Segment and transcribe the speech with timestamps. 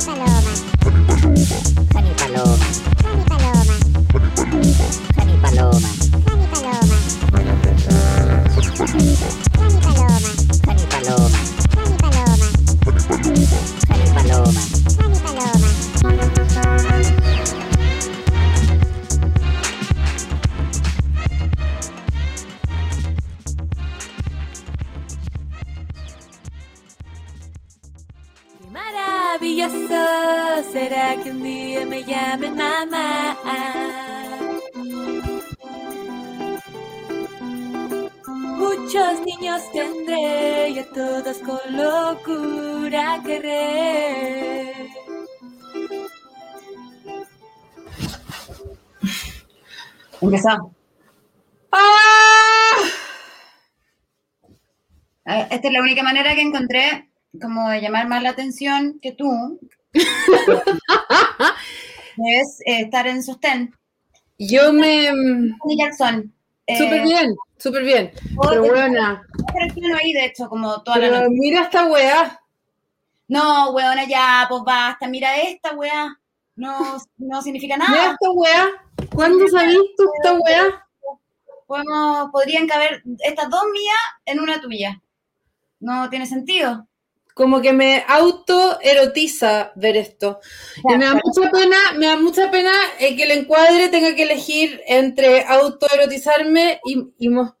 [0.00, 0.89] Saloman.
[55.60, 59.60] Esta es la única manera que encontré como de llamar más la atención que tú.
[59.92, 60.06] es
[62.64, 63.74] eh, estar en sostén.
[64.38, 65.10] Yo me.
[65.76, 66.32] Jackson.
[66.66, 68.10] Eh, Súper bien, súper bien.
[68.48, 69.22] Pero buena.
[69.52, 71.34] Pero el piano ahí, de hecho, como toda la Pero noche.
[71.38, 72.40] mira esta weá.
[73.28, 75.08] No, weona, ya, pues basta.
[75.08, 76.18] Mira esta, weá.
[76.56, 78.12] No, no significa Mira nada.
[78.12, 78.66] esta weá.
[79.14, 80.86] ¿Cuándo ha visto esta weá?
[81.66, 85.02] Podemos, podrían caber estas dos mías en una tuya.
[85.80, 86.86] No tiene sentido.
[87.34, 90.40] Como que me autoerotiza ver esto.
[90.76, 94.24] Y me da mucha pena, me da mucha pena eh, que el encuadre tenga que
[94.24, 97.56] elegir entre autoerotizarme y, y mo-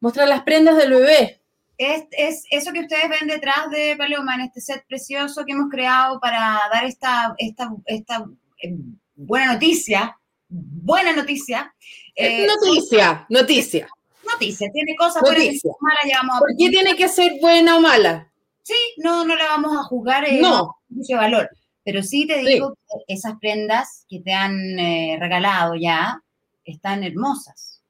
[0.00, 1.40] mostrar las prendas del bebé.
[1.76, 5.68] Es, es eso que ustedes ven detrás de Paloma en este set precioso que hemos
[5.70, 8.24] creado para dar esta, esta, esta
[8.62, 8.76] eh,
[9.16, 10.16] buena noticia.
[10.48, 11.74] Buena noticia.
[12.14, 13.88] Eh, noticia, noticia.
[14.32, 17.76] Noticia, tiene cosas buenas y malas, ya vamos a ¿Por qué tiene que ser buena
[17.76, 18.30] o mala?
[18.62, 20.76] Sí, no, no la vamos a juzgar en No.
[20.88, 21.50] de valor.
[21.84, 22.46] Pero sí te Sí.
[22.46, 26.22] digo que esas prendas que te han eh, regalado ya
[26.64, 27.82] están hermosas.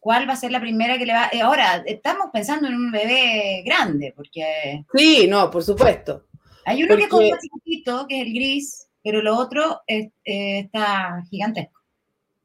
[0.00, 1.28] ¿Cuál va a ser la primera que le va?
[1.32, 6.24] eh, ahora, estamos pensando en un bebé grande, porque Sí, no, por supuesto.
[6.64, 10.60] hay uno que es como chiquitito, que es el gris, pero lo otro es- eh,
[10.60, 11.80] está gigantesco.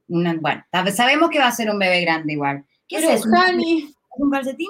[0.10, 2.66] Una- bueno, sab- sabemos que va a ser un bebé grande igual.
[2.88, 3.30] ¿Qué Pero, es eso?
[3.30, 4.70] ¿Un- Jani, ¿Es un calcetín?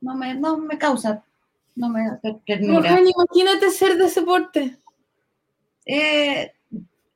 [0.00, 1.24] No me, no me causa,
[1.74, 2.90] no me pero, ternura.
[2.90, 4.76] Jani, imagínate ser de ese porte.
[5.86, 6.52] Eh,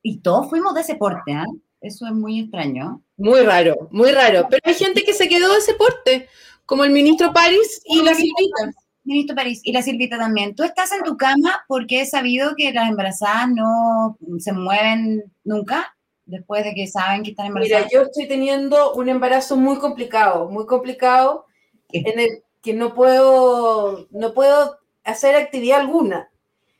[0.03, 1.45] y todos fuimos de ese porte, ¿ah?
[1.81, 3.03] Eso es muy extraño.
[3.17, 4.47] Muy raro, muy raro.
[4.51, 6.29] Pero hay gente que se quedó de ese porte,
[6.67, 8.73] como el ministro París y la Silvita.
[9.03, 10.55] Ministro París y la Silvita también.
[10.55, 15.95] Tú estás en tu cama porque he sabido que las embarazadas no se mueven nunca
[16.31, 17.93] después de que saben que están Mira, embarazadas.
[17.93, 21.47] yo estoy teniendo un embarazo muy complicado, muy complicado,
[21.89, 22.03] ¿Qué?
[22.07, 22.29] en el
[22.63, 26.31] que no puedo, no puedo hacer actividad alguna.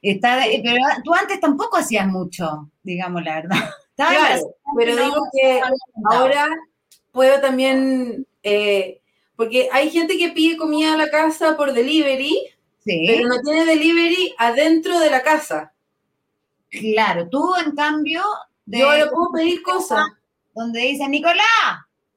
[0.03, 3.57] Está de- pero tú antes tampoco hacías mucho, digamos la verdad.
[3.97, 5.61] Claro, pero no, digo que
[6.11, 6.49] ahora
[7.13, 9.03] puedo también, eh,
[9.37, 12.35] porque hay gente que pide comida a la casa por delivery,
[12.83, 15.75] Sí, pero no tiene delivery adentro de la casa.
[16.71, 17.29] claro.
[17.29, 18.23] Tú, en cambio,
[18.71, 20.05] de, Yo ahora puedo pedir cosas.
[20.55, 21.45] donde dicen Nicolás,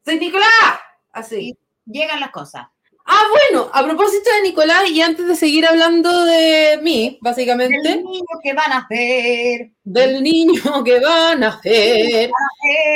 [0.06, 0.80] ¡Soy Nicolás!
[1.12, 1.58] Así.
[1.86, 2.68] llegan las cosas.
[3.06, 8.03] Ah, bueno, a propósito de Nicolás, y antes de seguir hablando de mí, básicamente, Del
[8.03, 9.72] niño que van a hacer.
[9.84, 12.31] del niño que van a hacer,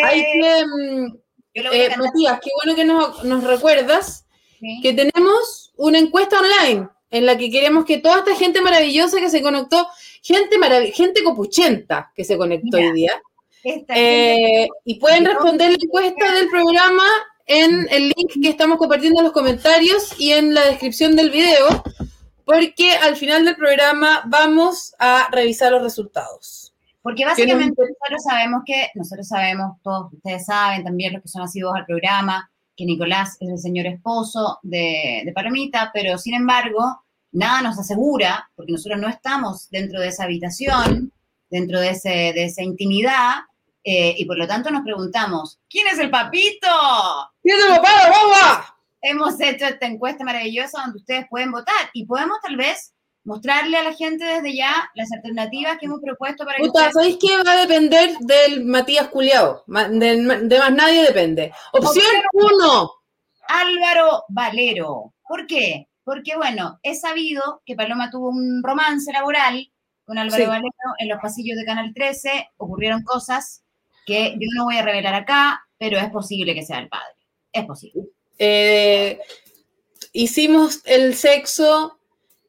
[0.06, 1.18] hay que, mm,
[1.56, 4.26] eh, Matías, qué bueno que nos, nos recuerdas
[4.60, 4.80] ¿sí?
[4.82, 9.30] que tenemos una encuesta online en la que queremos que toda esta gente maravillosa que
[9.30, 9.88] se conectó,
[10.24, 13.22] gente marav- gente copuchenta que se conectó Mira, hoy día,
[13.90, 17.04] eh, y pueden responder la encuesta del programa
[17.46, 21.84] en el link que estamos compartiendo en los comentarios y en la descripción del video,
[22.46, 26.74] porque al final del programa vamos a revisar los resultados.
[27.02, 31.74] Porque básicamente nosotros sabemos que, nosotros sabemos, todos ustedes saben, también los que son asiduos
[31.76, 37.02] al programa, que Nicolás es el señor esposo de, de Palomita, pero sin embargo,
[37.32, 41.14] nada nos asegura, porque nosotros no estamos dentro de esa habitación,
[41.50, 43.36] dentro de, ese, de esa intimidad,
[43.90, 46.68] eh, y por lo tanto nos preguntamos, ¿quién es el papito?
[47.42, 48.78] ¡Piérdelo para, boba!
[49.02, 52.94] hemos hecho esta encuesta maravillosa donde ustedes pueden votar y podemos tal vez
[53.24, 56.94] mostrarle a la gente desde ya las alternativas que hemos propuesto para que Puta, ustedes...
[56.96, 59.64] ¿sabéis qué va a depender del Matías Culeado?
[59.66, 61.54] De, más nadie depende.
[61.72, 62.92] Opción Opción 1.
[63.48, 65.14] Álvaro Valero.
[65.26, 65.88] ¿Por qué?
[66.04, 69.72] Porque, bueno, es sabido que Paloma tuvo un romance laboral
[70.04, 70.50] con Álvaro Sí.
[70.50, 70.70] Valero
[71.00, 72.50] en los pasillos de Canal 13.
[72.58, 73.64] Ocurrieron cosas
[74.08, 77.14] que yo no voy a revelar acá, pero es posible que sea el padre.
[77.52, 78.04] Es posible.
[78.40, 79.20] Eh,
[80.14, 82.00] hicimos el sexo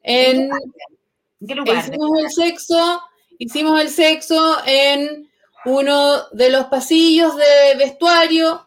[0.01, 0.49] en
[1.41, 1.83] ¿En qué lugar?
[1.85, 3.01] Hicimos el sexo,
[3.37, 5.29] hicimos el sexo en
[5.65, 8.65] uno de los pasillos de vestuario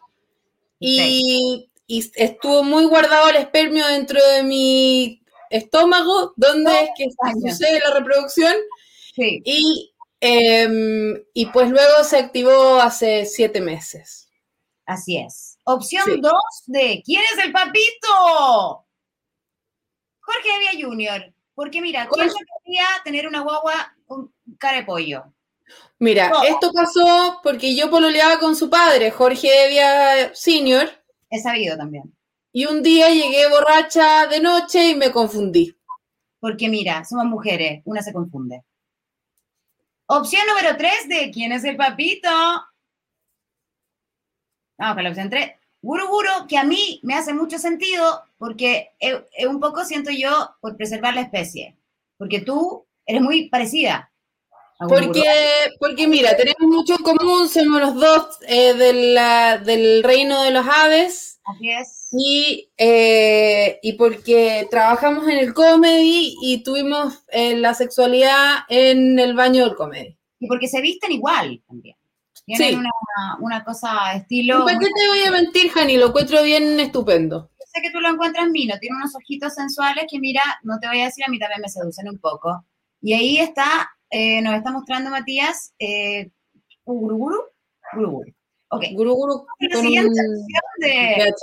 [0.79, 7.07] y, y estuvo muy guardado el espermio dentro de mi estómago, donde es que
[7.49, 8.53] sucede la reproducción.
[9.15, 9.41] Sí.
[9.45, 9.92] Y,
[10.25, 14.29] em, y pues luego se activó hace siete meses.
[14.85, 15.57] Así es.
[15.65, 16.19] Opción Sí.
[16.21, 16.33] 2
[16.67, 18.85] de ¿Quién es el papito?
[20.19, 21.33] Jorge Evia Jr.
[21.55, 25.23] Porque mira, ¿quién Jorge- quería tener una guagua con cara de pollo?
[25.99, 26.43] Mira, No.
[26.43, 30.89] esto pasó porque yo pololeaba con su padre, Jorge Evia Senior,
[31.29, 32.13] He sabido también.
[32.51, 35.75] y un día llegué borracha de noche y me confundí.
[36.39, 38.63] Porque mira, somos mujeres, una se confunde.
[40.15, 42.29] Opción número 3 de ¿Quién es el papito?
[44.77, 45.51] Vamos con la opción 3.
[45.81, 50.11] Guru Guru, que a mí me hace mucho sentido porque es, es un poco siento
[50.11, 51.79] yo por preservar la especie.
[52.15, 54.12] Porque tú eres muy parecida.
[54.79, 55.23] Porque,
[55.79, 60.51] porque mira, tenemos mucho en común, somos los dos eh, de la- del reino de
[60.51, 62.07] los aves Así es.
[62.11, 69.33] y, eh, y porque trabajamos en el comedy y tuvimos eh, la sexualidad en el
[69.35, 70.17] baño del comedy.
[70.39, 71.95] Y porque se visten igual también.
[72.45, 72.75] Tienen Sí.
[72.75, 72.89] una,
[73.39, 74.65] una cosa estilo.
[74.65, 75.95] ¿Para qué te voy a mentir, Jani?
[75.95, 77.49] Lo encuentro bien estupendo.
[77.57, 80.87] Yo sé que tú lo encuentras mino, tiene unos ojitos sensuales que mira, no te
[80.89, 82.65] voy a decir, a mí también me seducen un poco.
[83.01, 86.29] Y ahí está, eh, nos está mostrando Matías, eh,
[86.85, 87.45] Guruguru,
[87.95, 88.31] Guruguru.
[88.69, 88.83] Ok,
[89.59, 90.47] la siguiente un
[90.79, 91.33] de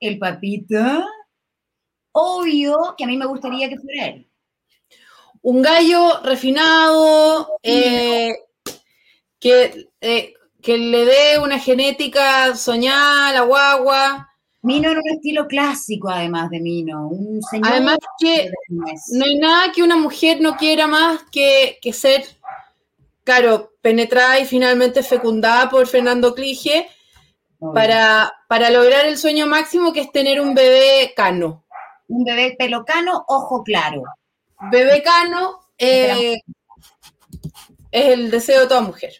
[0.00, 1.04] el papito,
[2.12, 4.30] obvio que a mí me gustaría que fuera él.
[5.40, 8.34] Un gallo refinado, eh,
[9.38, 14.35] que, eh, que le dé una genética soñada a la guagua.
[14.66, 17.70] Mino en un estilo clásico, además de Mino, un señor.
[17.70, 22.24] Además que no hay nada que una mujer no quiera más que, que ser,
[23.22, 26.88] claro, penetrada y finalmente fecundada por Fernando Clige
[27.72, 31.64] para, para lograr el sueño máximo que es tener un bebé cano.
[32.08, 34.02] un bebé pelocano, ojo claro.
[34.72, 36.38] Bebé cano eh,
[37.92, 39.12] es el deseo de toda mujer.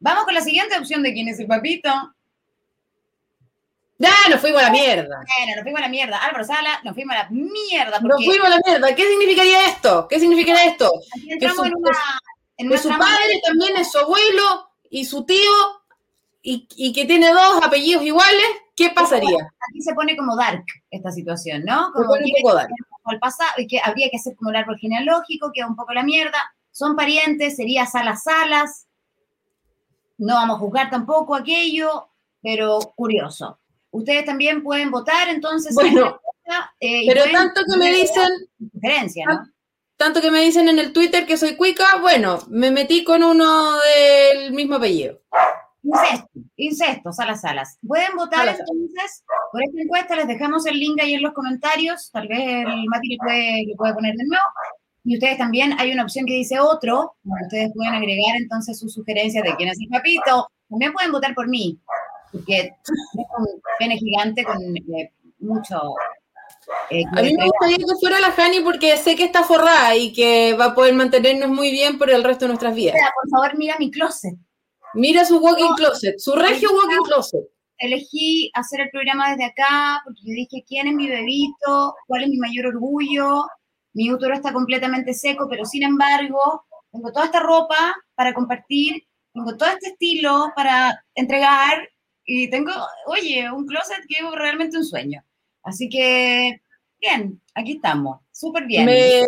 [0.00, 1.88] Vamos con la siguiente opción de quién es el papito.
[4.02, 4.28] ¡Ya!
[4.30, 5.16] Nos fuimos a la mierda.
[5.38, 6.18] Bueno, nos fuimos a la mierda.
[6.18, 8.00] Álvaro Sala, nos fuimos a la mierda.
[8.00, 8.94] Nos fuimos a la mierda.
[8.94, 10.08] ¿Qué significaría esto?
[10.08, 10.90] ¿Qué significaría esto?
[11.16, 11.90] aquí entramos su- en una,
[12.56, 15.52] en Que su padre también es su abuelo y su tío
[16.42, 18.44] y, y que tiene dos apellidos iguales.
[18.74, 19.38] ¿Qué pasaría?
[19.70, 21.86] Aquí se pone como dark esta situación, ¿no?
[21.88, 22.70] Se Como pone un poco que dark.
[23.12, 26.02] el pasado y que habría que hacer como el árbol genealógico, queda un poco la
[26.02, 26.38] mierda.
[26.70, 28.86] Son parientes, sería salas salas.
[30.18, 32.08] No vamos a juzgar tampoco aquello,
[32.42, 33.58] pero curioso.
[33.92, 35.74] Ustedes también pueden votar, entonces.
[35.74, 36.20] Bueno,
[36.80, 38.28] eh, Pero pueden tanto que me dicen,
[38.58, 39.52] su sugerencia, ¿no?
[39.96, 43.76] tanto que me dicen en el Twitter que soy cuica, bueno, me metí con uno
[43.78, 45.20] del mismo apellido.
[45.84, 47.78] Incesto, incesto, salas, salas.
[47.86, 49.22] Pueden votar Salas, entonces
[49.52, 53.08] por esta encuesta, les dejamos el link ahí en los comentarios, tal vez el Mati
[53.10, 54.44] le puede, le puede poner de nuevo.
[55.04, 58.94] Y ustedes también, hay una opción que dice otro, donde ustedes pueden agregar entonces sus
[58.94, 60.48] sugerencias de quién es el papito.
[60.68, 61.78] También pueden votar por mí,
[62.32, 65.94] porque tengo un pene gigante con eh, mucho...
[66.90, 70.12] eh, A mí me gustaría que fuera la Jani porque sé que está forrada y
[70.12, 72.96] que va a poder mantenernos muy bien por el resto de nuestras vidas.
[73.22, 74.34] Por favor, mira mi closet.
[74.94, 77.40] Mira su walking closet, su regio walking closet.
[77.78, 81.94] elegí hacer el programa desde acá porque yo dije, ¿quién es mi bebito?
[82.06, 83.46] ¿Cuál es mi mayor orgullo?
[83.94, 89.56] Mi útero está completamente seco, pero sin embargo, tengo toda esta ropa para compartir, tengo
[89.56, 91.88] todo este estilo para entregar
[92.24, 92.72] y tengo,
[93.06, 95.24] oye, un closet que es realmente un sueño.
[95.62, 96.60] Así que,
[97.00, 98.86] bien, aquí estamos, súper bien.
[98.86, 99.24] Me,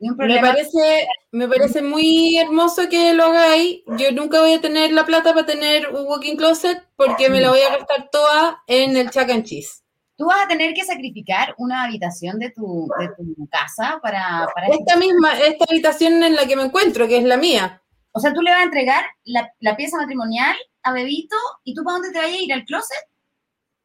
[0.00, 3.82] me parece, me parece muy hermoso que lo hagáis.
[3.98, 7.50] Yo nunca voy a tener la plata para tener un walking closet porque me la
[7.50, 9.82] voy a gastar toda en el chac and cheese.
[10.16, 14.66] Tú vas a tener que sacrificar una habitación de tu, de tu casa para, para
[14.68, 17.82] Esta misma, esta habitación en la que me encuentro, que es la mía.
[18.12, 20.56] O sea, tú le vas a entregar la, la pieza matrimonial
[20.88, 23.04] a Bebito y tú para dónde te vayas a ir al closet?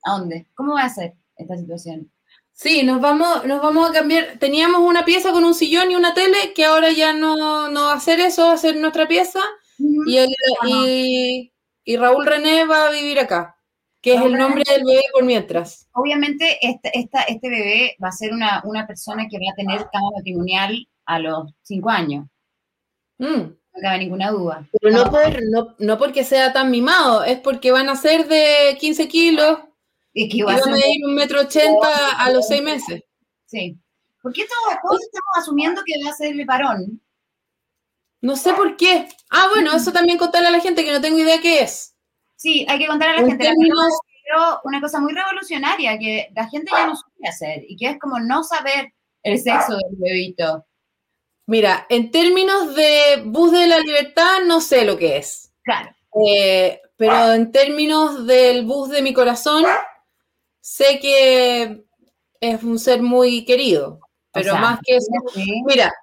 [0.06, 0.48] ¿A dónde?
[0.56, 2.12] ¿Cómo va a ser esta situación?
[2.52, 4.38] Sí, nos vamos, nos vamos a cambiar.
[4.40, 7.94] Teníamos una pieza con un sillón y una tele, que ahora ya no, no va
[7.94, 9.40] a ser eso, va a ser nuestra pieza.
[10.06, 10.36] Y, el-
[10.68, 11.52] y,
[11.84, 13.58] y Raúl René va a vivir acá,
[14.02, 15.90] que es el nombre del bebé por mientras.
[15.94, 19.90] Obviamente, este, esta, este bebé va a ser una, una persona que va a tener
[19.92, 22.28] cama matrimonial a los cinco años.
[23.18, 23.56] Mm.
[23.74, 24.68] No cabe ninguna duda.
[24.80, 28.77] Pero no, por, no, no porque sea tan mimado, es porque van a ser de
[28.80, 29.60] 15 kilos
[30.13, 33.01] Y que van a medir un metro ochenta a los seis meses.
[33.48, 33.77] Sí.
[34.22, 37.01] ¿Por qué todos, todos estamos asumiendo que va a ser el varón?
[38.22, 39.08] No sé por qué.
[39.30, 41.96] Ah, bueno, eso también contarle a la gente que no tengo idea qué es.
[42.38, 43.44] Sí, hay que contar a la En gente.
[43.44, 47.75] La términos- descubrió una cosa muy revolucionaria que la gente ya no suele hacer y
[47.75, 50.65] que es como no saber el sexo del bebito.
[51.46, 55.52] Mira, en términos de bus de la libertad, no sé lo que es.
[55.64, 55.94] Claro.
[56.26, 59.66] Eh, pero en términos del bus de mi corazón,
[60.62, 61.84] sé que
[62.40, 64.00] es un ser muy querido.
[64.32, 65.12] Pero sea, más que eso.
[65.34, 65.64] Sí.
[65.66, 65.94] Mira,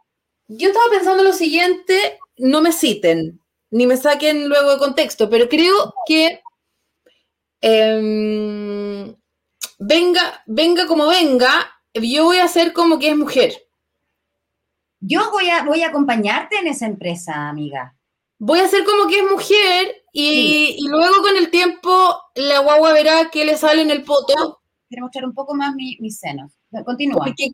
[0.49, 5.49] yo estaba pensando lo siguiente, no me citen, ni me saquen luego de contexto, pero
[5.49, 6.43] creo que
[7.61, 9.15] em,
[9.79, 13.70] venga, venga como venga, yo voy a hacer como que es mujer.
[15.01, 17.97] Yo voy a, voy a acompañarte en esa empresa, amiga.
[18.39, 22.93] Voy a hacer como que es mujer y, y luego con el tiempo la guagua
[22.93, 24.61] verá que le sale en el poto.
[24.89, 26.53] Quiero mostrar un poco más mi- mis senos.
[26.85, 27.25] Continúa.
[27.27, 27.49] Porque,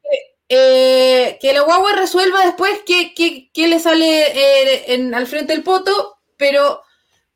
[0.49, 5.53] eh, que la guagua resuelva después qué, qué- qué le sale eh, en- al frente
[5.53, 6.83] del poto, pero,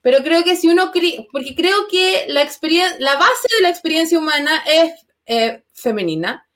[0.01, 0.93] pero creo que si uno,
[1.33, 4.93] porque creo que la, experien- la base de la experiencia humana es
[5.27, 6.49] eh, femenina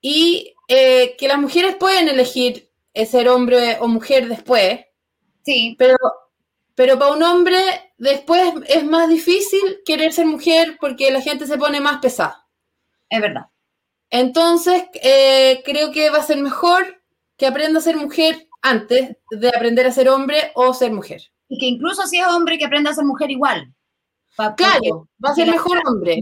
[0.00, 4.80] y eh, que las mujeres pueden elegir eh, ser hombre o mujer después,
[5.44, 5.96] Sí, pero,
[6.74, 7.56] pero para un hombre
[7.96, 12.46] después es más difícil querer ser mujer porque la gente se pone más pesada.
[13.08, 13.46] es verdad.
[14.10, 17.02] Entonces, eh, creo que va a ser mejor
[17.36, 21.22] que aprenda a ser mujer antes de aprender a ser hombre o ser mujer.
[21.48, 23.72] Y que incluso si es hombre, que aprenda a ser mujer igual.
[24.56, 26.20] Claro, va a ser mejor hombre.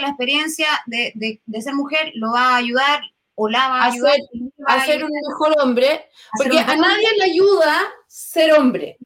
[0.00, 3.00] la experiencia de, de- de ser mujer lo va a ayudar
[3.36, 4.14] o la va a A ayudar.
[4.14, 8.98] ser- A ser un mejor hombre, porque a nadie le ayuda ser hombre.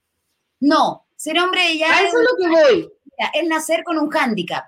[0.60, 2.92] No, ser hombre ya A eso es lo que voy.
[3.34, 4.64] es nacer con un hándicap.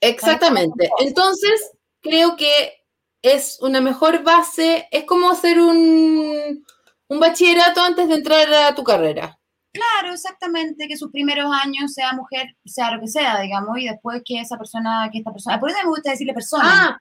[0.00, 0.88] Exactamente.
[1.00, 2.74] Entonces, creo que
[3.22, 6.64] es una mejor base, es como hacer un,
[7.08, 9.38] un bachillerato antes de entrar a tu carrera.
[9.72, 14.22] Claro, exactamente, que sus primeros años sea mujer, sea lo que sea, digamos, y después
[14.24, 16.64] que esa persona, que esta persona, por eso me gusta decirle persona.
[16.64, 16.98] Ah,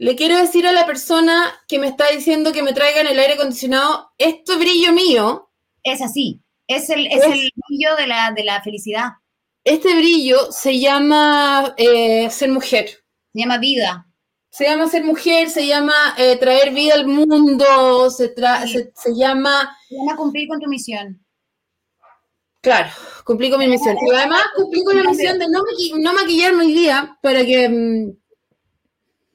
[0.00, 3.34] le quiero decir a la persona que me está diciendo que me traigan el aire
[3.34, 5.50] acondicionado, este brillo mío,
[5.82, 9.10] Es así, es el, es Es- el brillo de la, de la felicidad,
[9.64, 12.86] este brillo se llama eh, ser mujer.
[13.32, 14.04] se llama vida.
[14.50, 18.72] Se llama ser mujer, se llama eh, traer vida al mundo, se, tra- Sí.
[18.72, 21.22] se, se llama, Se llama cumplir con tu misión.
[22.62, 22.88] claro,
[23.24, 23.96] cumplí con mi misión.
[24.16, 28.16] Además cumplí con la misión de no, maqui- no maquillarme hoy día para que mm,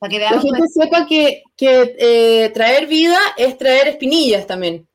[0.04, 4.86] Para que la veamos gente sepa que, que, eh, traer vida es traer espinillas también.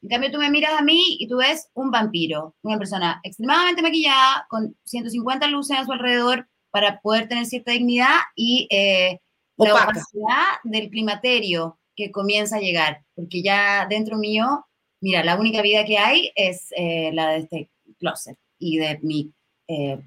[0.00, 3.82] En cambio, tú me miras a mí y tú ves un vampiro, una persona extremadamente
[3.82, 9.20] maquillada, con 150 luces a su alrededor para poder tener cierta dignidad y eh,
[9.58, 13.04] la opacidad del climaterio que comienza a llegar.
[13.14, 14.64] Porque ya dentro mío,
[15.02, 19.34] mira, la única vida que hay es eh, la de este closet y de mi,
[19.68, 20.00] eh,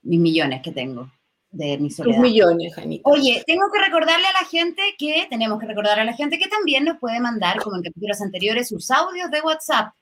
[0.00, 1.10] mis millones que tengo,
[1.54, 2.18] de mi soledad.
[2.18, 3.08] millones, Janita.
[3.08, 6.48] Oye, tengo que recordarle a la gente que, tenemos que recordar a la gente que
[6.48, 9.94] también nos puede mandar, como en capítulos anteriores, sus audios de WhatsApp,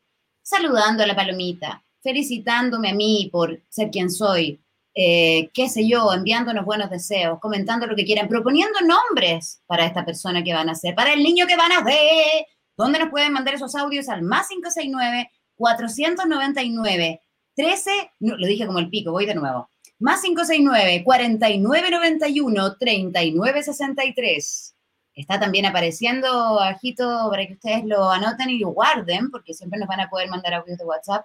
[0.43, 4.61] saludando a la palomita, felicitándome a mí por ser quien soy,
[4.95, 10.05] eh, qué sé yo, enviándonos buenos deseos, comentando lo que quieran, proponiendo nombres para esta
[10.05, 12.47] persona que van a ser, para el niño que van a ser.
[12.77, 14.09] ¿Dónde nos pueden mandar esos audios?
[14.09, 17.21] Al más 569 499
[17.55, 19.69] 13, no, lo dije como el pico, voy de nuevo.
[20.03, 24.75] Más 569 4991 3963.
[25.15, 29.87] Está también apareciendo bajito para que ustedes lo anoten y lo guarden, porque siempre nos
[29.87, 31.25] van a poder mandar audios de WhatsApp.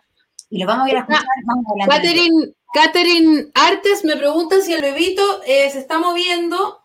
[0.52, 1.24] Y los vamos a ir a escuchar
[1.70, 2.08] adelante.
[2.08, 6.80] Catherine, Catherine Artes me pregunta si el bebito eh, se está moviendo.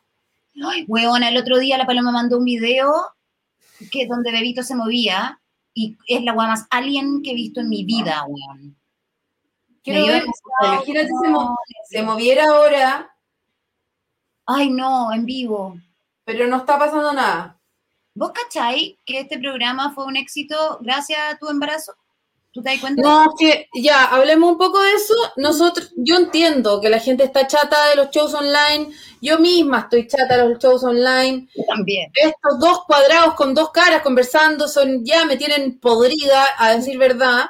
[0.67, 2.91] Ay, weona, el otro día la Paloma mandó un video
[3.91, 5.43] que donde Bebito se movía
[5.75, 8.77] y es la weá más alien que he visto en mi vida, weón.
[9.83, 10.25] Quiero ver,
[10.63, 11.57] imagínate se, mo-
[11.91, 13.15] se moviera ahora,
[14.47, 15.77] Ay, no, en vivo.
[16.25, 17.59] pero no está pasando nada.
[18.15, 21.95] ¿Vos cachai que este programa fue un éxito gracias a tu embarazo?
[22.53, 23.01] ¿Tú te das cuenta?
[23.01, 25.15] No, es que ya, hablemos un poco de eso.
[25.37, 28.93] Nosotros, yo entiendo que la gente está chata de los shows online.
[29.23, 31.49] Yo misma estoy chata de los shows online.
[31.57, 32.11] Yo también.
[32.15, 37.47] Estos dos cuadrados con dos caras conversando son ya me tienen podrida, a decir verdad.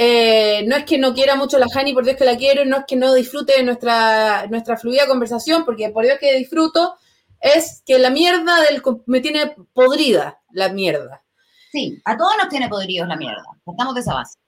[0.00, 2.76] Eh, no es que no quiera mucho la Hani, por Dios que la quiero, no
[2.78, 6.94] es que no disfrute de nuestra, nuestra fluida conversación, porque por Dios que disfruto,
[7.40, 11.24] es que la mierda del, me tiene podrida, la mierda.
[11.72, 13.42] Sí, a todos nos tiene podridos la mierda.
[13.64, 14.38] Partamos de esa base.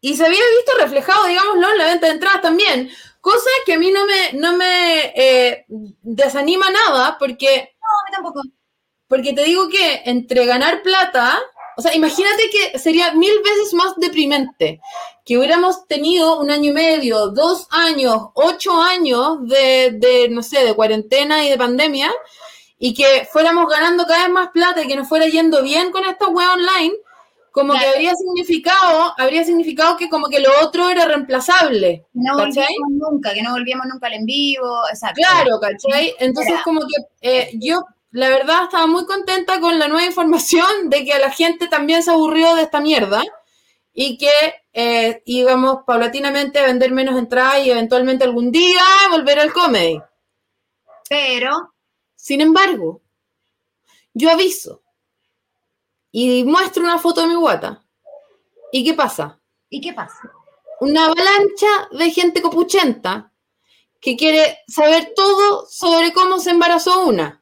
[0.00, 3.78] Y se había visto reflejado, digámoslo, en la venta de entradas también, cosa que a
[3.78, 8.42] mí no me, no me eh, desanima nada, porque No, a mí tampoco.
[9.06, 11.38] porque te digo que entre ganar plata,
[11.76, 14.80] o sea, imagínate que sería mil veces más deprimente
[15.24, 20.64] que hubiéramos tenido un año y medio, dos años, ocho años de, de no sé,
[20.64, 22.10] de cuarentena y de pandemia,
[22.78, 26.04] y que fuéramos ganando cada vez más plata y que nos fuera yendo bien con
[26.04, 26.94] esta web online,
[27.52, 32.06] como que habría significado, habría significado que como que lo otro era reemplazable.
[32.14, 32.66] No ¿cachai?
[32.80, 35.20] volvíamos nunca, que no volvíamos nunca al en vivo, exacto.
[35.22, 36.14] Claro, ¿cachai?
[36.18, 36.62] Entonces Era.
[36.64, 41.14] como que eh, yo, la verdad, estaba muy contenta con la nueva información de que
[41.14, 43.22] a la gente también se aburrió de esta mierda
[43.92, 44.30] y que
[44.72, 50.00] eh, íbamos paulatinamente a vender menos entradas y eventualmente algún día volver al comedy.
[51.08, 51.74] Pero,
[52.14, 53.02] Sin embargo,
[54.14, 54.82] yo aviso
[56.10, 57.82] y muestro una foto de mi guata.
[58.70, 59.40] ¿Y qué pasa?
[59.72, 60.30] ¿y qué pasa?
[60.80, 63.32] Una avalancha de gente copuchenta
[64.00, 67.41] que quiere saber todo sobre cómo se embarazó una.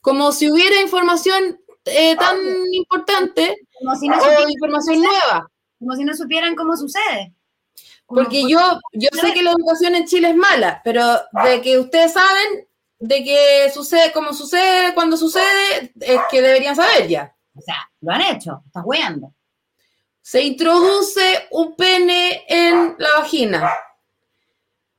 [0.00, 2.36] Como si hubiera información eh, tan
[2.72, 5.50] importante Como si no o información nueva.
[5.78, 7.32] como si no supieran cómo sucede.
[8.06, 11.04] Como Porque por- yo, yo sé que la educación en Chile es mala, pero
[11.44, 12.66] de que ustedes saben
[13.00, 17.34] de que sucede como sucede cuando sucede, es que deberían saber ya.
[17.54, 19.32] O sea, lo han hecho, estás weando.
[20.22, 23.72] Se introduce un pene en la vagina.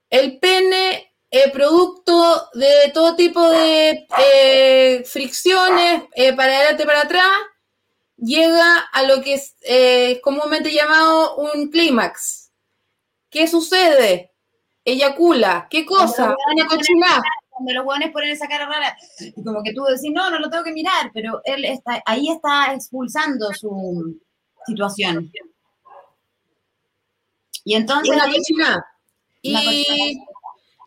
[0.09, 7.01] El pene, eh, producto de todo tipo de eh, fricciones eh, para adelante y para
[7.01, 7.31] atrás,
[8.17, 12.51] llega a lo que es eh, comúnmente llamado un clímax.
[13.29, 14.31] ¿Qué sucede?
[14.83, 15.67] Eyacula.
[15.69, 16.35] ¿Qué cosa?
[16.53, 17.21] Una cochinada.
[17.49, 20.49] Cuando los hueones ponen esa cara rara, y como que tú decís, no, no lo
[20.49, 24.17] tengo que mirar, pero él está, ahí está expulsando su
[24.65, 25.29] situación.
[27.65, 28.85] Y entonces, Una cochinada.
[29.41, 30.17] Y.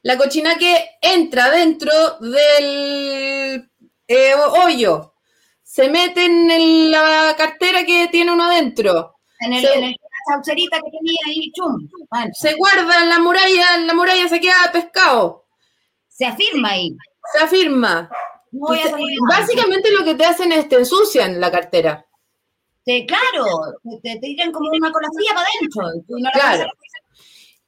[0.02, 1.90] la cochina que entra dentro
[2.20, 3.70] del
[4.08, 5.14] eh, hoyo,
[5.62, 10.34] se mete en la cartera que tiene uno adentro, en, el, se- en el- la
[10.34, 14.40] saucerita que tenía ahí, chum, bueno, se guarda en la muralla, en la muralla se
[14.40, 15.46] queda pescado,
[16.08, 16.94] se afirma ahí.
[17.32, 18.10] se afirma.
[18.52, 19.40] No voy a Te- salir más.
[19.40, 22.04] básicamente lo que te hacen es te ensucian la cartera.
[22.84, 23.46] Te- claro,
[24.02, 25.88] te, te, tiran como una cola fría para adentro.
[25.96, 26.70] y tú no la Claro.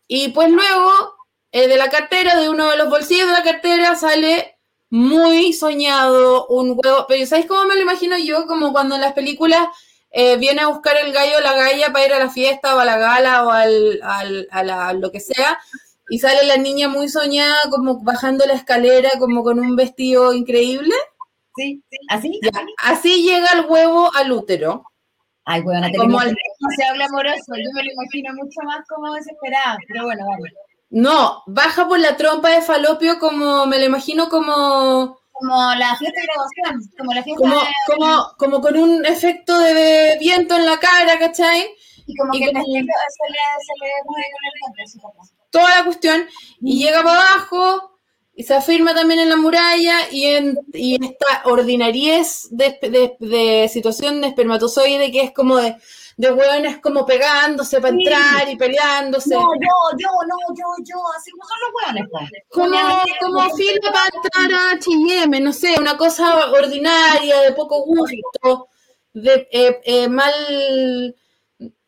[0.09, 0.93] Y pues luego,
[1.57, 4.59] eh, de la cartera, de uno de los bolsillos de la cartera, sale
[4.91, 7.07] muy soñado un huevo.
[7.09, 8.47] Pero ¿sabéis cómo me lo imagino yo?
[8.47, 9.67] Como cuando en las películas
[10.11, 12.79] eh, viene a buscar el gallo o la galla para ir a la fiesta o
[12.81, 15.59] a la gala o al, al- a la- lo que sea.
[16.11, 20.95] Y sale la niña muy soñada, como bajando la escalera, como con un vestido increíble.
[21.57, 22.41] Sí, sí, así.
[22.43, 22.51] Ya,
[22.83, 24.85] Así llega el huevo al útero.
[25.47, 27.53] Ay, te Como al- imagino demasiado glamoroso.
[27.57, 29.77] Yo me lo imagino mucho más como desesperada.
[29.89, 30.49] Pero bueno, vamos.
[30.95, 35.19] No, baja por la trompa de falopio como, me lo imagino como...
[35.33, 37.67] Como la fiesta de graduación, como la fiesta como, de...
[37.89, 41.67] como, como con un efecto de viento en la cara, ¿cachai?
[42.07, 44.85] Y como y que como- se le, se le mueve con el vientre.
[45.51, 46.27] Toda la cuestión,
[46.61, 47.94] y llega para abajo,
[48.37, 53.17] y se afirma también en la muralla, y en, y en esta ordinariez de, de-
[53.21, 55.77] de situación de espermatozoide que es como de,
[56.17, 58.03] de hueones como pegándose para Sí.
[58.05, 59.35] entrar y peleándose.
[59.35, 62.31] No, yo, yo, no, yo, yo, así como son los hueones, pues.
[62.49, 68.69] Como, como fila para entrar a H&M, no sé, una cosa ordinaria, de poco gusto,
[69.13, 71.15] de eh, eh, mal,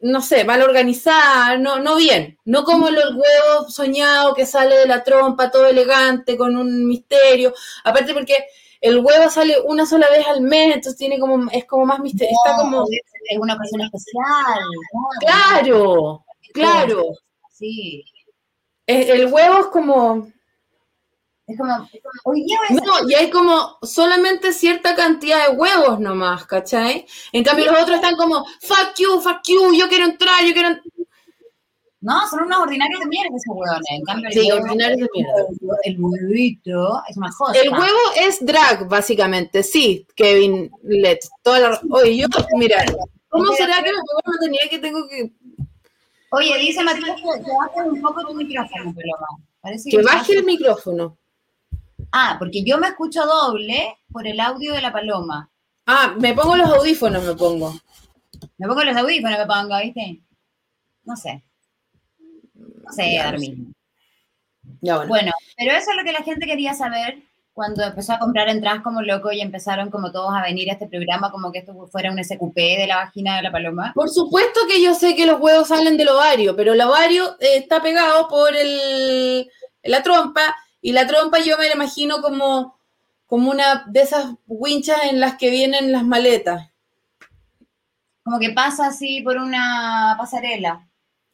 [0.01, 4.87] no sé, mal organizada, no, no bien, no como los huevos soñados que sale de
[4.87, 7.53] la trompa, todo elegante, con un misterio,
[7.85, 8.37] aparte porque
[8.81, 12.37] el huevo sale una sola vez al mes, entonces tiene como, es como más misterio,
[12.45, 12.85] está como,
[13.29, 14.61] Es una ocasión especial.
[14.93, 15.09] ¿no?
[15.21, 17.05] claro, claro,
[17.53, 18.05] Sí.
[18.87, 19.59] El huevo
[21.47, 21.73] es como...
[21.93, 26.01] Es como, hoy día voy a No, y hay como solamente cierta cantidad de huevos
[26.01, 27.07] nomás, ¿cachai?
[27.33, 30.71] En cambio los otros están como, fuck you, fuck you, yo quiero entrar, yo quiero...
[30.71, 30.83] ent-".
[32.01, 33.83] No, son unos ordinarios de mierda esos huevones.
[33.91, 35.79] En cambio, Sí, huevo- ordinarios de mierda.
[35.85, 37.61] El huevito es una cosa.
[37.61, 41.21] El huevo es drag, básicamente, sí, Kevin Let.
[41.43, 41.81] Toda la...
[41.91, 42.27] Oye, yo,
[42.59, 42.85] mira,
[43.29, 45.33] ¿cómo será que me pongo la maternidad que tengo que...
[46.31, 49.27] Oye, dice Matías que, que bajes un poco tu micrófono, Paloma.
[49.61, 51.17] Parece Que baje el micrófono?
[52.13, 55.51] Ah, porque yo me escucho doble por el audio de la paloma.
[55.87, 57.75] Ah, me pongo los audífonos, me pongo.
[58.59, 60.21] Me pongo los audífonos, me pongo, ¿viste?
[61.05, 61.43] No sé.
[62.55, 63.73] No sé, mismo.
[64.81, 65.09] Ya bueno.
[65.09, 67.23] Bueno, pero eso es lo que la gente quería saber
[67.57, 70.89] cuando empezó a comprar entradas como loco y empezaron como todos a venir a este
[70.89, 73.93] programa como que esto fuera un SQP de la vagina de la paloma.
[73.95, 77.57] Por supuesto que yo sé que los huevos salen del ovario, pero el ovario eh,
[77.57, 79.51] está pegado por el,
[79.85, 80.55] la trompa
[80.87, 82.79] y la trompa yo me la imagino como
[83.27, 86.71] como una de esas winchas en las que vienen las maletas.
[88.23, 90.87] Como que pasa así por una pasarela.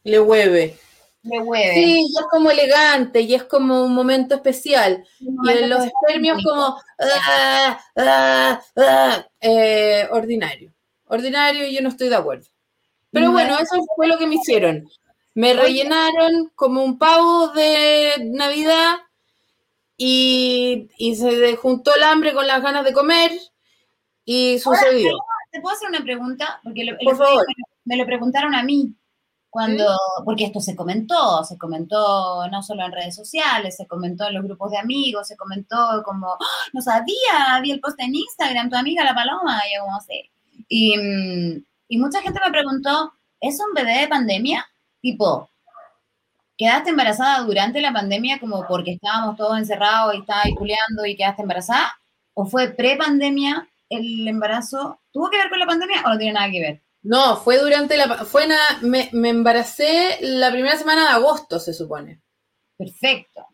[0.05, 0.79] Le hueve.
[1.23, 1.75] Le hueve.
[1.75, 5.05] Sí, y es como elegante y es como un momento especial.
[5.21, 10.73] Y en los espermios como ah, ah, ah, eh, ordinario.
[11.09, 12.47] Ordinario y yo no estoy de acuerdo.
[13.11, 13.33] Pero No.
[13.33, 14.89] bueno, eso fue lo que me hicieron.
[15.35, 18.97] Me rellenaron como un pavo de Navidad
[20.05, 23.31] y, y se juntó el hambre con las ganas de comer
[24.25, 25.13] y sucedió.
[25.51, 26.61] ¿Te puedo hacer una pregunta?
[26.65, 27.45] Porque lo- Por favor.
[27.85, 28.95] me, lo preguntaron a mí.
[29.51, 29.85] Cuando,
[30.25, 34.45] porque esto se comentó, se comentó no solo en redes sociales, se comentó en los
[34.45, 38.77] grupos de amigos, se comentó como, "Ah, no sabía, vi el post en Instagram, tu
[38.77, 40.31] amiga la paloma, y yo como sé.
[40.69, 43.13] Y, mm, y mucha gente me preguntó,
[43.43, 44.67] ¿es un bebé de pandemia?
[45.03, 45.51] Tipo,
[46.63, 51.43] ¿quedaste embarazada durante la pandemia como porque estábamos todos encerrados y estabas culeando y quedaste
[51.43, 51.93] embarazada?
[52.35, 55.01] ¿O fue pre-pandemia el embarazo?
[55.13, 56.83] ¿Tuvo que ver con la pandemia o no tiene nada que ver?
[57.03, 58.25] No, fue durante la...
[58.25, 62.21] Fue na- me, me embaracé la primera semana de agosto, se supone.
[62.79, 63.45] Perfecto.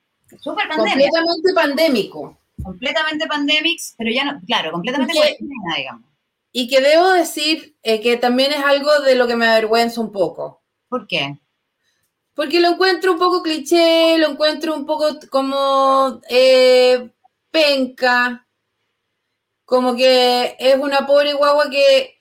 [0.40, 2.38] Super pandemia, Completamente pandémico.
[2.62, 6.04] completamente pandemics, pero ya no, claro, completamente cuarentena, digamos.
[6.52, 10.12] Y que debo decir eh, que también es algo de lo que me avergüenza un
[10.12, 10.62] poco.
[10.88, 11.38] ¿Por qué?
[12.38, 17.10] Porque lo encuentro un poco cliché, lo encuentro un poco como eh,
[17.50, 18.46] penca,
[19.64, 22.20] como que es una pobre guagua que,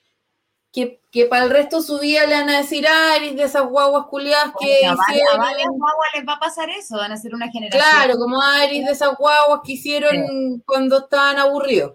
[0.72, 4.06] que, que para el resto de su vida le van a decir de esas guaguas
[4.06, 5.38] culiadas que varias, a hicieron.
[5.38, 7.80] varias guaguas les va a pasar eso, van a ser una generación.
[7.80, 11.94] Claro, como Aris de esas guaguas que hicieron cuando estaban aburridos.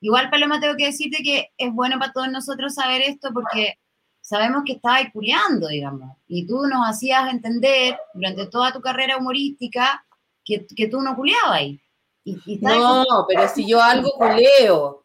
[0.00, 3.80] Igual, Paloma, tengo que decirte que es bueno para todos nosotros saber esto porque
[4.26, 10.04] sabemos que estabas culeando, digamos, y tú nos hacías entender durante toda tu carrera humorística
[10.44, 11.80] que, que tú no culeabas ahí.
[12.24, 15.04] Y, y estabas No, pero si yo algo culeo.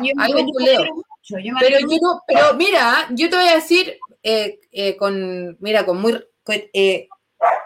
[0.00, 0.84] yo, algo yo culeo.
[0.94, 5.56] mucho, yo Pero yo no, pero mira, yo te voy a decir eh, eh, con,
[5.58, 6.12] mira, con muy,
[6.44, 7.08] con, eh,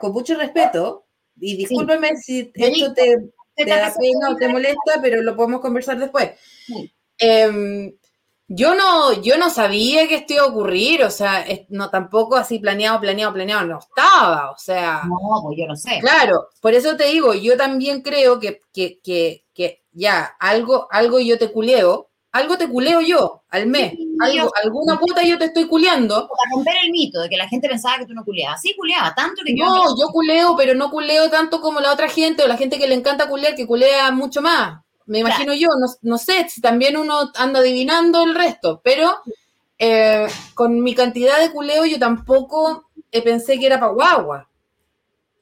[0.00, 1.04] con mucho respeto,
[1.38, 3.18] y discúlpeme si esto te,
[3.54, 6.30] te da pena o te molesta, pero lo podemos conversar después.
[6.64, 6.90] Sí.
[7.18, 7.92] Em,
[8.48, 12.58] yo no, yo no sabía que esto iba a ocurrir, o sea, no tampoco así
[12.58, 15.02] planeado, planeado, planeado, no estaba, o sea.
[15.04, 15.98] No, pues yo lo sé.
[16.00, 21.18] Claro, por eso te digo, yo también creo que, que, que, que ya, algo, algo
[21.18, 25.38] yo te culeo, algo te culeo yo al mes, Sí, algo, yo- alguna puta yo
[25.38, 26.28] te estoy culeando.
[26.28, 28.60] Para romper el mito de que la gente pensaba que tú no culeabas.
[28.60, 29.64] Sí, culeaba, tanto que yo...
[29.64, 32.86] No, yo culeo, pero no culeo tanto como la otra gente o la gente que
[32.86, 34.82] le encanta culear, que culea mucho más.
[35.06, 39.22] Me imagino yo, no, no sé, si también uno anda adivinando el resto, pero
[39.78, 44.48] eh, con mi cantidad de culeo yo tampoco eh, pensé que era para guagua.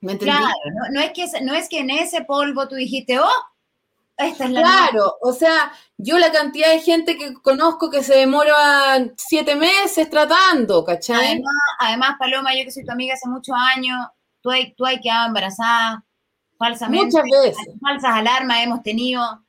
[0.01, 0.37] ¿Me entendí?
[0.37, 3.29] Claro, no, no es que, no es que en ese polvo tú dijiste, oh,
[4.17, 4.61] esta es la...
[4.61, 10.11] Claro, o sea, yo la cantidad de gente que conozco que se demora siete meses
[10.11, 11.27] tratando, ¿cachai?
[11.27, 14.07] Además, además, Paloma, yo que soy tu amiga hace muchos años,
[14.41, 16.05] tú hay, tú hay quedado embarazada
[16.59, 17.07] falsamente.
[17.07, 19.44] Muchas veces, Falsas alarmas hemos tenido.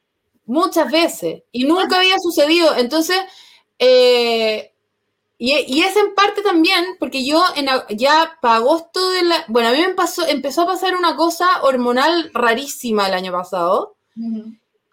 [0.45, 2.75] Muchas veces, y nunca había sucedido.
[2.77, 3.17] Entonces,
[3.79, 4.71] eh,
[5.38, 9.45] y, y es en parte también, porque yo en, ya para agosto de la...
[9.49, 13.95] Bueno, a mí me pasó, empezó a pasar una cosa hormonal rarísima el año pasado.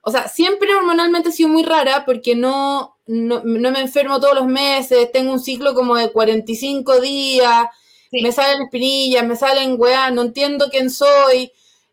[0.05, 4.35] O sea, siempre hormonalmente he sido muy rara porque no, no, no me enfermo todos
[4.35, 7.67] los meses, tengo un ciclo como de 45 días,
[8.11, 8.21] Sí.
[8.23, 11.51] me salen espinillas, me salen weá, no entiendo quién soy.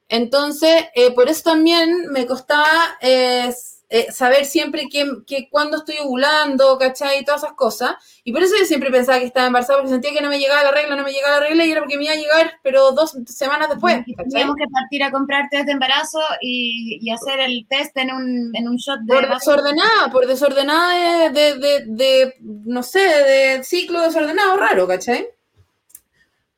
[0.09, 3.53] Entonces, eh, por eso también me costaba eh,
[3.91, 7.19] eh, saber siempre que, que cuándo estoy ovulando, ¿cachai?
[7.19, 7.93] Y todas esas cosas.
[8.23, 10.63] Y por eso yo siempre pensaba que estaba embarazada porque sentía que no me llegaba
[10.63, 12.91] la regla, no me llegaba la regla y era porque me iba a llegar, pero
[12.91, 14.03] dos semanas después.
[14.29, 18.51] Teníamos que partir a comprar test de embarazo y, y hacer el test en un,
[18.55, 19.13] en un shot de...
[19.13, 25.27] Por desordenada, por desordenada de, de, de, de, no sé, de ciclo desordenado raro, ¿cachai?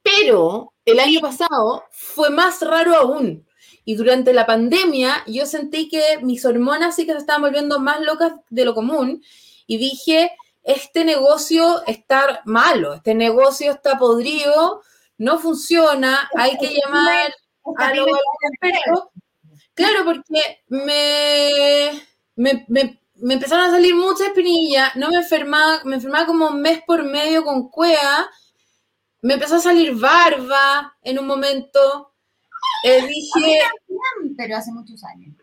[0.04, 3.48] Pero el año pasado fue más raro aún.
[3.84, 8.02] Y durante la pandemia yo sentí que mis hormonas sí que se estaban volviendo más
[8.02, 9.24] locas de lo común.
[9.68, 10.32] Y dije,
[10.64, 14.82] este negocio está malo, este negocio está podrido,
[15.18, 17.34] no funciona, hay que llamar
[17.78, 18.08] a los
[18.52, 19.10] expertos.
[19.74, 21.92] Claro, porque me,
[22.36, 26.62] me, me, me empezaron a salir muchas espinillas, no me enfermaba, me enfermaba como un
[26.62, 28.30] mes por medio con cuea,
[29.22, 32.14] me empezó a salir barba en un momento.
[32.84, 33.60] Eh, dije,
[34.38, 35.36] Pero hace muchos años.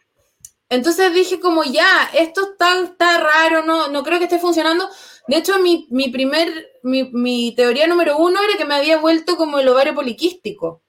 [0.69, 4.89] entonces dije como ya, esto está, está raro, no, no creo que esté funcionando.
[5.27, 6.49] De hecho, mi, mi primer,
[6.83, 10.83] mi, mi teoría número uno era que me había vuelto como el ovario poliquístico.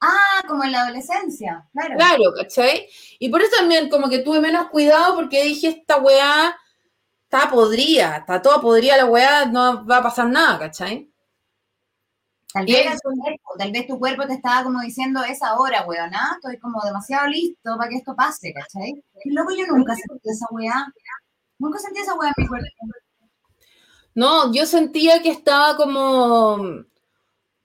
[0.00, 1.94] Ah, como en la adolescencia, claro.
[1.96, 2.88] Claro, ¿cachai?
[3.18, 6.58] Y por eso también como que tuve menos cuidado porque dije, esta weá
[7.24, 11.10] está podrida, está toda podrida la weá, no va a pasar nada, ¿cachai?
[12.54, 16.14] Tal vez, tu cuerpo, tal vez tu cuerpo te estaba como diciendo, es ahora, weón,
[16.14, 16.36] ¿ah?
[16.36, 19.02] Estoy como demasiado listo para que esto pase, ¿cachai?
[19.24, 20.86] Y luego yo nunca sentí esa weá.
[21.58, 22.68] Nunca sentí esa weá en mi cuerpo.
[24.14, 26.84] No, yo sentía que estaba como,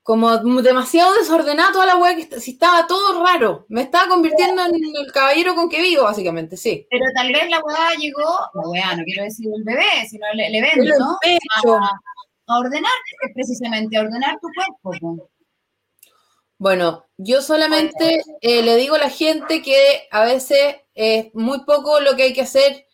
[0.01, 3.67] como demasiado desordenada toda la weá, que si estaba todo raro.
[3.69, 6.87] Me estaba convirtiendo en el caballero con que vivo, básicamente, sí.
[6.89, 10.39] Pero tal vez la weá llegó, la weá, no quiero decir el bebé, sino el,
[10.39, 11.79] el evento, el pecho.
[12.49, 12.91] A, ordenar,
[13.33, 14.99] precisamente, a ordenar tu cuerpo.
[15.17, 15.29] po.
[16.57, 22.01] Bueno, yo solamente eh, le digo a la gente que a veces es muy poco
[22.01, 22.85] lo que hay que hacer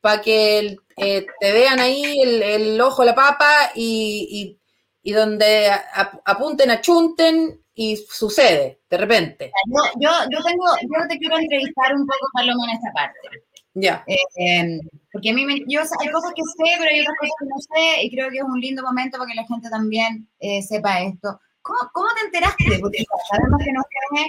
[0.00, 4.60] para que eh, te vean ahí el, el ojo, la papa y, y-
[5.08, 9.52] y donde ap- apunten, achunten y sucede de repente.
[9.68, 13.18] Yo, yo, yo tengo, yo te quiero entrevistar un poco, Paloma, en esta parte.
[13.78, 14.02] Ya.
[14.06, 14.80] Eh, eh,
[15.12, 17.56] porque a mí me, yo, hay cosas que sé, pero hay otras cosas que no
[17.60, 21.02] sé, y creo que es un lindo momento para que la gente también eh, sepa
[21.02, 21.38] esto.
[21.60, 22.78] ¿Cómo, ¿Cómo te enteraste?
[22.80, 24.26] Porque sabemos que no fue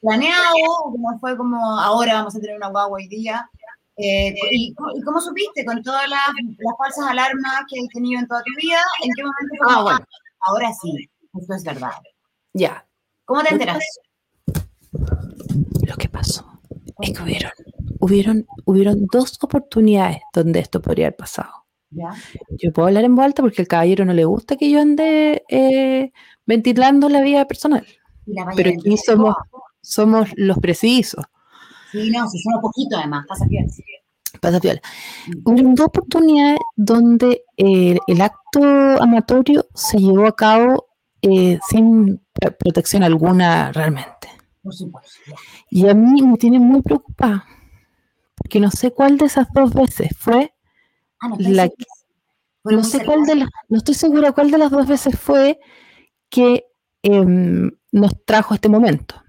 [0.00, 0.54] planeado,
[0.92, 3.50] que no fue como ahora vamos a tener una guagua hoy día.
[3.98, 8.26] Eh, y, ¿Y cómo supiste con todas las, las falsas alarmas que has tenido en
[8.26, 8.78] toda tu vida?
[9.02, 9.54] ¿En qué momento?
[9.58, 10.06] fue Ah, bueno.
[10.46, 11.92] Ahora sí, esto es verdad.
[12.54, 12.86] Ya.
[13.26, 13.84] ¿Cómo te enteraste?
[15.86, 16.58] Lo que pasó
[17.00, 17.52] es que hubieron,
[18.00, 21.50] hubieron, hubieron dos oportunidades donde esto podría haber pasado.
[21.90, 22.10] ¿Ya?
[22.58, 25.42] Yo puedo hablar en voz alta porque al caballero no le gusta que yo ande
[25.48, 26.12] eh,
[26.44, 27.86] ventilando la vida personal.
[28.26, 29.34] La Pero aquí somos,
[29.80, 31.24] somos los precisos.
[31.92, 33.66] Sí, no, si somos poquito además, pasa bien.
[34.42, 34.82] Pasa piola.
[35.44, 38.60] Hubieron dos oportunidades donde eh, el acto
[39.00, 40.88] amatorio se llevó a cabo
[41.22, 44.28] eh, sin pr- protección alguna realmente.
[44.62, 45.10] Por supuesto.
[45.70, 47.46] Y a mí me tiene muy preocupada,
[48.48, 50.54] porque no sé cuál de esas dos veces fue,
[51.20, 51.74] Ah, no, La que-
[52.64, 55.58] no sé cuál de las, no estoy segura cuál de las dos veces fue
[56.30, 56.64] que
[57.02, 59.22] em, nos trajo este momento.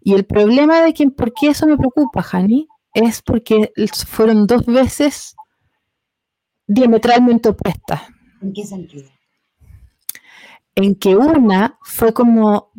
[0.00, 3.72] Y el problema de que, por qué eso me preocupa, Hani, es porque
[4.08, 5.36] fueron dos veces
[6.66, 8.02] diametralmente opuestas.
[8.40, 9.08] ¿En qué sentido?
[10.74, 12.72] en que una fue como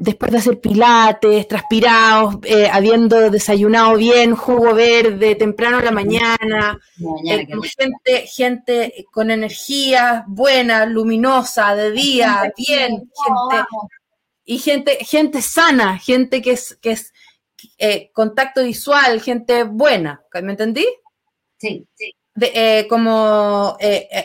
[0.00, 6.80] después de hacer pilates, transpirados, eh, habiendo desayunado bien, jugo verde, temprano en la mañana,
[6.96, 13.68] Mañana, eh, gente, gente con energía buena, luminosa, de día, bien, No, gente,
[14.44, 17.12] y gente, gente sana, gente que es, que es
[17.76, 20.86] eh, contacto visual, gente buena, ¿me entendí?
[21.58, 22.14] Sí, sí.
[22.34, 23.76] De, eh, como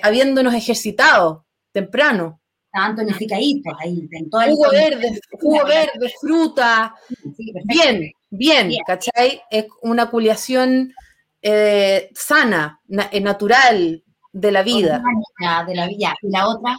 [0.02, 2.40] habiéndonos ejercitado temprano.
[2.76, 6.94] Estaban tonificaditos ahí, en todo el Jugo verde, jugo verde, fruta,
[7.38, 8.82] Sí, bien, bien, Bien.
[8.86, 9.42] ¿cachai?
[9.50, 10.94] Es una culiación
[11.42, 15.02] eh, sana, na- eh, natural de la vida.
[15.66, 16.16] De la vida.
[16.22, 16.76] Y la otra,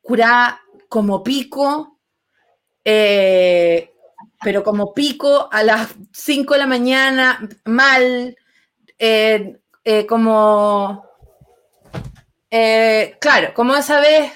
[0.00, 1.98] Curá como pico,
[2.84, 3.90] eh,
[4.44, 8.36] pero como pico a las 5 de la mañana, mal,
[8.96, 9.58] eh,
[10.08, 11.04] como,
[12.48, 14.30] claro, como esa vez,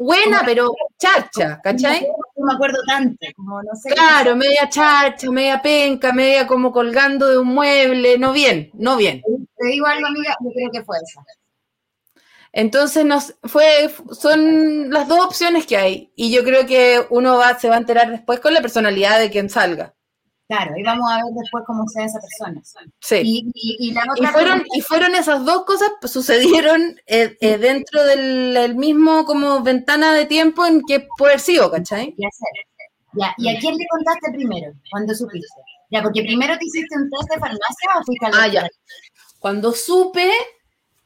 [0.00, 2.06] buena, pero charcha, ¿cachai?
[2.36, 3.90] no me acuerdo tanto, como no sé.
[3.90, 9.22] Claro, media charcha, media penca, media como colgando de un mueble, no bien, no bien.
[9.56, 11.22] Te digo algo, amiga, yo creo que fue esa.
[12.52, 16.12] Entonces nos fue, son las dos opciones que hay.
[16.16, 19.30] Y yo creo que uno va, se va a enterar después con la personalidad de
[19.30, 19.94] quien salga.
[20.50, 22.60] Claro, y vamos a ver después cómo sea esa persona.
[23.00, 23.20] Sí.
[23.24, 27.56] Y, y, y la Y fueron, y fueron esas dos cosas, pues, sucedieron eh, eh,
[27.56, 32.12] dentro del el mismo como ventana de tiempo en que puede haber sido, ¿cachai?
[32.18, 32.48] ¿Qué hacer?
[33.12, 34.72] Ya, ¿y a quién le contaste primero?
[34.90, 35.46] cuando supiste?
[35.92, 38.52] Ya, porque primero te hiciste un test de farmacia o fuiste al Ah, doctor?
[38.62, 38.68] ya.
[39.38, 40.32] Cuando supe,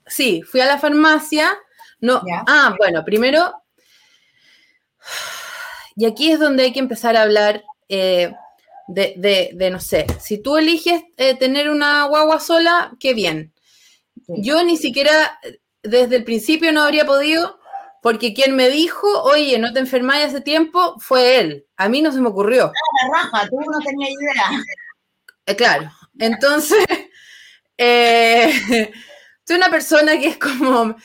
[0.06, 1.52] sí, fui a la farmacia.
[2.00, 2.42] No, Ya.
[2.46, 3.52] ah, bueno, primero.
[5.96, 8.34] Y aquí es donde hay que empezar a hablar eh,
[8.88, 13.52] de, de- de, no sé, si tú eliges eh, tener una guagua sola, qué bien.
[14.28, 17.58] Yo ni siquiera eh, desde el principio no habría podido,
[18.02, 21.66] porque quien me dijo, oye, no te enfermáis hace tiempo, fue él.
[21.76, 22.72] A mí no se me ocurrió.
[23.02, 24.64] La raja, tú no tenías idea.
[25.46, 26.84] Eh, claro, entonces,
[27.78, 28.52] eh,
[29.46, 30.96] soy una persona que es como,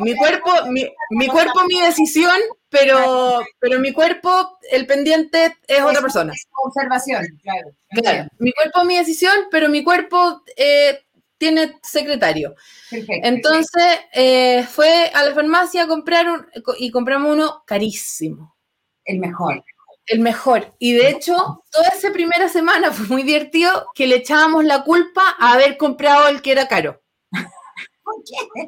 [0.00, 2.36] mi cuerpo, mi, mi cuerpo, mi decisión,
[2.74, 6.32] pero, pero mi cuerpo, el pendiente es otra persona.
[6.32, 7.70] Es observación, claro.
[7.90, 11.04] Claro, mi cuerpo, mi decisión, pero mi cuerpo eh,
[11.38, 12.56] tiene secretario.
[12.90, 13.28] Perfecto.
[13.28, 16.46] Entonces, eh, fue a la farmacia a comprar un,
[16.78, 18.56] y compramos uno carísimo.
[19.04, 19.64] el mejor.
[20.06, 20.74] El mejor.
[20.80, 25.22] Y de hecho, toda esa primera semana fue muy divertido que le echábamos la culpa
[25.38, 27.00] a haber comprado el que era caro.
[28.02, 28.66] ¿Por qué?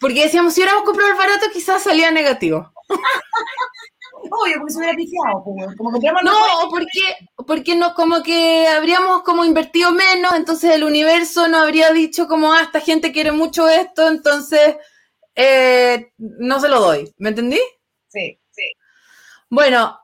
[0.00, 2.73] Porque decíamos, si hubiéramos comprado el barato, quizás salía negativo.
[4.30, 7.16] Obvio, porque se hubiera pifiado, pues, como compramos No, o porque,
[7.46, 12.52] porque no, como que habríamos como invertido menos, entonces el universo no habría dicho como,
[12.52, 14.76] ah, esta gente quiere mucho esto, entonces
[15.34, 17.12] eh, no se lo doy.
[17.18, 17.60] ¿Me entendí?
[18.08, 18.62] Sí, sí.
[19.50, 19.98] Bueno,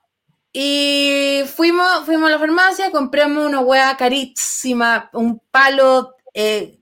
[0.52, 6.78] y fuimos, fuimos a la farmacia, compramos una hueá carísima, un palo eh,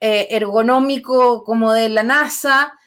[0.00, 2.78] eh, ergonómico como de la NASA,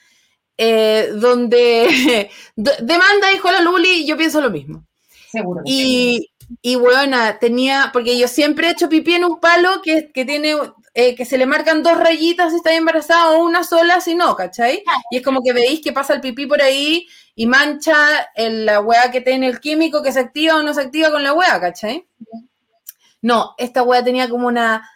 [0.58, 4.86] eh, donde de- demanda, dijo la Luli, y yo pienso lo mismo.
[5.32, 5.62] Seguro.
[5.66, 6.30] Y,
[6.62, 10.56] y bueno, tenía, porque yo siempre he hecho pipí en un palo que, que tiene,
[10.94, 14.36] eh, que se le marcan dos rayitas si está embarazada o una sola si no,
[14.36, 14.84] ¿cachai?
[15.12, 17.96] Y es como que veis que pasa el pipí por ahí y mancha
[18.36, 21.24] el- la hueá que tiene el químico que se activa o no se activa con
[21.24, 22.06] la hueá, ¿cachai?
[23.22, 24.88] No, esta hueá tenía como una,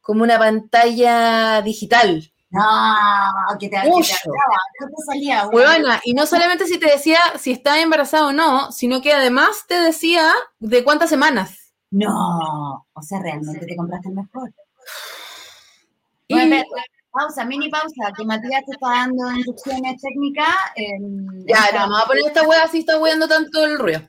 [0.00, 2.32] como una pantalla digital.
[2.56, 4.14] No, que te, que te Mucho.
[4.24, 6.00] hablaba, ¿qué te salía?
[6.04, 9.78] y no solamente si te decía si estaba embarazada o no, sino que además te
[9.80, 11.74] decía de cuántas semanas.
[11.90, 14.52] No, o sea, realmente te compraste el mejor.
[16.28, 16.64] Y- Bueno,
[17.10, 20.54] pausa, mini pausa, que Matías te está dando instrucciones técnicas.
[20.76, 24.00] en- Ya, no, vamos a poner esta hueá así está hueando tanto el ruido.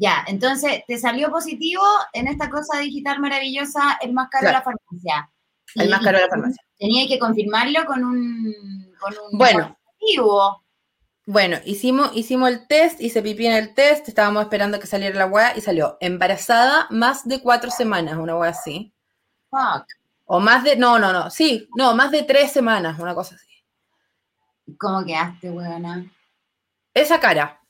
[0.00, 4.62] Ya, entonces, te salió positivo en esta cosa digital maravillosa, el más caro de la
[4.62, 5.28] farmacia.
[5.74, 6.62] El más caro de la farmacia.
[6.78, 9.76] Tenía que confirmarlo con un, con un Bueno.
[9.98, 10.64] positivo.
[11.26, 15.26] Bueno, hicimos, hicimos el test, hice pipí en el test, estábamos esperando que saliera la
[15.26, 18.94] hueá y salió embarazada más de cuatro semanas, una hueá así.
[19.50, 19.84] Fuck.
[20.24, 23.46] O más de, no, no, no, sí, no, más de tres semanas, una cosa así.
[24.78, 26.10] ¿Cómo quedaste, weona?
[26.94, 27.60] Esa cara.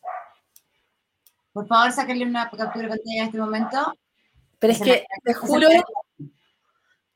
[1.53, 3.95] Por favor, sácale una captura de pantalla en este momento.
[4.61, 5.69] Pero es que te juro,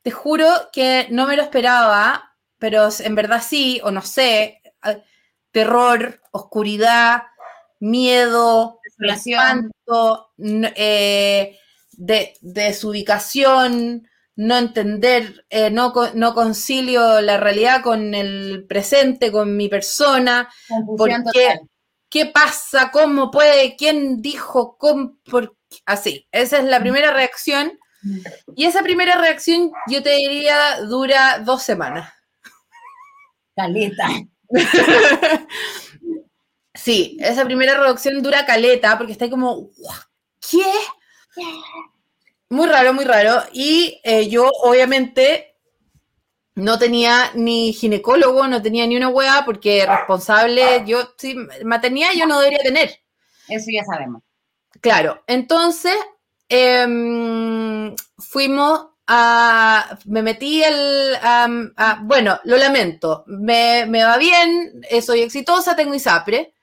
[0.02, 4.60] te juro que no me lo esperaba, pero en verdad sí, o no sé,
[5.50, 7.22] terror, oscuridad,
[7.80, 11.58] miedo, espanto, eh,
[11.92, 19.68] de, desubicación, no entender, eh, no, no concilio la realidad con el presente, con mi
[19.68, 21.46] persona, Confusión ¿por qué?
[21.48, 21.68] total.
[22.08, 22.90] ¿Qué pasa?
[22.90, 23.74] ¿Cómo puede?
[23.76, 24.76] ¿Quién dijo?
[24.76, 25.16] ¿Cómo?
[25.86, 27.78] Así, esa es la primera reacción.
[28.54, 32.12] Y esa primera reacción, yo te diría, dura dos semanas.
[33.54, 34.08] Caleta.
[36.74, 39.70] Sí, esa primera reacción dura caleta, porque está ahí como,
[40.40, 40.64] ¿qué?
[42.48, 43.42] Muy raro, muy raro.
[43.52, 45.54] Y eh, yo, obviamente,
[46.54, 52.26] no tenía ni ginecólogo, no tenía ni una hueá, porque responsable, yo, sí, maternidad yo
[52.26, 53.00] no debería tener.
[53.48, 54.22] Eso ya sabemos.
[54.80, 55.94] Claro, entonces
[56.52, 64.82] em, fuimos a, me metí el, am, a- bueno, lo lamento, me, me va bien,
[64.88, 66.54] eh, soy exitosa, tengo ISAPRE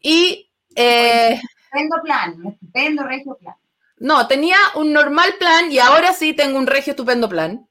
[0.00, 3.56] y eh, Estupendo plan, estupendo regio plan,
[3.98, 7.66] no, tenía un normal plan y ahora sí tengo un regio estupendo plan.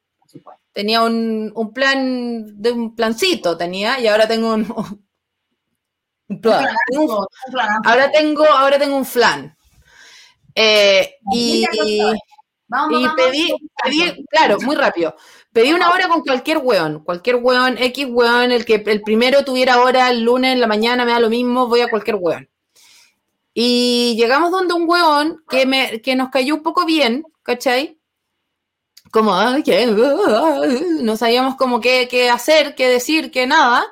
[0.74, 5.04] Tenía un, un plan de un plancito, tenía, y ahora tengo Un
[6.42, 6.68] plan.
[7.84, 9.57] Ahora tengo, ahora tengo un flan.
[10.60, 11.66] Eh, y,
[12.70, 15.16] Vamos, y vamos, pedí, pedí, claro, muy rápido.
[15.54, 19.82] Pedí una hora con cualquier weón, cualquier weón, X weón, el que el primero tuviera
[19.82, 22.50] hora el lunes en la mañana, me da lo mismo, voy a cualquier weón.
[23.54, 28.00] Y llegamos donde un weón que, me, que nos cayó un poco bien, ¿cachai?
[29.12, 29.34] Como,
[31.02, 33.86] no sabíamos como qué, qué hacer, qué decir, qué nada.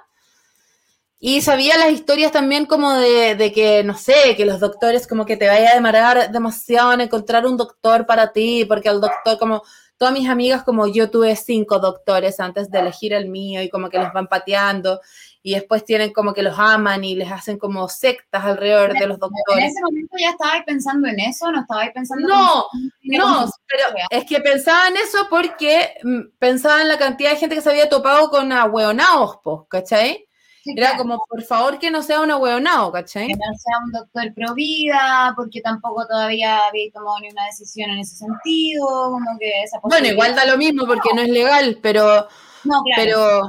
[1.19, 5.25] Y sabía las historias también como de, de que, no sé, que los doctores como
[5.25, 9.39] que te vaya a demorar demasiado en encontrar un doctor para ti, porque el doctor
[9.39, 9.63] como,
[9.97, 13.89] todas mis amigas como yo tuve cinco doctores antes de elegir el mío y como
[13.89, 14.99] que los van pateando
[15.41, 19.15] y después tienen como que los aman y les hacen como sectas alrededor de los
[19.15, 19.71] En doctores.
[19.71, 22.65] ese momento ya estabais pensando en eso, no estabais pensando No,
[23.03, 27.37] en No, pero es que pensaba en eso porque mm, pensaba en la cantidad de
[27.37, 29.37] gente que se había topado con ahueonados,
[29.69, 30.27] ¿cachai?
[30.65, 33.27] Sí, Era claro, como, por favor, que no sea un ahueonado, ¿cachai?
[33.27, 37.91] que no sea un doctor pro vida, porque tampoco todavía habéis tomado ni una decisión
[37.91, 41.77] en ese sentido, como que esa Bueno, igual da lo mismo porque no es legal,
[41.83, 42.27] pero,
[42.63, 43.41] No, claro, pero,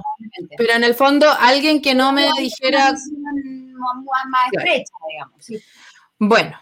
[0.59, 3.23] pero en el fondo alguien que no me Una dijera, decisión
[3.73, 4.67] más, más Claro.
[4.69, 5.37] estrecha, digamos.
[5.43, 5.59] Sí.
[6.19, 6.59] bueno,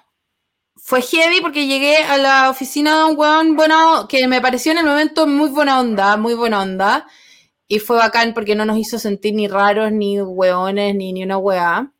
[0.76, 4.78] fue heavy porque llegué a la oficina de un weón bueno, que me pareció en
[4.78, 7.08] el momento muy buena onda, muy buena onda,
[7.74, 11.38] y fue bacán porque no nos hizo sentir ni raros, ni weones, ni, ni una
[11.38, 11.90] weá.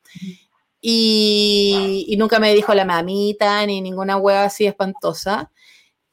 [0.81, 5.51] y, nunca me dijo la mamita ni ninguna hueá así espantosa.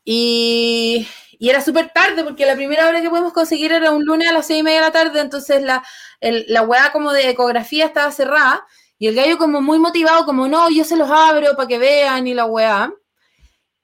[0.05, 1.07] Y,
[1.39, 4.47] era súper tarde porque la primera hora que podemos conseguir era un lunes a las
[4.47, 5.83] seis y media de la tarde, entonces la,
[6.21, 8.65] el- la hueá como de ecografía estaba cerrada
[8.99, 12.27] y el gallo como muy motivado, como no, yo se los abro para que vean
[12.27, 12.93] y la hueá.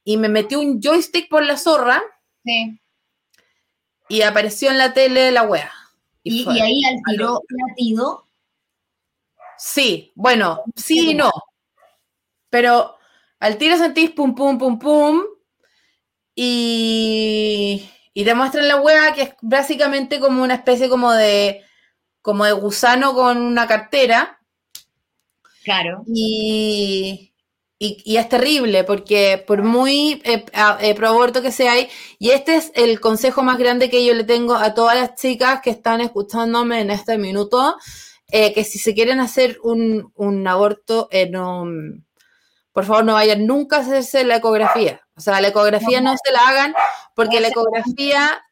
[0.03, 2.01] Y me metió un joystick por la zorra
[2.45, 2.79] Sí.
[4.09, 5.71] Y apareció en la tele la hueá.
[6.23, 8.27] Y, ahí al tiro latido.
[9.57, 11.31] Sí, bueno, sí y no.
[12.49, 12.97] Pero
[13.39, 15.23] al tiro sentís pum, pum, pum, pum.
[16.35, 21.63] Y, y te muestran la hueá que es básicamente como una especie como de,
[22.21, 24.39] como de gusano con una cartera.
[25.63, 26.03] Claro.
[26.07, 27.33] Y,
[27.79, 30.45] y, y es terrible porque por muy eh,
[30.81, 34.23] eh, pro aborto que sea y este es el consejo más grande que yo le
[34.23, 37.75] tengo a todas las chicas que están escuchándome en este minuto,
[38.31, 41.65] eh, que si se quieren hacer un, un aborto, no,
[42.71, 45.01] por favor no vayan nunca a hacerse la ecografía.
[45.15, 46.75] O sea, la ecografía no se la hagan
[47.15, 48.43] porque la ecografía,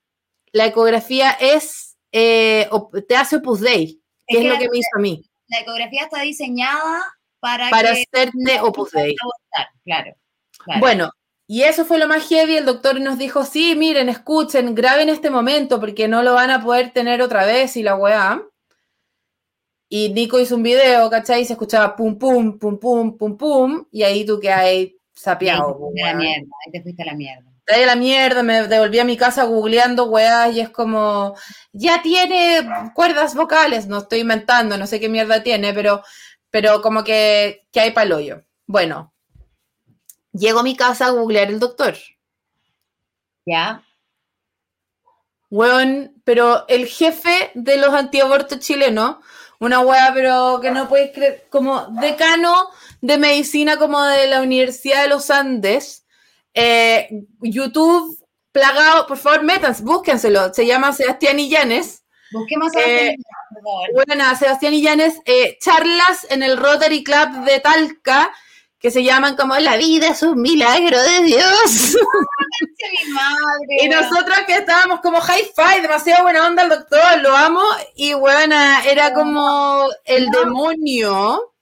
[0.52, 2.68] la ecografía es, eh,
[3.08, 5.60] te hace Opus Dei, que Es es que lo que me hizo a mí, La
[5.60, 7.04] ecografía está diseñada
[7.40, 9.16] para, para que hacerte Opus Dei.
[9.84, 10.16] claro.
[10.64, 10.80] claro.
[10.80, 11.12] Bueno,
[11.48, 12.58] y eso fue lo más heavy.
[12.58, 16.64] El doctor nos dijo, sí, miren, escuchen, graben este momento porque no lo van a
[16.64, 18.42] poder tener otra vez y la weá.
[19.88, 21.42] Y Nico hizo un video, ¿cachai?
[21.42, 23.86] Y se escuchaba pum, pum, pum, pum, pum, pum.
[23.92, 25.74] Y ahí tú que hay Ahí sapeado.
[25.74, 27.52] te fuiste a la mierda, ahí te fuiste a la mierda.
[27.66, 31.36] Trae a la mierda, me devolví a mi casa googleando weá y es como,
[31.72, 36.04] ya tiene cuerdas vocales, no estoy inventando, no sé qué mierda tiene, pero,
[36.56, 38.42] pero como que, que hay paloyo.
[38.66, 39.14] Bueno,
[40.32, 41.98] llego a mi casa a googlear el doctor.
[43.46, 43.84] ¿Ya?
[45.50, 49.18] Weón, pero el jefe de los antiabortos chilenos,
[49.60, 52.70] una weá, pero que no puedes creer, como decano
[53.02, 56.06] de medicina como de la Universidad de los Andes,
[56.54, 57.10] eh,
[57.42, 58.18] YouTube
[58.54, 62.05] plagado, por favor, métanse, búsquenselo, se llama Sebastián Illanes.
[62.36, 63.16] Busquemos a Eh.
[63.94, 68.32] Buena, Sebastián Illanes, eh, charlas en el Rotary Club de Talca,
[68.78, 71.96] que se llaman como La vida es un milagro de Dios.
[72.92, 73.78] mi madre.
[73.84, 77.64] Y nosotros que estábamos como high five, demasiado buena onda el doctor, lo amo.
[77.96, 81.54] Y buena, era como el demonio,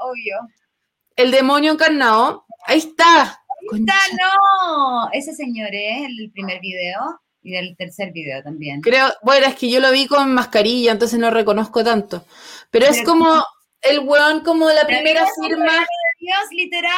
[0.00, 0.36] Obvio.
[1.16, 2.46] el demonio encarnado.
[2.64, 3.38] Ahí está.
[3.74, 5.08] ¡Está, no!
[5.12, 8.80] Ese señor es el primer video y del tercer video también.
[8.80, 12.24] Creo, bueno, es que yo lo vi con mascarilla, entonces no reconozco tanto.
[12.70, 13.42] Pero es como
[13.82, 15.72] el weón, como la primera firma.
[16.20, 16.92] Dios, literal,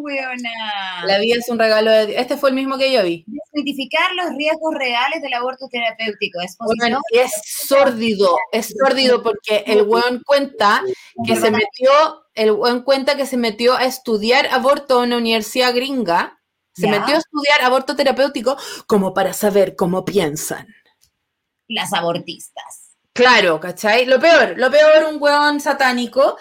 [0.00, 1.06] weona.
[1.06, 2.20] La vida es un regalo de Dios.
[2.20, 3.24] Este fue el mismo que yo vi.
[3.26, 6.40] Desmitificar los riesgos reales del aborto terapéutico.
[6.40, 10.82] Es Bueno, es sórdido, es sórdido porque el weón cuenta
[11.24, 11.92] que se metió,
[12.34, 16.40] el weón cuenta que se metió a estudiar aborto en una universidad gringa,
[16.74, 16.98] se Ya.
[16.98, 18.56] metió a estudiar aborto terapéutico
[18.86, 20.66] como para saber cómo piensan.
[21.68, 22.90] las abortistas.
[23.14, 24.04] Claro, ¿cachai?
[24.06, 26.36] Lo peor, lo peor, un weón satánico.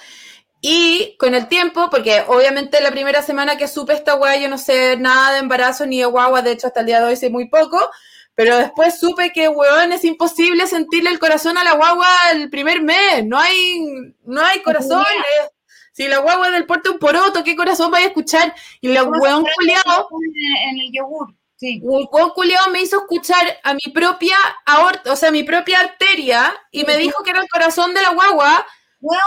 [0.59, 4.57] Y con el tiempo, porque obviamente la primera semana que supe esta weá, yo no
[4.57, 7.29] sé nada de embarazo ni de guagua, de hecho hasta el día de hoy sé
[7.29, 7.89] muy poco,
[8.35, 12.81] pero después supe que, weón, es imposible sentirle el corazón a la guagua el primer
[12.81, 13.79] mes, no hay,
[14.25, 15.05] no hay corazón.
[15.93, 18.53] Si la guagua del puerto un poroto, ¿qué corazón vaya a escuchar?
[18.81, 20.09] Y la ¿Cómo se weón trata culiao,
[20.67, 21.79] En, el yogur, sí.
[21.83, 24.35] un weón culiao me hizo escuchar a mi propia
[24.65, 28.09] aorta, o sea, mi propia arteria, y me dijo que era el corazón de la
[28.09, 28.65] guagua,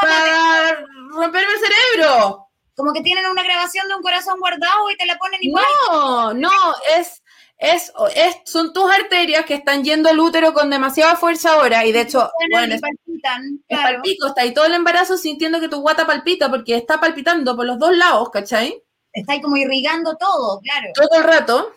[0.00, 2.48] para romperme el cerebro.
[2.74, 5.64] como que tienen una grabación de un corazón guardado y te la ponen igual.
[5.88, 6.50] No, no,
[6.98, 7.22] es,
[7.58, 11.92] es, es, son tus arterias que están yendo al útero con demasiada fuerza ahora, y
[11.92, 13.94] de hecho, bueno, es, palpitan, es claro.
[13.94, 17.64] palpico, está ahí todo el embarazo sintiendo que tu guata palpita, porque está palpitando por
[17.64, 18.82] los dos lados, ¿cachai?
[19.12, 20.88] Está ahí como irrigando todo, claro.
[20.94, 21.72] Todo el rato.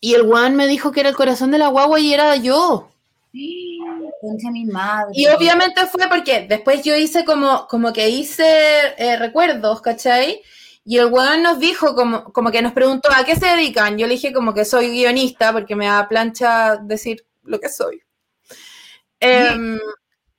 [0.00, 2.90] Y el guan me dijo que era el corazón de la guagua y era yo.
[4.20, 5.12] Concha mi madre.
[5.14, 10.42] Y obviamente fue porque después yo hice como, como que hice eh, recuerdos, ¿cachai?
[10.84, 13.98] Y el weón nos dijo, como, como que nos preguntó, ¿a qué se dedican?
[13.98, 18.02] Yo le dije como que soy guionista, porque me da plancha decir lo que soy.
[19.20, 19.78] Em,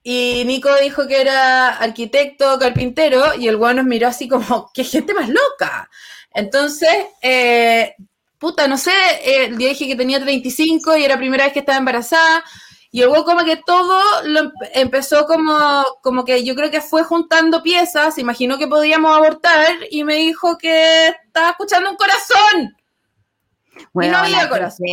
[0.04, 4.84] y Nico dijo que era arquitecto, carpintero, y el weón nos miró así como, qué
[4.84, 5.90] gente más loca.
[6.34, 6.90] Entonces,
[7.22, 7.96] eh,
[8.38, 8.92] puta, no sé,
[9.24, 12.44] eh, yo dije que tenía 35 y era la primera vez que estaba embarazada.
[12.92, 17.04] Y weón como que todo lo em- empezó como, como que yo creo que fue
[17.04, 22.76] juntando piezas, imaginó que podíamos abortar y me dijo que estaba escuchando un corazón.
[23.94, 24.86] Weón, no había corazón.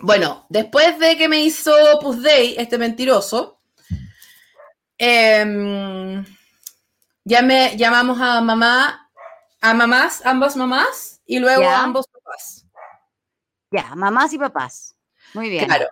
[0.00, 3.60] Bueno, después de que me hizo Puss Day, este mentiroso,
[4.98, 6.24] em,
[7.24, 9.10] ya me llamamos a mamá,
[9.60, 12.66] a mamás, ambas mamás, y luego ambos papás.
[13.70, 14.96] Ya, mamás y papás.
[15.34, 15.66] Muy bien.
[15.66, 15.88] Claro.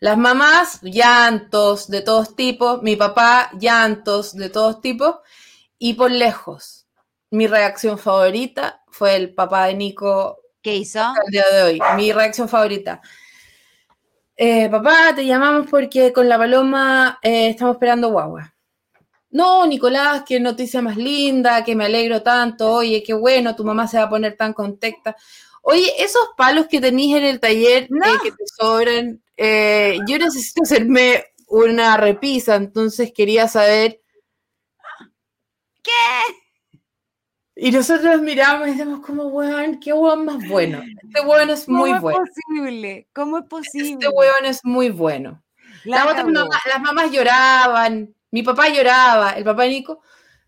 [0.00, 5.16] Las mamás, llantos de todos tipos, mi papá, llantos de todos tipos,
[5.76, 6.86] y por lejos,
[7.30, 11.00] mi reacción favorita fue el papá de Nico ¿Qué hizo?
[11.00, 11.80] al día de hoy.
[11.96, 13.00] Mi reacción favorita.
[14.36, 18.54] Eh, papá, te llamamos porque con la paloma eh, estamos esperando guagua.
[19.30, 22.72] No, Nicolás, qué noticia más linda, que me alegro tanto.
[22.72, 25.16] Oye, qué bueno, tu mamá se va a poner tan contenta.
[25.62, 28.06] Oye, esos palos que tenéis en el taller No.
[28.06, 34.00] eh, que te sobran, eh, yo necesito hacerme una repisa, entonces quería saber.
[35.82, 35.90] ¿Qué?
[37.56, 40.80] Y nosotros miramos y decimos, como, weón, qué weón más bueno.
[41.02, 42.22] Este weón es muy ¿Cómo bueno.
[42.24, 43.08] es posible?
[43.12, 43.92] ¿Cómo es posible?
[43.92, 45.42] Este weón es muy bueno.
[45.84, 46.30] La Las otras cagó.
[46.30, 50.00] mamás- las mamás lloraban, mi papá lloraba, el papá de Nico.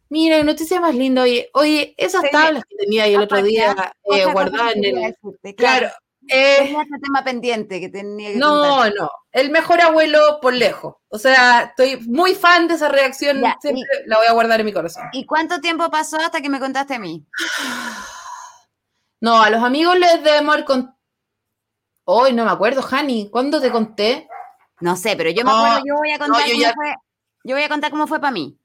[0.09, 2.28] Mira, noticia más linda, oye, oye, esas Sí.
[2.33, 4.95] tablas que tenía ahí el otro día eh, guardadas en el...
[4.97, 5.89] decirte, Claro,
[6.28, 8.93] eh, Tenía tema pendiente que tenía que no, contar.
[8.99, 10.97] no, el mejor abuelo por lejos.
[11.09, 14.66] O sea, estoy muy fan de esa reacción, Ya, siempre la voy a guardar en
[14.66, 15.05] mi corazón.
[15.12, 17.24] ¿Y cuánto tiempo pasó hasta que me contaste a mí?
[19.22, 20.97] No, a los amigos les debemos haber con...
[22.05, 24.26] Hoy no me acuerdo, Hani, ¿cuándo te conté?
[24.81, 26.95] No sé, pero yo me No, acuerdo, yo voy a contar yo cómo ya- fue.
[27.45, 28.57] Yo voy a contar cómo fue para mí.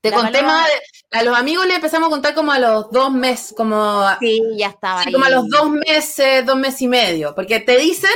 [0.00, 2.90] Te La conté más, de- a los amigos le empezamos a contar como a los
[2.90, 5.12] dos meses, como Sí, ya estaba Sí, ahí.
[5.12, 8.10] como a los dos meses, dos meses y medio, porque te dicen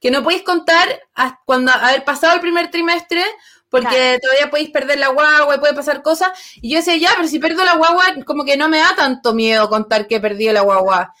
[0.00, 3.22] que no podéis contar hasta cuando haber pasado el primer trimestre,
[3.70, 4.18] porque Claro.
[4.20, 6.30] todavía podéis perder la guagua y puede pasar cosas.
[6.56, 9.32] Y yo decía, ya, pero si pierdo la guagua, como que no me da tanto
[9.34, 11.14] miedo contar que perdí la guagua.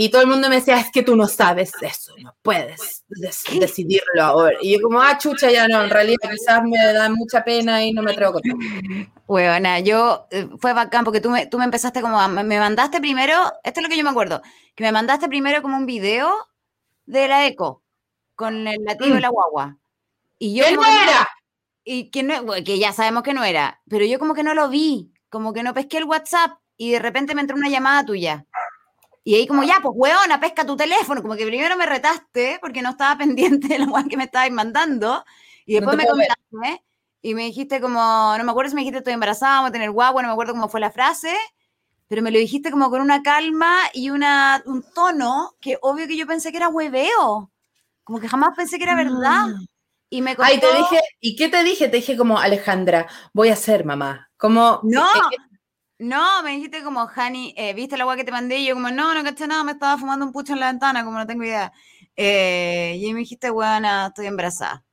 [0.00, 3.42] Y todo el mundo me decía, es que tú no sabes eso, no puedes des-
[3.58, 4.56] decidirlo ahora.
[4.62, 7.92] Y yo como, ah, chucha, ya no, en realidad quizás me da mucha pena y
[7.92, 8.52] no me atrevo a contar.
[9.26, 13.00] Huevona, yo eh, fue bacán porque tú me, tú me empezaste como, a- me mandaste
[13.00, 13.34] primero,
[13.64, 14.40] esto es lo que yo me acuerdo,
[14.76, 16.32] que me mandaste primero como un video
[17.06, 17.82] de la eco
[18.36, 19.22] con el latido de Mm.
[19.22, 19.76] la guagua.
[20.38, 21.28] Y yo ¡Que como no era!
[21.82, 24.68] y que, no, que ya sabemos que no era, pero yo como que no lo
[24.68, 28.46] vi, como que no pesqué el WhatsApp y de repente me entró una llamada tuya.
[29.28, 31.20] Y ahí como, ya, pues, weona, pesca tu teléfono.
[31.20, 34.50] Como que primero me retaste porque no estaba pendiente de la weá que me estabais
[34.50, 35.22] mandando.
[35.66, 36.80] Y No después te me puedo ver.
[37.20, 38.00] y me dijiste como,
[38.38, 40.54] no me acuerdo si me dijiste estoy embarazada, vamos a tener guagua, no me acuerdo
[40.54, 41.36] cómo fue la frase,
[42.06, 46.16] pero me lo dijiste como con una calma y una, un tono que obvio que
[46.16, 47.50] yo pensé que era hueveo.
[48.04, 49.48] Como que jamás pensé que era verdad.
[50.08, 51.88] Y me Ay, te dije, ¿y qué te dije?
[51.88, 54.30] Te dije como, Alejandra, voy a ser mamá.
[54.38, 55.04] Como, No,
[55.98, 58.58] no, me dijiste como, Hani, eh, ¿viste la agua que te mandé?
[58.58, 61.04] Y yo como, no, no caché nada, me estaba fumando un pucho en la ventana,
[61.04, 61.72] como no tengo idea.
[62.16, 64.84] Eh, y me dijiste, buena, estoy embarazada.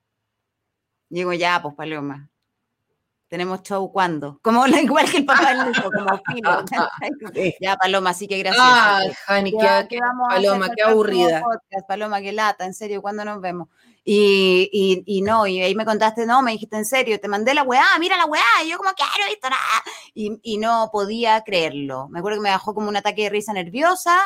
[1.10, 2.30] Y digo, ya, pues, Paloma.
[3.28, 4.39] Tenemos show cuando.
[4.43, 6.64] Como la- igual que el papá del Nico, como filo.
[7.60, 8.64] ya, Paloma, así que gracias.
[8.66, 9.97] Ay, Jani, ¿Qué
[10.30, 11.41] Paloma, qué aburrida.
[11.41, 11.88] podcast?
[11.88, 13.70] Paloma, qué lata, en serio, ¿cuándo nos vemos?
[14.08, 17.56] Y, y, y no, y ahí me contaste, no, me dijiste en serio, te mandé
[17.56, 19.64] la weá, mira la weá, y yo como que no he visto nada.
[20.14, 22.08] Y, y no podía creerlo.
[22.10, 24.20] Me acuerdo que me bajó como un ataque de risa nerviosa,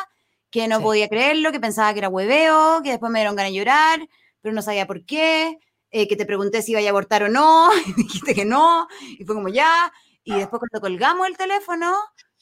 [0.50, 0.82] que no Sí.
[0.82, 4.08] podía creerlo, que pensaba que era hueveo, que después me dieron ganas de llorar,
[4.42, 5.58] pero no sabía por qué,
[5.92, 8.86] eh, que te pregunté si iba a abortar o no, y dijiste que no,
[9.18, 9.92] y fue como ya.
[10.24, 11.94] Y después cuando colgamos el teléfono,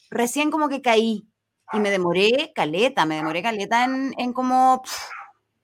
[0.09, 1.25] recién como que caí.
[1.71, 4.81] Y me demoré caleta, me demoré caleta en, en como...
[4.83, 4.97] pf,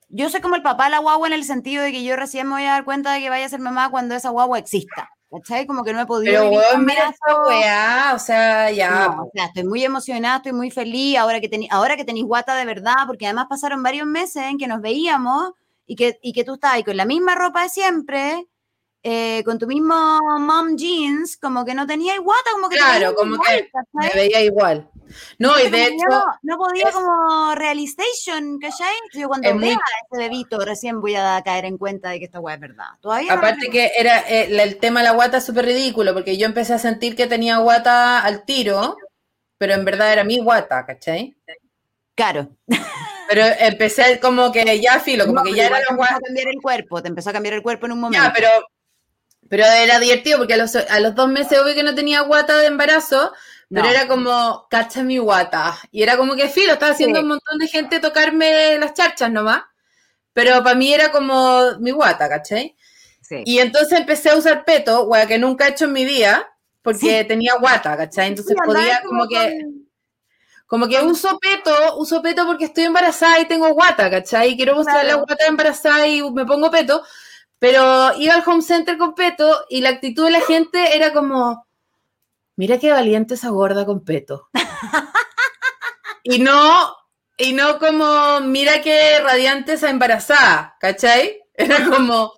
[0.10, 2.48] yo soy como el papá de la guagua en el sentido de que yo recién
[2.48, 5.10] me voy a dar cuenta de que vaya a ser mamá cuando esa guagua exista.
[5.32, 5.66] ¿Cachai?
[5.66, 7.50] Como que no he podido Pero, weón, mira embarazo.
[7.50, 9.08] weá, o sea, ya.
[9.08, 12.26] No, o sea, estoy muy emocionada, estoy muy feliz ahora que, tení, ahora que tenéis
[12.26, 15.52] guata de verdad, porque además pasaron varios meses en que nos veíamos
[15.88, 18.48] y que, y que tú estabas ahí con la misma ropa de siempre,
[19.08, 19.94] eh, con tu mismo
[20.40, 24.10] mom jeans, como que no tenías guata, como que te Claro, como igual, que Me
[24.16, 24.90] veía igual.
[25.38, 28.96] No, y de hecho, no, no podía es- como realization, ¿cachai?
[29.14, 29.78] Yo cuando vea muy- a
[30.12, 32.88] ese bebito recién voy a caer en cuenta de que esta weá es verdad.
[33.00, 33.74] Todavía no aparte tengo.
[33.74, 36.80] que era eh, el tema de la guata es súper ridículo, porque yo empecé a
[36.80, 38.98] sentir que tenía guata al tiro,
[39.60, 41.36] pero en verdad era mi guata, ¿cachai?
[42.16, 42.50] Claro.
[43.30, 45.98] Pero empecé como que ya filo, como No, que ya igual era te la empezó
[45.98, 46.16] guata.
[46.16, 48.24] a cambiar el cuerpo, te empezó a cambiar el cuerpo en un momento.
[48.26, 48.48] Ya, pero,
[49.50, 52.58] pero era divertido porque a los, a los dos meses obvio que no tenía guata
[52.58, 53.34] de embarazo,
[53.70, 55.78] pero era como, cacha mi guata.
[55.92, 57.24] Y era como que filo, estaba haciendo Sí.
[57.24, 59.64] un montón de gente tocarme las charchas nomás.
[60.34, 62.76] Pero para mí era como mi guata, ¿cachai?
[63.22, 63.42] Sí.
[63.46, 66.48] Y entonces empecé a usar peto, wea, que nunca he hecho en mi vida,
[66.82, 67.28] porque Sí.
[67.28, 68.28] tenía guata, ¿cachai?
[68.30, 69.86] Entonces podía como que, con-
[70.68, 74.52] Como que uso peto, uso peto porque estoy embarazada y tengo guata, ¿cachai?
[74.52, 75.20] Y quiero mostrar Claro.
[75.20, 77.04] la guata embarazada y me pongo peto.
[77.66, 81.66] Pero iba al home center con peto y la actitud de la gente era como,
[82.58, 84.50] mira qué valiente esa gorda con peto.
[86.24, 86.96] y no,
[87.40, 91.42] y no como, mira qué radiante esa embarazada, ¿cachai?
[91.56, 92.34] Era como,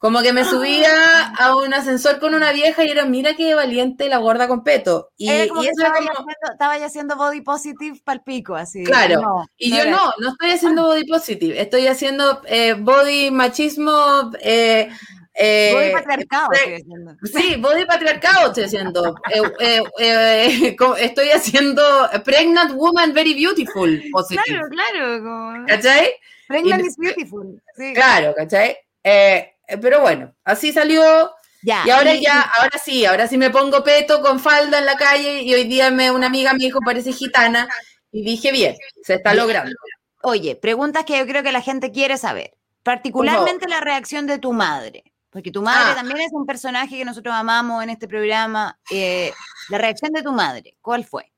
[0.00, 4.08] como que me subía a un ascensor con una vieja y era, mira qué valiente
[4.08, 5.10] la gorda con peto.
[5.18, 8.82] Y, como eso estaba, como, haciendo, estaba ya haciendo body positive para el pico, así.
[8.82, 9.20] Claro.
[9.20, 13.30] No, y no yo era no, no estoy haciendo body positive, estoy haciendo eh, body
[13.30, 14.30] machismo.
[14.40, 14.88] Eh,
[15.34, 17.16] eh, Body patriarcado estoy haciendo.
[17.24, 19.14] Sí, body patriarcado estoy haciendo.
[20.98, 21.82] Estoy haciendo
[22.24, 24.44] pregnant woman very beautiful positive.
[24.46, 25.22] Claro, claro.
[25.22, 25.66] Como...
[25.66, 26.14] ¿Cachai?
[26.48, 27.62] Pregnant Y- is beautiful.
[27.76, 27.92] Sí.
[27.92, 28.78] Claro, ¿cachai?
[29.04, 31.32] Eh, pero bueno, así salió.
[31.62, 31.82] Ya.
[31.86, 35.42] Y ahora ya, ahora sí, ahora sí me pongo peto con falda en la calle
[35.42, 37.68] y hoy día me, una amiga me dijo parece gitana
[38.10, 39.74] y dije bien, se está logrando.
[40.22, 42.52] Oye, preguntas que yo creo que la gente quiere saber.
[42.82, 45.04] Particularmente la reacción de tu madre.
[45.28, 45.94] Porque tu madre Ah.
[45.94, 48.78] también es un personaje que nosotros amamos en este programa.
[48.90, 49.32] Eh,
[49.68, 51.30] la reacción de tu madre, ¿cuál fue?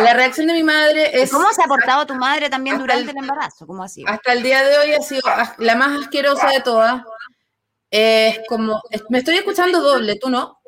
[0.00, 3.10] La reacción de mi madre ¿Y es ¿Cómo se ha portado tu madre también durante
[3.10, 3.66] el- el embarazo?
[3.66, 4.08] ¿Cómo ha sido?
[4.08, 5.22] hasta el día de hoy ha sido
[5.58, 7.02] la más asquerosa de todas.
[7.90, 10.58] Es como, me estoy escuchando doble, ¿tú no?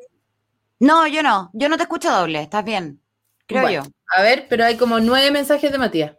[0.79, 1.49] No, yo no.
[1.53, 2.41] Yo no te escucho doble.
[2.41, 3.01] Estás bien.
[3.47, 3.89] Creo Bueno, yo.
[4.15, 6.15] A ver, pero hay como nueve mensajes de Matías.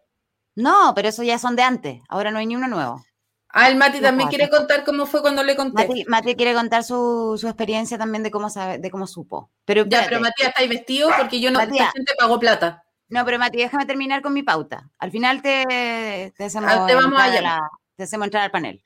[0.57, 2.01] No, pero esos ya son de antes.
[2.09, 3.05] Ahora no hay ni uno nuevo.
[3.51, 5.87] Ah, el Mati también quiere contar cómo fue cuando le conté.
[5.87, 9.51] Mati, Mati quiere contar su, su experiencia también de cómo sabe, de cómo supo.
[9.65, 11.09] Pero, ya, pero Matías, ¿estáis vestido?
[11.17, 11.87] Porque yo no, Matías.
[11.87, 12.83] esta gente pagó plata.
[13.09, 14.91] No, pero Mati, déjame terminar con mi pauta.
[14.99, 17.43] Al final te, te hacemos, Ah, te vamos entrar, allá.
[17.43, 17.61] la-
[17.97, 18.85] te hacemos entrar al panel.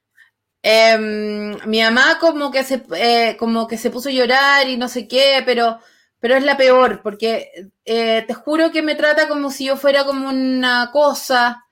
[0.63, 4.89] Em, mi mamá como que se eh, como que se puso a llorar y no
[4.89, 5.79] sé qué, pero
[6.21, 7.51] pero es la peor porque
[7.87, 11.65] eh, te juro que me trata como si yo fuera como una cosa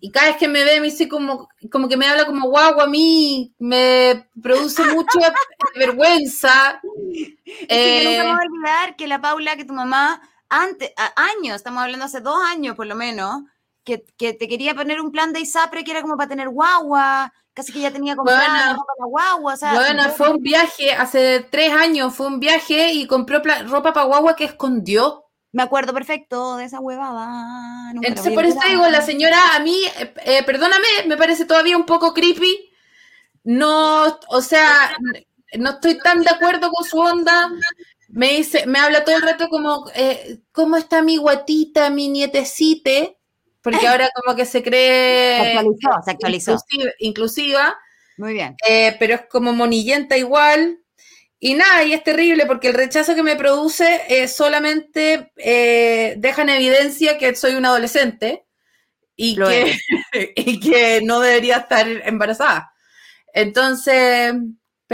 [0.00, 2.84] y cada vez que me ve me dice como como que me habla como guagua
[2.84, 5.38] a mí, me produce mucha
[5.76, 6.80] vergüenza.
[7.68, 10.20] Es que nunca me Eh, voy a olvidar que la Paula, que tu mamá,
[10.54, 13.42] antes, años, estamos hablando hace dos años por lo menos,
[13.84, 17.32] que, que te quería poner un plan de ISAPRE que era como para tener guagua,
[17.52, 18.66] casi que ya tenía comprada Buena.
[18.66, 22.40] la ropa para guagua, o sea, Bueno, fue un viaje, hace tres años fue un
[22.40, 25.24] viaje y compró ropa para guagua que escondió.
[25.52, 27.92] me acuerdo perfecto de esa huevada.
[27.92, 31.76] nunca Entonces, por eso digo, la señora a mí, eh, eh, perdóname, me parece todavía
[31.76, 32.70] un poco creepy.
[33.44, 34.96] No, o sea,
[35.58, 37.50] no estoy tan de acuerdo con su onda.
[38.14, 43.18] Me dice, me habla todo el rato como, eh, ¿cómo está mi guatita, mi nietecite?
[43.60, 46.52] Porque ahora como que se Se cree actualizó, se actualizó.
[46.52, 47.78] inclusiva, inclusiva,
[48.16, 48.56] Muy bien.
[48.68, 50.78] eh, pero es como monillenta igual.
[51.40, 56.48] Y nada, y es terrible porque el rechazo que me produce eh, solamente deja en
[56.48, 58.46] evidencia que soy una adolescente
[59.16, 59.76] y que,
[60.36, 62.72] y que no debería estar embarazada.
[63.34, 64.34] Entonces,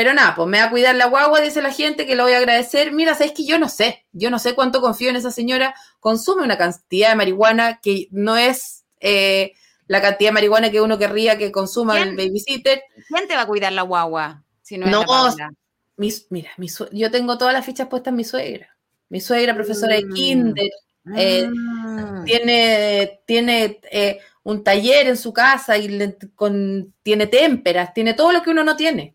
[0.01, 2.33] pero nada, pues me va a cuidar la guagua, dice la gente, que lo voy
[2.33, 2.91] a agradecer.
[2.91, 5.75] Mira, sabes que yo no sé, yo no sé cuánto confío en esa señora.
[5.99, 9.53] Consume una cantidad de marihuana que no es eh,
[9.89, 12.83] la cantidad de marihuana que uno querría que consuma el babysitter.
[13.09, 14.43] ¿Quién te va a cuidar la guagua?
[14.63, 15.51] Si no, es No, la?
[15.99, 18.75] Mi- mira, mi yo tengo todas las fichas puestas en mi suegra.
[19.11, 20.15] Mi suegra, profesora de Mm.
[20.15, 20.71] kinder,
[21.15, 22.25] eh, Mm.
[22.25, 28.33] tiene, tiene eh, un taller en su casa y le- con, tiene témperas, tiene todo
[28.33, 29.15] lo que uno no tiene.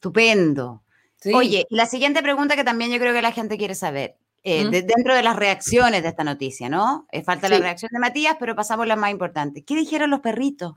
[0.00, 0.82] Estupendo.
[1.20, 1.30] ¿sí?
[1.34, 4.70] Oye, la siguiente pregunta que también yo creo que la gente quiere saber, eh, ¿Mm?
[4.70, 7.06] de- dentro de las reacciones de esta noticia, ¿no?
[7.12, 9.62] Eh, falta la reacción de Matías, pero pasamos a la más importante.
[9.62, 10.76] ¿Qué dijeron los perritos?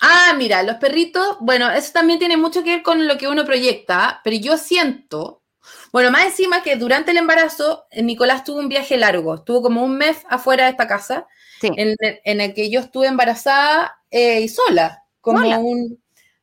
[0.00, 3.44] Ah, mira, los perritos, bueno, eso también tiene mucho que ver con lo que uno
[3.44, 5.42] proyecta, pero yo siento,
[5.90, 9.82] bueno, más encima que durante el embarazo, eh, Nicolás tuvo un viaje largo, estuvo como
[9.84, 11.26] un mes afuera de esta casa,
[11.60, 11.68] Sí.
[11.76, 15.40] en, el- en el que yo estuve embarazada eh, y sola, como.
[15.58, 16.00] Un,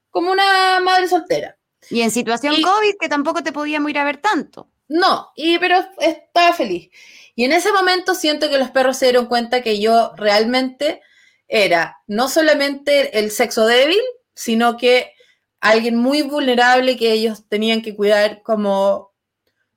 [0.10, 1.56] como una madre soltera.
[1.90, 4.70] Y en situación Y- COVID, que tampoco te podíamos ir a ver tanto.
[4.88, 6.90] No, y, pero estaba feliz.
[7.36, 11.02] Y en ese momento siento que los perros se dieron cuenta que yo realmente
[11.48, 14.00] era no solamente el sexo débil,
[14.36, 15.14] sino que
[15.60, 19.14] alguien muy vulnerable que ellos tenían que cuidar como,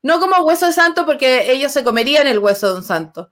[0.02, 3.30] no como hueso de santo, porque ellos se comerían el hueso de un santo,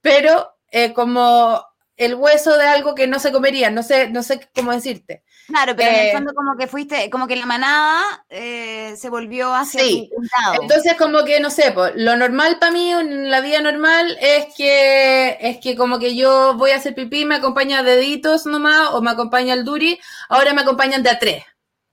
[0.00, 1.64] pero eh, como
[1.96, 5.24] el hueso de algo que no se comerían, no sé, no sé cómo decirte.
[5.46, 9.08] Claro, pero en Eh, el fondo como que fuiste, como que la manada eh, se
[9.08, 10.10] volvió hacia Sí.
[10.42, 10.62] lado.
[10.62, 14.46] Entonces, como que, no sé, pues, lo normal para mí en la vida normal es
[14.56, 19.00] que, es que como que yo voy a hacer pipí, me acompaña deditos nomás, o
[19.02, 21.44] me acompaña el duri, ahora me acompañan de a tres,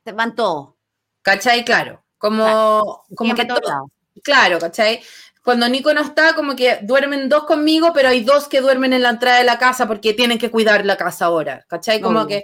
[0.04, 0.74] Te van todos.
[1.22, 1.64] ¿cachai?
[1.64, 3.88] Claro, como, como Como que todos todo-
[4.24, 5.02] claro, ¿cachai?
[5.44, 9.02] cuando Nico no está, como que duermen dos conmigo, pero hay dos que duermen en
[9.04, 12.00] la entrada de la casa porque tienen que cuidar la casa ahora, ¿cachai?
[12.00, 12.44] Como que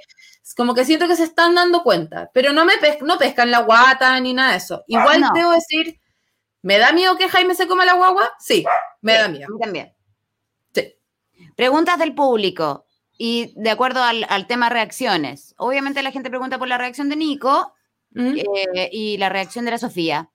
[0.56, 3.60] como que siento que se están dando cuenta, pero no me pes- no pescan la
[3.60, 4.84] guata ni nada de eso.
[4.88, 5.30] Igual No.
[5.34, 6.00] debo decir,
[6.62, 8.32] ¿me da miedo que Jaime se coma la guagua?
[8.40, 8.66] Sí,
[9.02, 9.48] me da A miedo.
[9.50, 9.94] mí también.
[10.74, 10.96] Sí.
[11.56, 12.86] Preguntas del público.
[13.22, 15.54] Y de acuerdo al, al tema reacciones.
[15.58, 17.74] Obviamente la gente pregunta por la reacción de Nico
[18.12, 18.38] ¿Mm?
[18.76, 20.30] eh, y la reacción de la Sofía.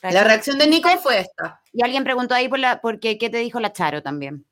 [0.00, 1.60] La reacción de Nico fue esta.
[1.74, 4.46] Y alguien preguntó ahí por la, porque, ¿qué te dijo la Charo también?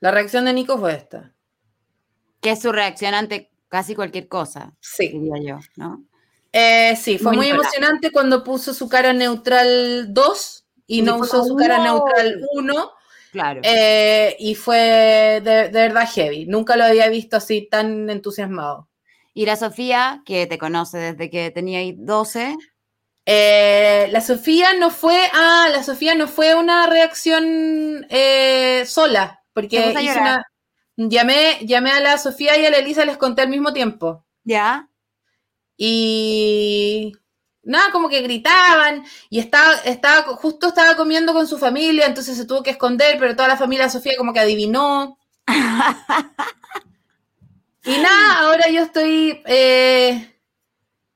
[0.00, 1.32] La reacción de Nico fue esta.
[2.40, 5.08] Que es su reacción ante casi cualquier cosa, Sí.
[5.08, 6.04] diría yo, ¿no?
[6.52, 11.42] Eh, sí, fue Muy emocionante cuando puso su cara neutral 2 y Y no usó
[11.44, 12.92] su cara neutral 1.
[13.32, 13.62] Claro.
[13.64, 14.76] Eh, y fue
[15.42, 16.44] de, de verdad heavy.
[16.44, 18.88] Nunca lo había visto así tan entusiasmado.
[19.34, 22.54] y la Sofía, que te conoce desde que tenía ahí 12,
[23.24, 28.04] Eh, la Sofía no fue, ah, la Sofía no fue una reacción
[28.84, 30.20] sola, porque llorar.
[30.20, 30.44] una,
[30.96, 34.24] llamé, llamé a la Sofía y a la Elisa, les conté al mismo tiempo.
[34.44, 34.88] ¿ya?
[35.76, 37.12] Y
[37.62, 42.46] nada, como que gritaban y estaba, estaba, justo estaba comiendo con su familia, entonces se
[42.46, 45.18] tuvo que esconder, pero toda la familia de Sofía como que adivinó.
[47.84, 50.38] Y nada, ahora yo estoy, eh,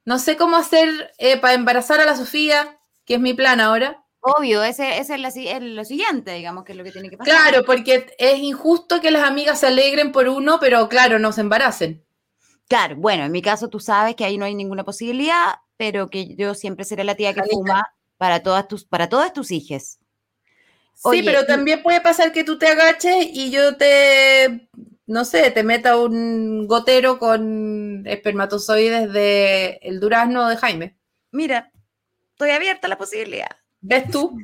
[0.05, 4.05] no sé cómo hacer eh, para embarazar a la Sofía, que es mi plan ahora.
[4.39, 7.11] Obvio, ese, ese es, la si- es lo siguiente, digamos, que es lo que tiene
[7.11, 7.35] que pasar.
[7.35, 11.43] Claro, porque es injusto que las amigas se alegren por uno, pero claro, no se
[11.43, 12.05] embaracen.
[12.69, 16.35] Claro, bueno, en mi caso tú sabes que ahí no hay ninguna posibilidad, pero que
[16.35, 17.83] yo siempre seré la tía que fuma
[18.17, 19.99] para todas tus, para todas tus hijas.
[20.95, 24.69] Sí, pero y- también puede pasar que tú te agaches y yo te,
[25.07, 30.97] no sé, te meta un gotero con espermatozoides de el durazno de Jaime.
[31.31, 31.71] Mira,
[32.33, 33.51] estoy abierta a la posibilidad.
[33.89, 34.37] ¿Ves tú?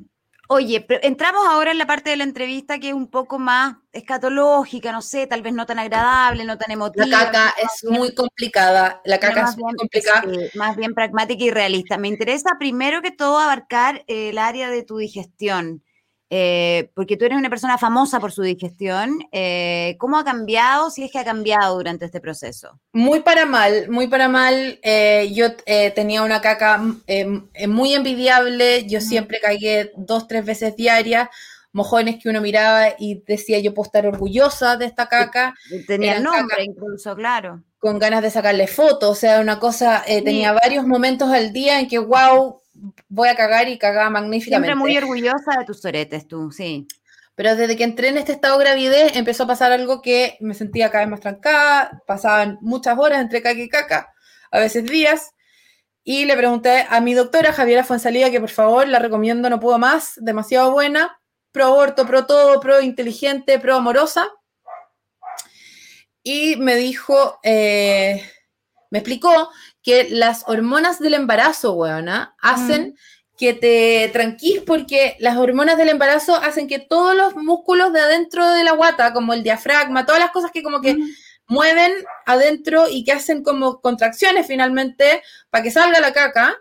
[0.48, 3.76] Oye, pero entramos ahora en la parte de la entrevista que es un poco más
[3.92, 7.06] escatológica, no sé, tal vez no tan agradable, no tan La emotiva.
[7.06, 9.00] caca es muy complicada.
[9.04, 10.22] La caca es muy bien, complicada.
[10.22, 11.96] sí, más bien pragmática y realista.
[11.96, 15.82] Me interesa primero que todo abarcar eh, el área de tu digestión,
[16.34, 19.18] eh, porque tú eres una persona famosa por su digestión.
[19.32, 22.80] eh, ¿Cómo ha cambiado, si es que ha cambiado durante este proceso?
[22.94, 24.78] Muy para mal, muy para mal.
[24.82, 28.86] Eh, yo eh, tenía una caca eh, eh, muy envidiable.
[28.86, 31.28] Yo siempre cagué dos, tres veces diarias.
[31.74, 35.54] Mojones que uno miraba y decía yo puedo estar orgullosa de esta caca.
[35.86, 36.62] Tenía Eran nombre caca.
[36.64, 37.62] incluso, claro.
[37.78, 40.24] con ganas de sacarle fotos, o sea, una cosa, eh, Sí.
[40.24, 42.61] tenía varios momentos al día en que, wow,
[43.08, 44.68] voy a cagar y cagaba magníficamente.
[44.68, 46.86] Siempre muy orgullosa de tus soretes, tú, sí.
[47.34, 50.54] Pero desde que entré en este estado de gravidez empezó a pasar algo que me
[50.54, 54.12] sentía cada vez más trancada, pasaban muchas horas entre caca y caca,
[54.50, 55.32] a veces días,
[56.04, 59.78] y le pregunté a mi doctora Javiera Fuensalida que por favor la recomiendo, no puedo
[59.78, 61.20] más, demasiado buena,
[61.52, 64.28] pro aborto, pro todo, pro inteligente, pro amorosa.
[66.24, 68.22] Y me dijo, eh,
[68.90, 69.50] me explicó
[69.82, 72.96] que las hormonas del embarazo, weona, hacen
[73.36, 78.48] que te tranquís porque las hormonas del embarazo hacen que todos los músculos de adentro
[78.50, 80.96] de la guata, como el diafragma, todas las cosas que como que
[81.48, 81.92] mueven
[82.24, 86.56] adentro y que hacen como contracciones finalmente para que salga la caca,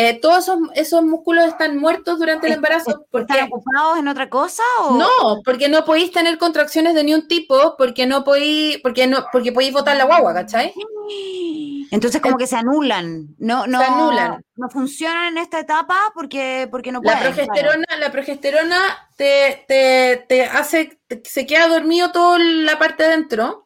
[0.00, 4.30] eh, todos esos, esos músculos están muertos durante el embarazo porque ¿Están ocupados en otra
[4.30, 4.92] cosa o...?
[4.96, 9.26] no, porque no podéis tener contracciones de ni un tipo, porque no podéis, porque no,
[9.32, 10.72] porque podéis botar la guagua, ¿cachai?
[11.90, 14.44] Entonces como que se anulan, no, no, anulan.
[14.56, 17.34] no funcionan en esta etapa porque, porque no La pueden.
[17.34, 23.08] progesterona, la progesterona te, te, te hace, te- se queda dormido toda la parte de
[23.14, 23.64] adentro.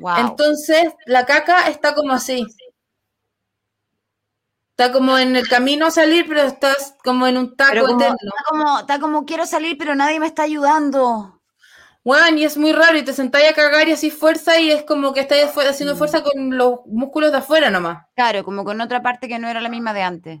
[0.00, 0.16] Wow.
[0.18, 2.44] Entonces, la caca está como así.
[4.76, 8.16] Está como en el camino a salir, pero estás como en un taco como, eterno.
[8.16, 11.40] está, como, está como quiero salir, pero nadie me está ayudando.
[12.02, 14.82] Bueno, y es muy raro, y te sentáis a cagar y así fuerza, y es
[14.82, 18.04] como que estáis haciendo fuerza con los músculos de afuera nomás.
[18.16, 20.40] Claro, como con otra parte que no era la misma de antes.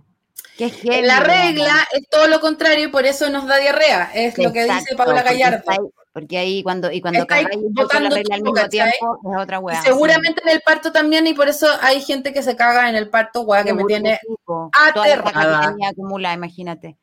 [0.58, 4.10] Que la regla es todo lo contrario y por eso nos da diarrea.
[4.14, 5.92] Es lo que dice Paula Gallardo.
[6.14, 7.48] Porque ahí cuando, y cuando cagáis
[7.82, 8.70] la regla al mismo ¿cachai?
[8.70, 9.82] tiempo, es otra weá.
[9.82, 13.10] seguramente en el parto también, y por eso hay gente que se caga en el
[13.10, 15.68] parto, weá, que me tiene Toda la que aterrada.
[15.72, 16.96] tenía acumulada, imagínate.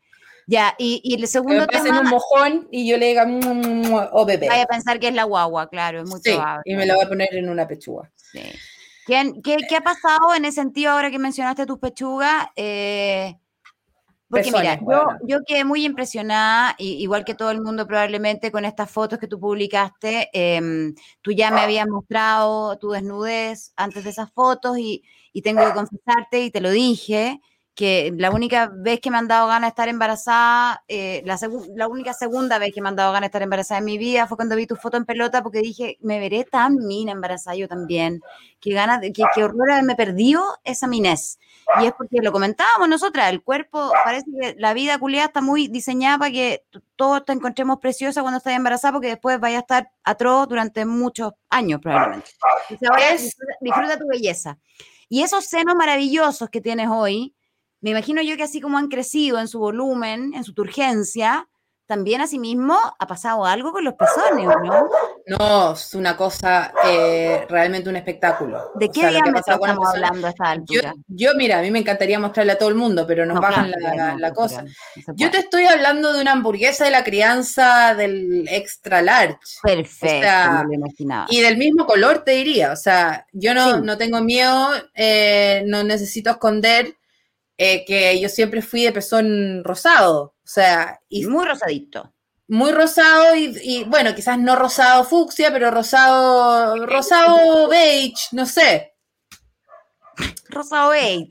[0.48, 3.40] Ya, y, y el que segundo me tema, un mojón y yo le diga, "Mm,
[3.40, 4.48] mm, mm", oh bebé.
[4.48, 6.62] vaya a pensar que es la guagua, claro, es muy Sí, probable.
[6.64, 8.10] y me la voy a poner en una pechuga.
[8.16, 8.42] Sí.
[9.06, 12.48] ¿Quién- qué, qué ha pasado en ese sentido ahora que mencionaste tus pechugas?
[12.56, 13.36] Eh,
[14.32, 18.90] porque mira, Pezones, yo, quedé muy impresionada, igual que todo el mundo probablemente con estas
[18.90, 24.32] fotos que tú publicaste, em, tú ya me habías mostrado tu desnudez antes de esas
[24.32, 25.04] fotos y,
[25.34, 27.42] y tengo que confesarte, y te lo dije,
[27.74, 31.40] que la única vez que me han dado ganas de estar embarazada, eh, la,
[31.76, 34.28] la única segunda vez que me han dado ganas de estar embarazada en mi vida
[34.28, 37.68] fue cuando vi tu foto en pelota porque dije, me veré tan mina embarazada yo
[37.70, 38.22] también.
[38.60, 41.40] Qué ganas, de- qué, qué horror haberme perdido esa minez.
[41.82, 45.68] Y es porque lo comentábamos nosotras, el cuerpo, parece que la vida culiada está muy
[45.70, 46.64] diseñada para que
[46.98, 51.32] todos te encontremos preciosa cuando estás embarazada porque después vaya a estar atroz durante muchos
[51.50, 52.32] años probablemente.
[52.70, 54.58] Entonces ahora Es- disfruta, disfruta tu belleza.
[55.08, 57.34] Y esos senos maravillosos que tienes hoy,
[57.82, 61.48] me imagino yo que así como han crecido en su volumen, en su turgencia,
[61.88, 64.90] también asimismo ha pasado algo con los pezones, ¿o ¿no?
[65.28, 68.72] No, es una cosa, eh, realmente un espectáculo.
[68.76, 70.94] ¿De O qué sea, que diámetro estamos hablando a esta Yo, altura?
[71.08, 73.74] yo, mira, a mí me encantaría mostrarle a todo el mundo, pero nos No, bajan
[73.74, 74.62] claro, la, no, la no, cosa.
[74.64, 74.70] no
[75.18, 79.38] Yo te estoy hablando de una hamburguesa de la crianza del extra large.
[79.62, 81.26] Perfecto, o sea, me lo imaginaba.
[81.30, 82.72] Y del mismo color, te diría.
[82.72, 83.82] O sea, yo no, Sí.
[83.84, 86.96] no tengo miedo, eh, no necesito esconder
[87.64, 90.34] eh, que yo siempre fui de pezón rosado.
[90.44, 92.12] O sea, y Muy rosadito.
[92.48, 98.96] muy rosado y, y, bueno, quizás no rosado fucsia, pero rosado, rosado beige, no sé.
[100.50, 101.30] Rosado beige.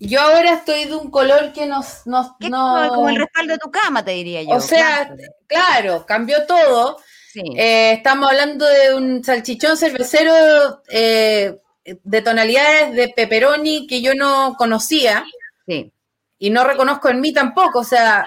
[0.00, 2.88] Yo ahora estoy de un color que nos, nos no...
[2.88, 4.50] como, como el respaldo de tu cama, te diría yo.
[4.56, 5.22] O sea, claro.
[5.46, 6.98] claro, cambió todo.
[7.32, 7.40] Sí.
[7.56, 14.56] Eh, estamos hablando de un salchichón cervecero eh, de tonalidades de pepperoni que yo no
[14.58, 15.24] conocía
[15.66, 15.92] sí.
[16.38, 17.80] y no reconozco en mí tampoco.
[17.80, 18.26] O sea,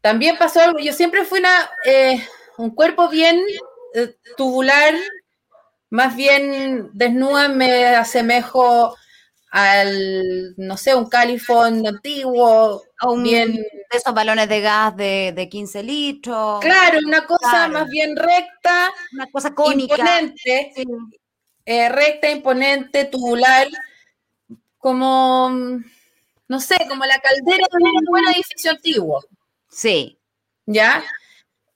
[0.00, 0.78] también pasó algo.
[0.78, 2.22] Yo siempre fui una, eh,
[2.58, 3.40] un cuerpo bien
[3.94, 4.94] eh, tubular,
[5.90, 8.96] más bien desnuda, me asemejo
[9.50, 15.32] al, no sé, un califón antiguo, O un- bien, de esos balones de gas de,
[15.36, 16.60] de 15 litros.
[16.60, 17.72] claro, una cosa Claro.
[17.74, 19.94] más bien recta, Una cosa cónica.
[19.96, 20.72] imponente.
[20.74, 20.84] Sí.
[21.66, 23.68] eh, recta, imponente, tubular,
[24.78, 25.50] como,
[26.48, 29.24] no sé, como la caldera de un buen edificio antiguo,
[29.68, 30.18] Sí.
[30.66, 31.02] ¿ya?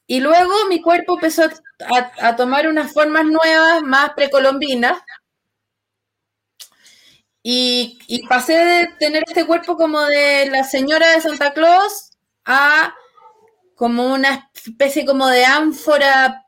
[0.07, 4.99] Y luego mi cuerpo empezó a, a tomar unas formas nuevas, más precolombinas,
[7.43, 12.11] y, y pasé de tener este cuerpo como de la señora de Santa Claus
[12.45, 12.95] a
[13.75, 16.45] como una especie como de ánfora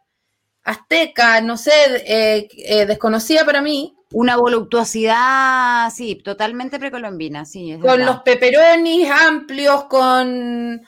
[0.65, 1.73] azteca, no sé,
[2.07, 7.73] eh, eh, desconocida para mí, Una voluptuosidad, sí, totalmente precolombina, sí.
[7.73, 8.07] Es con verdad.
[8.07, 10.83] los peperonis amplios, con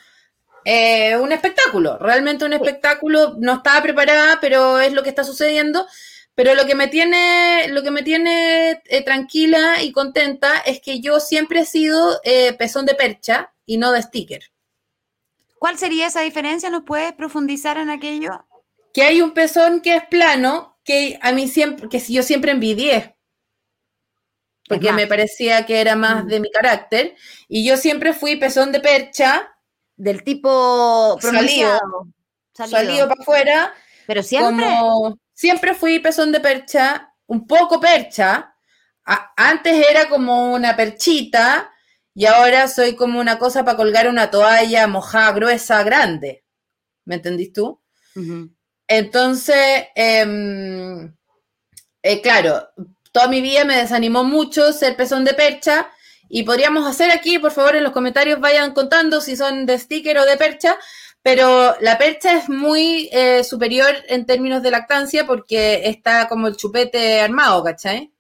[0.64, 3.37] eh, un espectáculo, realmente un espectáculo.
[3.39, 5.87] No estaba preparada, pero es lo que está sucediendo.
[6.35, 11.01] Pero lo que me tiene, lo que me tiene eh, tranquila y contenta es que
[11.01, 14.43] yo siempre he sido eh, pezón de percha y no de sticker.
[15.59, 16.70] ¿Cuál sería esa diferencia?
[16.70, 18.47] ¿Nos puedes profundizar en aquello?
[18.95, 23.12] Que hay un pezón que es plano, que a mí siempre, que yo siempre envidié.
[24.75, 26.29] Porque me parecía que era más Mm.
[26.29, 27.14] de mi carácter.
[27.49, 29.49] Y yo siempre fui pezón de percha,
[29.97, 31.79] Del tipo Salido.
[32.55, 32.77] Salido.
[32.79, 33.75] salido para afuera,
[34.07, 34.64] Pero siempre.
[34.66, 38.55] como siempre fui pezón de percha, un poco percha.
[39.05, 41.70] A- antes era como una perchita
[42.14, 46.45] y ahora soy como una cosa para colgar una toalla mojada, gruesa, grande.
[47.05, 47.81] ¿Me entendís tú?
[48.89, 51.14] Entonces, em,
[52.03, 52.68] eh, claro,
[53.13, 55.91] toda mi vida me desanimó mucho ser pezón de percha
[56.29, 60.19] y podríamos hacer aquí, por favor, en los comentarios vayan contando si son de sticker
[60.19, 60.79] o de percha,
[61.23, 66.57] pero la percha es muy eh, superior en términos de lactancia porque está como el
[66.57, 68.11] chupete armado, ¿cachai?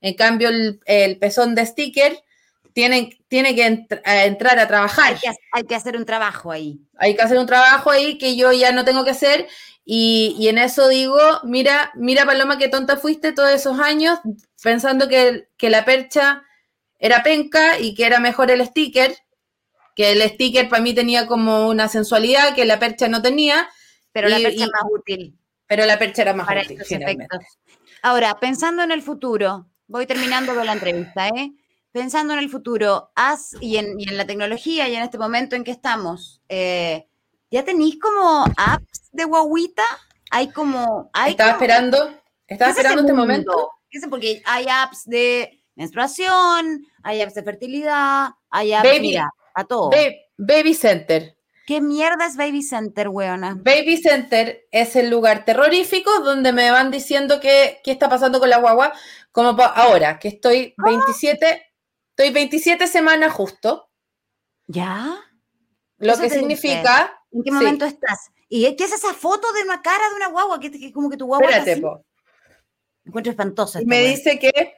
[0.00, 2.22] En cambio, el, el pezón de sticker
[2.74, 5.14] tiene, tiene que entr- a entrar a trabajar.
[5.14, 6.78] Hay que, hay que hacer un trabajo ahí.
[6.98, 9.48] hay que hacer un trabajo ahí que yo ya no tengo que hacer
[9.84, 14.18] y, y en eso digo, mira, mira Paloma, qué tonta fuiste todos esos años
[14.62, 16.42] pensando que, que la percha
[16.98, 19.14] era penca y que era mejor el sticker,
[19.94, 23.68] que el sticker para mí tenía como una sensualidad que la percha no tenía,
[24.12, 26.88] Pero la percha y- es más útil pero la percha era más para útil estos
[26.88, 27.24] finalmente.
[27.36, 27.58] efectos.
[28.02, 31.52] Ahora, pensando en el futuro, voy terminando con la entrevista, ¿eh?
[31.90, 35.56] Pensando en el futuro, haz, y en, y en la tecnología y en este momento
[35.56, 37.06] en que estamos, eh,
[37.50, 39.84] ¿ya tenéis como apps de guaguita?
[40.30, 41.10] Hay como...
[41.12, 43.22] Hay Estaba como- esperando, estaba ¿Qué es ese esperando este mundo?
[43.26, 43.70] momento.
[44.10, 49.90] Porque hay apps de menstruación, hay apps de fertilidad, hay apps, Baby- mira, a todo.
[49.90, 49.96] Ba-
[50.36, 51.36] Baby Center.
[51.66, 53.54] ¿Qué mierda es Baby Center, weona?
[53.58, 58.50] Baby Center es el lugar terrorífico donde me van diciendo qué, qué está pasando con
[58.50, 58.92] la guagua,
[59.32, 61.62] como ahora, que estoy 27,
[62.10, 63.88] estoy 27 semanas justo,
[64.66, 65.14] ¿Ya?
[65.98, 67.54] lo Eso que significa, ¿En qué Sí.
[67.56, 68.30] momento estás?
[68.56, 70.60] ¿Y qué es esa foto de una cara de una guagua?
[70.60, 71.80] Que, que como que tu guagua está espérate, así?
[71.80, 72.04] po,
[73.04, 73.82] Encuentro espantosa.
[73.82, 74.74] y me dice que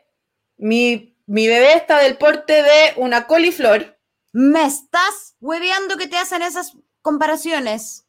[0.57, 3.99] mi mi bebé está del porte de una coliflor.
[4.33, 8.05] ¿Me estás hueveando que te hacen esas comparaciones?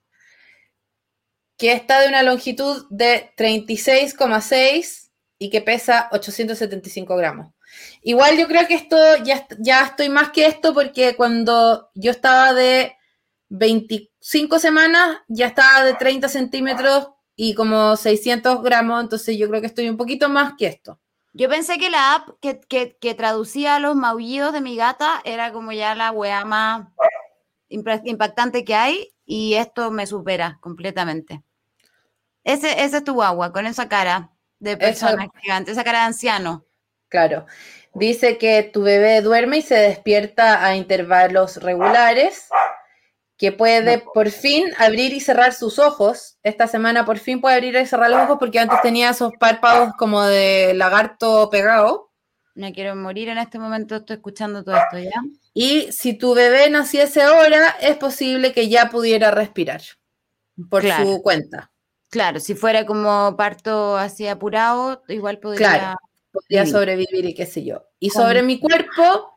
[1.58, 5.10] que está de una longitud de 36,6
[5.40, 7.52] y que pesa 875 gramos.
[8.04, 12.54] Igual yo creo que esto ya, ya estoy más que esto porque cuando yo estaba
[12.54, 12.96] de
[13.50, 19.68] 25 semanas ya estaba de 30 centímetros y como 600 gramos, entonces yo creo que
[19.68, 21.00] estoy un poquito más que esto.
[21.34, 25.52] Yo pensé que la app que, que, que traducía los maullidos de mi gata era
[25.52, 26.88] como ya la weá más
[27.70, 31.44] impactante que hay y esto me supera completamente.
[32.44, 36.66] Ese, ese es tu agua, con esa cara de persona gigante, esa cara de anciano.
[37.10, 37.46] Claro.
[37.94, 42.48] Dice que tu bebé duerme y se despierta a intervalos regulares,
[43.38, 46.38] que puede por fin abrir y cerrar sus ojos.
[46.44, 49.94] Esta semana por fin puede abrir y cerrar los ojos porque antes tenía esos párpados
[49.98, 52.12] como de lagarto pegado.
[52.56, 55.22] Me quiero morir en este momento, estoy escuchando todo esto ya.
[55.54, 59.82] Y si tu bebé naciese ahora, es posible que ya pudiera respirar
[60.70, 61.06] por Claro.
[61.06, 61.72] su cuenta.
[62.10, 65.58] Claro, si fuera como parto así apurado, igual podría.
[65.70, 65.98] Claro.
[66.32, 66.74] Podría Vivir.
[66.74, 67.84] sobrevivir y qué sé yo.
[68.00, 69.36] Y sobre mi cuerpo,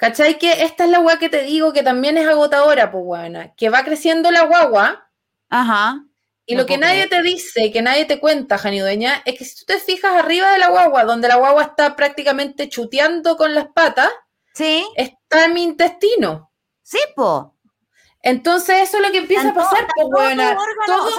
[0.00, 0.38] ¿cachai?
[0.38, 3.30] Que esta es la weá que te digo que también es agotadora, pues.
[3.56, 5.08] Que va creciendo la guagua
[5.50, 6.02] Ajá.
[6.46, 9.56] y lo que nadie te dice, que nadie te cuenta, Jani Dueña, es que si
[9.60, 13.68] tú te fijas arriba de la guagua, donde la guagua está prácticamente chuteando con las
[13.68, 14.10] patas,
[14.54, 16.50] Sí, está mi intestino.
[16.82, 17.54] sí, po.
[18.22, 20.08] Entonces eso es lo que empieza a pasar, pues
[20.86, 21.10] todo-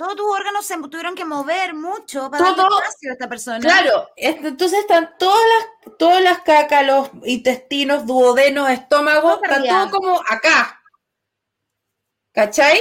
[0.00, 3.58] todos tus órganos se tuvieron que mover mucho para darle Todo- espacio a esta persona.
[3.60, 5.42] Claro, es- entonces están todas
[5.84, 10.80] las, todas las cacas, los intestinos, duodenos, estómago, Todo está todo como acá.
[12.32, 12.80] ¿Cachai?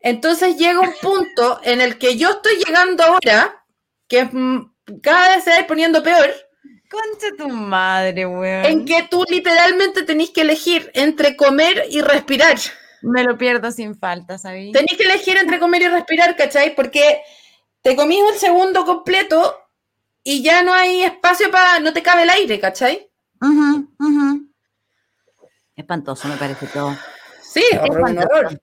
[0.00, 3.64] Entonces llega un punto en el que yo estoy llegando ahora,
[4.08, 6.30] que mm, cada vez se va a ir poniendo peor,
[6.90, 8.64] Concha tu madre, weón.
[8.64, 12.56] en que tú literalmente tenés que elegir entre comer y respirar.
[13.02, 14.72] Me lo pierdo sin falta, ¿sabí?
[14.72, 16.74] Tenés que elegir entre comer y respirar, ¿cachai?
[16.74, 17.20] Porque
[17.82, 19.56] te comís un segundo completo
[20.24, 23.08] y ya no hay espacio para, no te cabe el aire, ¿cachai?
[23.40, 24.48] Ujú, ujú.
[25.76, 26.96] Espantoso, me parece todo.
[27.40, 28.60] Sí, horror, un horror.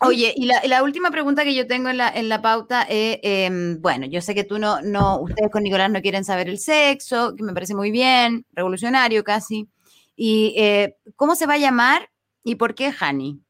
[0.00, 2.82] Oye, y la, y la última pregunta que yo tengo en la, en la pauta
[2.82, 6.48] es, em, bueno, yo sé que tú no, no, ustedes con Nicolás no quieren saber
[6.48, 9.68] el sexo, que me parece muy bien, revolucionario casi.
[10.14, 12.10] Y eh, ¿cómo se va a llamar
[12.44, 13.40] y por qué Hani?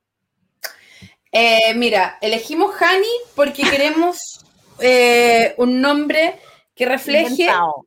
[1.38, 4.40] Eh, mira, elegimos Hani porque queremos
[4.78, 6.40] eh, un nombre
[6.74, 7.30] que refleje.
[7.42, 7.86] Inventado.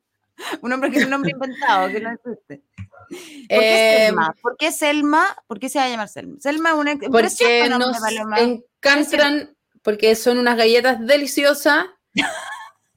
[0.62, 2.62] Un nombre que es un nombre inventado, que no existe.
[3.10, 4.34] ¿Por qué eh, Selma?
[4.40, 5.36] ¿Por qué Selma?
[5.46, 6.36] ¿Por qué se va a llamar Selma?
[6.40, 7.96] Selma es una un porque nos
[8.38, 11.86] encantan, porque son unas galletas deliciosas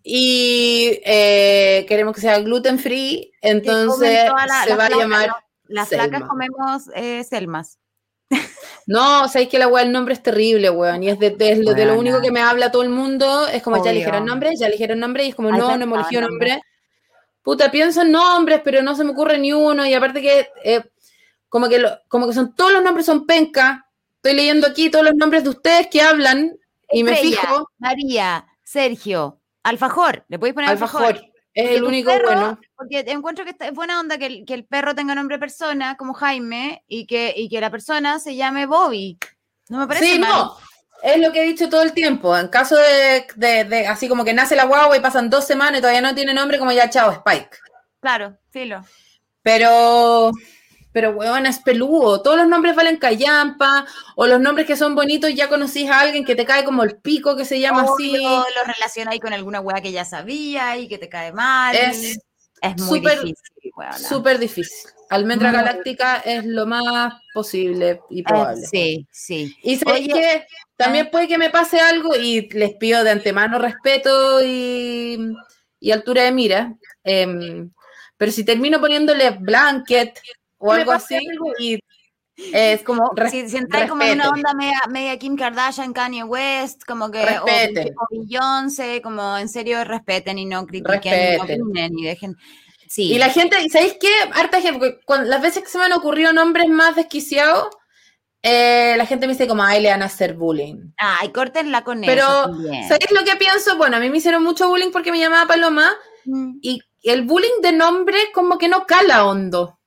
[0.03, 5.35] y eh, queremos que sea gluten free, entonces toda la- se va a llamar.
[5.65, 6.03] Las Selma.
[6.07, 7.79] flacas comemos eh, Selmas.
[8.86, 11.01] No, sabéis que la weá, el nombre es terrible, weón.
[11.03, 11.99] Y es de, de lo, de lo Weona.
[11.99, 13.47] único que me habla todo el mundo.
[13.47, 13.91] Es como, ya Obvio.
[13.91, 15.23] eligieron nombre, ya eligieron nombre.
[15.25, 16.49] Y es como, Ay, no, no elegido en nombre.
[16.51, 16.61] nombre.
[17.41, 19.86] Puta, pienso en nombres, pero no se me ocurre ni uno.
[19.86, 20.84] Y aparte que, eh,
[21.47, 23.88] como, que lo- como que son todos los nombres son penca.
[24.17, 26.57] Estoy leyendo aquí todos los nombres de ustedes que hablan.
[26.91, 30.25] Y me fijo, María, Sergio, Alfajor.
[30.27, 31.05] Le podéis poner Alfajor.
[31.05, 31.32] Alfajor.
[31.53, 32.59] Es Porque el único perro- bueno.
[32.75, 35.95] Porque encuentro que está- es buena onda que el, que el perro tenga nombre persona,
[35.97, 39.17] como Jaime, y que, y que la persona se llame Bobby.
[39.69, 40.29] No me parece Sí, mal.
[40.31, 40.57] no.
[41.03, 42.35] Es lo que he dicho todo el tiempo.
[42.37, 45.77] En caso de, de- de- así como que nace la guagua y pasan dos semanas
[45.79, 47.57] y todavía no tiene nombre, como ya, chao, Spike.
[47.99, 48.81] Claro, filo.
[49.43, 50.31] Pero,
[50.93, 52.21] pero weón, es peludo.
[52.21, 53.85] Todos los nombres valen callampa,
[54.15, 56.95] o los nombres que son bonitos ya conocís a alguien que te cae como el
[56.97, 58.11] pico, que se llama así.
[58.15, 61.75] Obvio, lo relaciona ahí con alguna weá que ya sabía y que te cae mal.
[61.75, 62.17] Es
[62.61, 63.37] Es muy súper- difícil.
[64.07, 64.91] Súper difícil.
[65.09, 68.61] Almendra Muy galáctica es lo más posible y Eh, probable.
[68.65, 69.55] sí, sí.
[69.63, 70.45] Y Oye, que
[70.77, 75.17] también puede que me pase algo y les pido de antemano respeto y,
[75.79, 76.73] y altura de mira.
[77.03, 77.71] em,
[78.15, 80.17] pero si termino poniéndole blanket
[80.64, 81.18] o algo así,
[81.59, 81.80] y
[82.53, 86.84] es como si, si entráis como en una onda media, media Kim Kardashian, Kanye West,
[86.86, 87.93] como que o, Respeten.
[87.99, 92.36] o Beyoncé, como en serio respeten y no critiquen, no opinen y dejen.
[92.88, 93.11] Sí.
[93.14, 94.11] Y la gente, ¿y ¿sabéis qué?
[94.34, 97.70] Harta gente, cuando- las veces que se me han ocurrido nombres más desquiciados,
[98.43, 100.91] eh, la gente me dice como, ay, le van a hacer bullying.
[100.97, 102.88] Ay, córtenla con Pero, eso también.
[102.88, 103.78] ¿sabéis lo que pienso?
[103.78, 105.91] Bueno, a mí me hicieron mucho bullying porque me llamaba Paloma,
[106.26, 106.59] Mm.
[106.61, 109.80] y el bullying de nombre como que no cala hondo.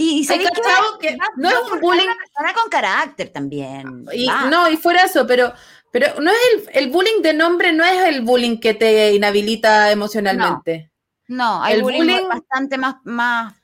[0.00, 0.60] Y, y ¿Hay ¿sabéis qué?
[0.62, 2.06] cachado que no es un bullying?
[2.06, 4.06] Persona con carácter también.
[4.12, 5.52] Y, no, y fuera eso, pero,
[5.90, 9.90] pero no es el, el bullying de nombre, no es el bullying que te inhabilita
[9.90, 10.92] emocionalmente.
[11.26, 13.54] No, hay El bullying, bullying- bastante más, más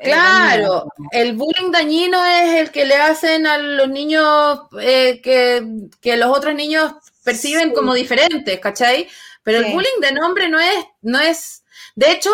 [0.00, 5.66] eh, Claro, el bullying dañino es el que le hacen a los niños eh, que,
[6.00, 6.92] que los otros niños
[7.24, 7.74] perciben Sí.
[7.74, 9.08] como diferentes, ¿cachai?
[9.44, 9.66] Pero Sí.
[9.66, 11.62] el bullying de nombre no es, no es,
[11.94, 12.30] de hecho,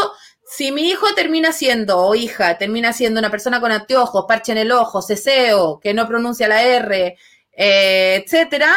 [0.54, 4.58] si mi hijo termina siendo, o hija, termina siendo una persona con anteojos, parche en
[4.58, 7.16] el ojo, ceseo, que no pronuncia la R,
[7.52, 8.76] eh, etcétera,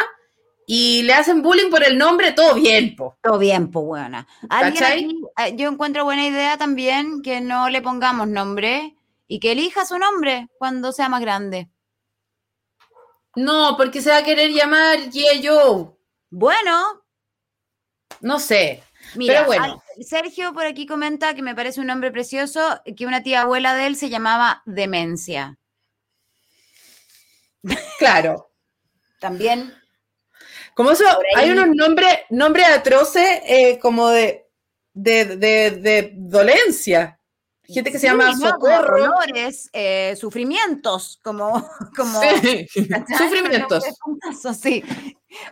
[0.66, 3.18] y le hacen bullying por el nombre, todo bien, po.
[3.22, 4.26] Todo bien, pues buena.
[5.38, 8.96] Eh, yo encuentro buena idea también que no le pongamos nombre
[9.28, 11.68] y que elija su nombre cuando sea más grande.
[13.34, 15.46] No, porque se va a querer llamar G.I.
[15.46, 15.90] Joe.
[16.30, 17.02] Bueno,
[18.22, 18.82] No sé.
[19.16, 19.82] Mira, Pero bueno.
[20.00, 23.86] Sergio por aquí comenta que me parece un nombre precioso, que una tía abuela de
[23.86, 25.58] él se llamaba Demencia.
[27.98, 28.50] Claro.
[29.20, 29.72] También.
[30.74, 31.04] Como eso,
[31.36, 34.46] hay unos nombres, nombres atroces eh, como de,
[34.92, 37.18] de, de, de dolencia.
[37.68, 38.50] Gente que se llama ¿no?
[38.50, 38.98] Socorro.
[38.98, 42.66] dolores, eh, sufrimientos, como, como Sí.
[43.18, 43.84] Sufrimientos.
[44.60, 44.84] Sí.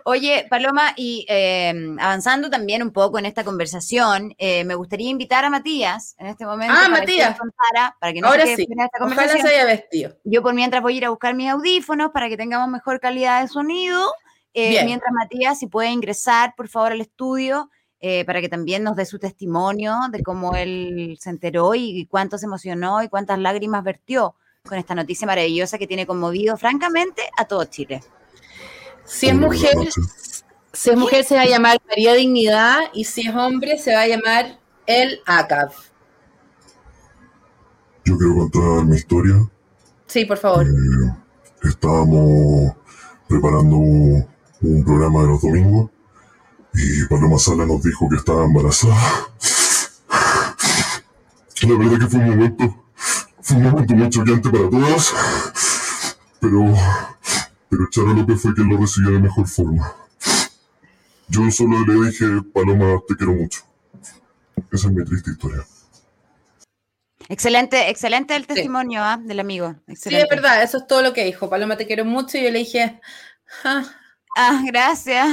[0.05, 5.45] Oye, Paloma, y eh, avanzando también un poco en esta conversación, eh, me gustaría invitar
[5.45, 6.75] a Matías en este momento.
[6.77, 7.33] Ah, para Matías.
[7.35, 8.63] Que contara, para que no Ahora se sí.
[8.69, 9.47] esta Ojalá conversación.
[9.47, 10.17] se haya vestido.
[10.25, 13.43] Yo por mientras voy a ir a buscar mis audífonos para que tengamos mejor calidad
[13.43, 14.13] de sonido.
[14.53, 18.97] Eh, mientras Matías, si puede ingresar, por favor, al estudio eh, para que también nos
[18.97, 23.39] dé su testimonio de cómo él se enteró y, y cuánto se emocionó y cuántas
[23.39, 28.03] lágrimas vertió con esta noticia maravillosa que tiene conmovido, francamente, a todo Chile.
[29.05, 29.77] Si es mujer,
[30.73, 34.03] si es mujer se va a llamar María Dignidad y si es hombre se va
[34.03, 35.71] a llamar El ACAB.
[38.05, 39.49] Yo quiero contar mi historia.
[40.07, 40.67] Sí, por favor.
[40.67, 41.15] Eh,
[41.63, 42.75] estábamos
[43.29, 45.91] preparando un programa de los domingos
[46.75, 49.29] y Paloma Sala nos dijo que estaba embarazada.
[51.63, 52.85] La verdad que fue un momento,
[53.41, 55.15] fue un momento muy choqueante para todas,
[56.41, 56.75] pero,
[57.69, 59.93] pero Charo López fue quien lo recibió de mejor forma.
[61.29, 63.63] Yo solo le dije, Paloma, te quiero mucho.
[64.71, 65.65] Esa es mi triste historia.
[67.29, 69.19] Excelente, excelente el testimonio ¿ah?
[69.23, 69.75] del amigo.
[69.95, 71.49] Sí, es verdad, eso es todo lo que dijo.
[71.49, 72.37] Paloma, te quiero mucho.
[72.37, 73.01] Y yo le dije,
[73.65, 73.85] "Ah,
[74.37, 75.29] Ah, gracias.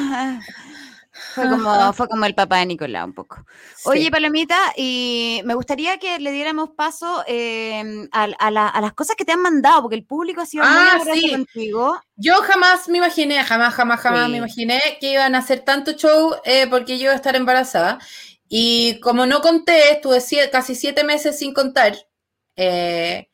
[1.29, 3.45] Fue como, fue como el papá de Nicolás un poco.
[3.75, 3.89] sí".
[3.89, 8.93] Oye, Palomita, y me gustaría que le diéramos paso eh, a, a la- a las
[8.93, 11.31] cosas que te han mandado, porque el público ha sido muy Ah, amoroso sí.
[11.31, 11.99] contigo.
[12.15, 14.31] Yo jamás me imaginé, jamás, jamás, jamás Sí.
[14.31, 17.99] me imaginé que iban a hacer tanto show eh, porque yo iba a estar embarazada.
[18.49, 21.95] Y como no conté, estuve sie- casi siete meses sin contar.
[22.57, 23.27] eh,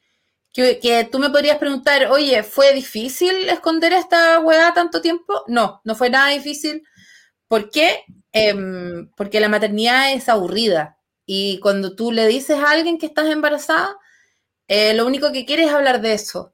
[0.53, 5.43] que, que tú me podrías preguntar, oye, ¿fue difícil esconder esta weá tanto tiempo?
[5.47, 6.83] No, no fue nada difícil.
[7.47, 8.03] ¿Por qué?
[8.31, 10.97] Em, porque la maternidad es aburrida.
[11.25, 13.97] Y cuando tú le dices a alguien que estás embarazada,
[14.67, 16.53] eh, lo único que quiere es hablar de eso.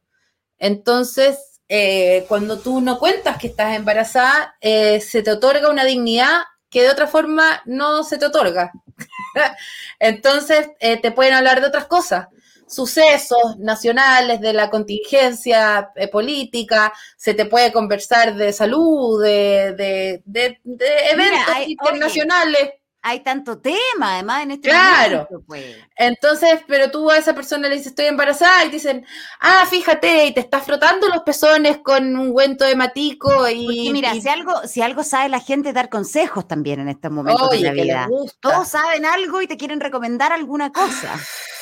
[0.59, 6.43] Entonces, eh, cuando tú no cuentas que estás embarazada, eh, se te otorga una dignidad
[6.69, 8.71] que de otra forma no se te otorga.
[9.99, 12.27] Entonces, te pueden hablar de otras cosas,
[12.73, 20.21] sucesos nacionales, de la contingencia eh, política, se te puede conversar de salud, de, de-
[20.25, 22.71] de- de eventos hay- internacionales.
[23.05, 25.27] Hay tanto tema, además, en este Claro.
[25.29, 25.75] momento, pues.
[25.97, 29.05] Entonces, pero tú a esa persona le dices, estoy embarazada, y te dicen,
[29.41, 33.65] ah, fíjate, y te estás frotando los pezones con un ungüento de matico y...
[33.65, 37.11] Porque mira, y- si algo, si algo sabe la gente, dar consejos también en estos
[37.11, 38.07] momentos oye, de la vida.
[38.39, 41.11] Todos saben algo y te quieren recomendar alguna cosa.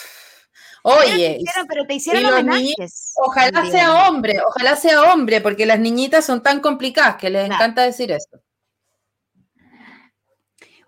[0.83, 2.61] Oye, pero te y- hicieron, pero te hicieron homenajes.
[2.77, 3.71] niños, ojalá también.
[3.75, 7.55] sea hombre, ojalá sea hombre, porque las niñitas son tan complicadas que les Claro.
[7.55, 8.39] encanta decir eso.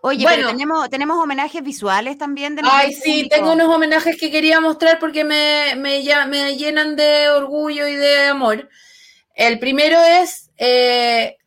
[0.05, 0.37] Oye, Bueno.
[0.47, 3.35] pero tenemos, tenemos homenajes visuales también de Ay, sí, público.
[3.35, 7.95] tengo unos homenajes que quería mostrar porque me, me, ya- me llenan de orgullo y
[7.95, 8.69] de amor.
[9.33, 11.37] El primero es eh,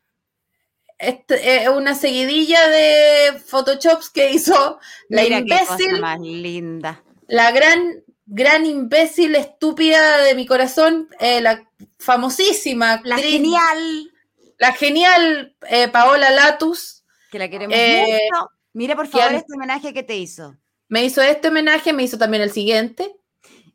[0.97, 4.79] este, eh, una seguidilla de photoshops que hizo
[5.09, 7.03] la Mira qué cosa imbécil, más linda.
[7.27, 11.67] la gran, gran imbécil estúpida de mi corazón, eh, la
[11.99, 14.11] famosísima, La actriz, genial,
[14.57, 17.03] la genial eh, Paola Latus.
[17.31, 18.49] que la queremos Eh, mucho.
[18.73, 20.55] Mira, por favor, este homenaje que te hizo.
[20.89, 23.13] Me hizo este homenaje, me hizo también el siguiente.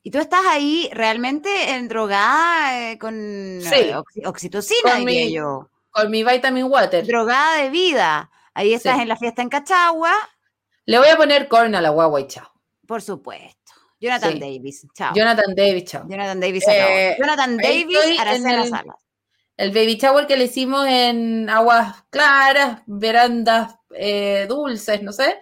[0.05, 3.15] Y tú estás ahí realmente en drogada eh, con
[3.63, 3.91] Sí.
[3.93, 5.69] oxi- oxitocina, Con diría mi- yo.
[5.91, 7.07] Con mi vitamin water.
[7.07, 8.31] Drogada de vida.
[8.55, 9.03] Ahí estás Sí.
[9.03, 10.13] en la fiesta en Cachagua,
[10.87, 12.51] Le voy a poner corn a la guagua y chao.
[12.87, 13.62] por supuesto.
[14.03, 14.39] Jonathan Sí.
[14.41, 15.15] Davis, chao.
[15.15, 16.05] Jonathan Davis, chao.
[16.09, 16.65] Jonathan Davis.
[16.69, 18.97] Eh, Jonathan Davis, Aracena el- Salas.
[19.57, 25.39] El baby shower que le hicimos en aguas claras, verandas eh, dulces, no sé.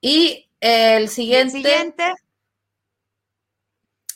[0.00, 1.52] Y el El siguiente.
[1.58, 2.04] siguiente.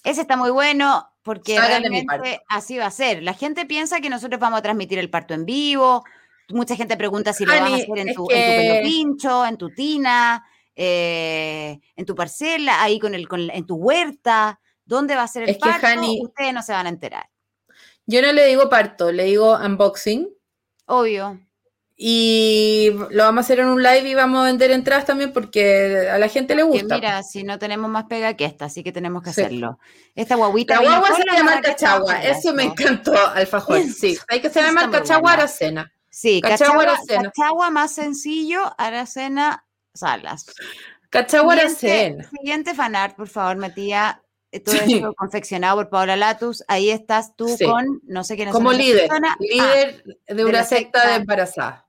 [0.02, 3.22] Ese está muy bueno porque realmente así va a ser.
[3.22, 6.04] La gente piensa que nosotros vamos a transmitir el parto en vivo.
[6.50, 8.34] Mucha gente pregunta si lo vas a Ani, hacer en tu, en tu que-
[8.68, 10.44] pelo pincho, en tu tina,
[10.76, 14.60] eh, en tu parcela, ahí con el, con, en tu huerta.
[14.84, 15.86] ¿Dónde va a ser el Es que, parto?
[15.86, 17.26] Jani- Ustedes no se van a enterar.
[18.06, 20.28] Yo no le digo parto, le digo unboxing.
[20.86, 21.40] Obvio.
[21.96, 26.08] Y lo vamos a hacer en un live y vamos a vender entradas también porque
[26.10, 26.96] a la gente le gusta.
[26.96, 29.42] mira, si no tenemos más pega que esta, así que tenemos que Sí.
[29.42, 29.78] hacerlo.
[30.14, 30.74] Esta guaguita.
[30.74, 33.78] la guagua se la llama Cachagua, eso me encantó, Alfajor.
[33.96, 35.32] Sí, hay que se llama Cachagua.
[35.34, 35.92] Aracena.
[36.10, 37.30] Sí, Cachagua Cachagua, Aracena.
[37.32, 39.63] Cachagua más sencillo, Aracena
[39.94, 40.46] Salas.
[41.10, 44.16] Cachagua Siguiente, fanart, por favor, Matías.
[44.64, 44.94] Todo Sí.
[44.94, 46.62] esto confeccionado por Paola Latus.
[46.68, 47.64] Ahí estás tú Sí.
[47.64, 49.32] con, no sé quién es Como líder, persona.
[49.32, 51.08] Ah, líder de una secta secta.
[51.08, 51.80] de embarazada.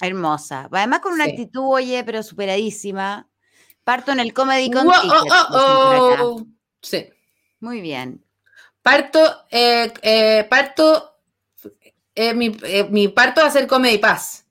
[0.00, 0.68] hermosa.
[0.70, 1.30] Además con una Sí.
[1.30, 3.28] actitud, oye, pero superadísima.
[3.82, 6.46] Parto en el Comedy Con Wow, oh, oh, oh.
[6.82, 7.08] Sí.
[7.60, 8.22] Muy bien.
[8.82, 11.16] Parto, eh, eh, parto,
[12.14, 14.44] eh, mi, eh, mi parto va a ser Comedy Paz.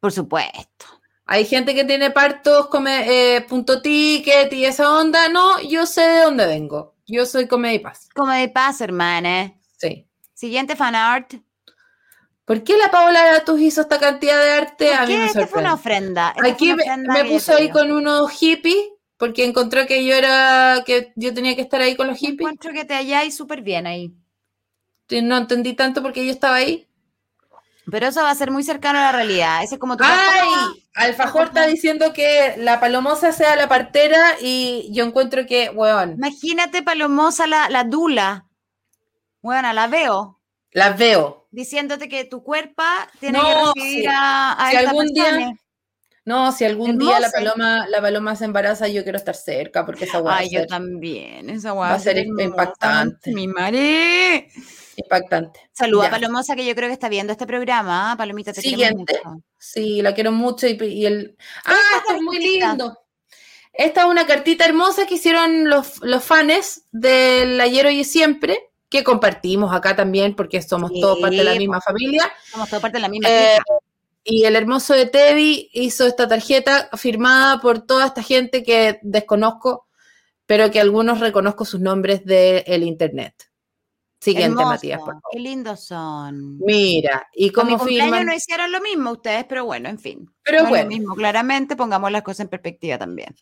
[0.00, 0.86] Por supuesto.
[1.32, 5.28] Hay gente que tiene partos come, eh, punto ticket y esa onda.
[5.28, 6.96] No, yo sé de dónde vengo.
[7.06, 8.08] Yo soy Comedy Paz.
[8.12, 9.54] Comedy Paz, hermana.
[9.78, 10.08] Sí.
[10.34, 11.34] Siguiente fanart.
[12.44, 14.92] ¿Por qué la Paola Latus hizo esta cantidad de arte?
[14.92, 15.20] A ¿Por mí qué?
[15.20, 16.34] me Esta fue una ofrenda.
[16.36, 20.16] Esta Aquí una me, ofrenda me puso ahí con unos hippies porque encontró que yo
[20.16, 22.40] era, que yo tenía que estar ahí con los hippies.
[22.40, 24.12] Encuentro que te halláis súper bien ahí.
[25.22, 26.89] No entendí tanto porque yo estaba ahí.
[27.90, 29.62] Pero eso va a ser muy cercano a la realidad.
[29.62, 30.84] Ese es como tu ¡Ay!
[30.94, 36.82] Alfajor está diciendo que la palomosa sea la partera y yo encuentro que, weón, Imagínate,
[36.82, 38.46] Palomosa, la, la dula.
[39.42, 40.40] Bueno, la veo.
[40.72, 41.48] las veo.
[41.50, 42.82] Diciéndote que tu cuerpo
[43.18, 44.06] tiene No, que recibir sí.
[44.08, 45.52] a, a Si algún día.
[46.26, 50.04] No, si algún día la paloma, la paloma se embaraza, yo quiero estar cerca porque
[50.04, 51.48] esa va a Ay, yo ser también.
[51.50, 53.32] Esa va a ser hermosa, impactante.
[53.32, 54.48] Mi madre.
[55.00, 55.60] Impactante.
[55.72, 58.14] Saluda a Palomosa, que yo creo que está viendo este programa.
[58.16, 59.20] Palomita, te Siguiente.
[59.24, 59.42] mucho.
[59.58, 61.36] Sí, la quiero mucho y, y el...
[61.64, 62.98] Ah, esto es muy lindo.
[63.72, 68.70] Esta es una cartita hermosa que hicieron los, los fans del ayer, hoy y siempre,
[68.88, 72.30] que compartimos acá también porque somos Sí, todos parte de la misma familia.
[72.50, 73.58] Somos toda parte de la misma Eh,
[74.24, 79.86] y el hermoso de Tevi hizo esta tarjeta firmada por toda esta gente que desconozco,
[80.46, 83.49] pero que algunos reconozco sus nombres del internet.
[84.20, 84.68] Siguiente, Hermoso.
[84.68, 85.22] Matías, por favor.
[85.32, 86.58] Qué lindos son.
[86.58, 88.26] Mira, y cumpleaños firman.
[88.26, 90.30] no hicieron lo mismo ustedes, pero bueno, en fin.
[90.42, 90.84] Pero no es bueno.
[90.84, 93.34] lo mismo, claramente, pongamos las cosas en perspectiva también.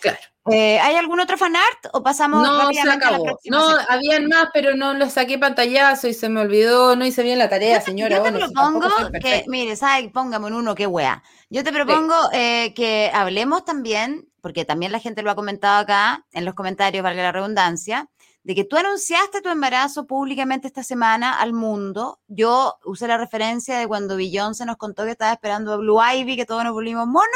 [0.00, 0.18] Claro.
[0.50, 3.38] Eh, ¿Hay algún otro fanart o pasamos No, se rápidamente a la acabó.
[3.46, 3.86] No, sección?
[3.88, 6.96] habían más, pero no los saqué pantallazo y se me olvidó.
[6.96, 8.18] No hice bien la tarea, señora.
[8.18, 8.88] Yo te Bueno, propongo
[9.22, 10.10] que, mire, ¿sabes?
[10.12, 11.22] Póngame en uno, qué wea.
[11.48, 16.26] Yo te propongo eh, que hablemos también, porque también la gente lo ha comentado acá,
[16.32, 18.08] en los comentarios, valga la redundancia,
[18.46, 22.20] de que tú anunciaste tu embarazo públicamente esta semana al mundo.
[22.28, 26.36] Yo usé la referencia de cuando Beyoncé nos contó que estaba esperando a Blue Ivy,
[26.36, 27.26] que todos nos volvimos monos,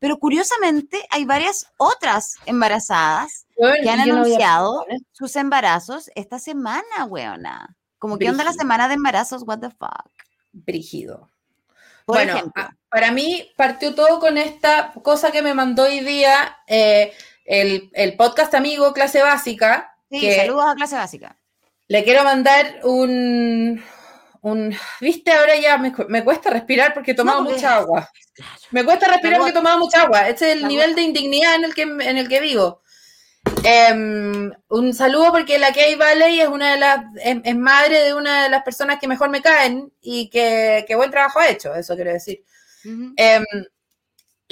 [0.00, 5.04] pero curiosamente hay varias otras embarazadas Bueno, que han no anunciado eso.
[5.12, 7.76] sus embarazos esta semana, weona.
[8.00, 10.10] Como que onda la semana de embarazos, what the fuck.
[10.52, 11.28] Brígido.
[12.06, 16.00] Por bueno, ejemplo, a- para mí partió todo con esta cosa que me mandó hoy
[16.00, 17.12] día eh,
[17.44, 19.89] el, el podcast amigo Clase Básica.
[20.10, 21.38] Sí, saludos a clase básica.
[21.88, 23.82] Le quiero mandar un,
[24.42, 24.76] un...
[25.00, 28.10] Viste, ahora ya me, me cuesta respirar porque he tomado mucha agua.
[28.70, 30.28] Me cuesta respirar porque he tomado mucha agua.
[30.28, 32.82] Ese es el La nivel de indignidad en el que, en el que vivo.
[33.64, 38.14] Em, un saludo porque la Kay Valley es una de las es, es madre de
[38.14, 41.74] una de las personas que mejor me caen y que, que buen trabajo ha hecho,
[41.74, 42.44] eso quiero decir.
[42.84, 43.44] Em,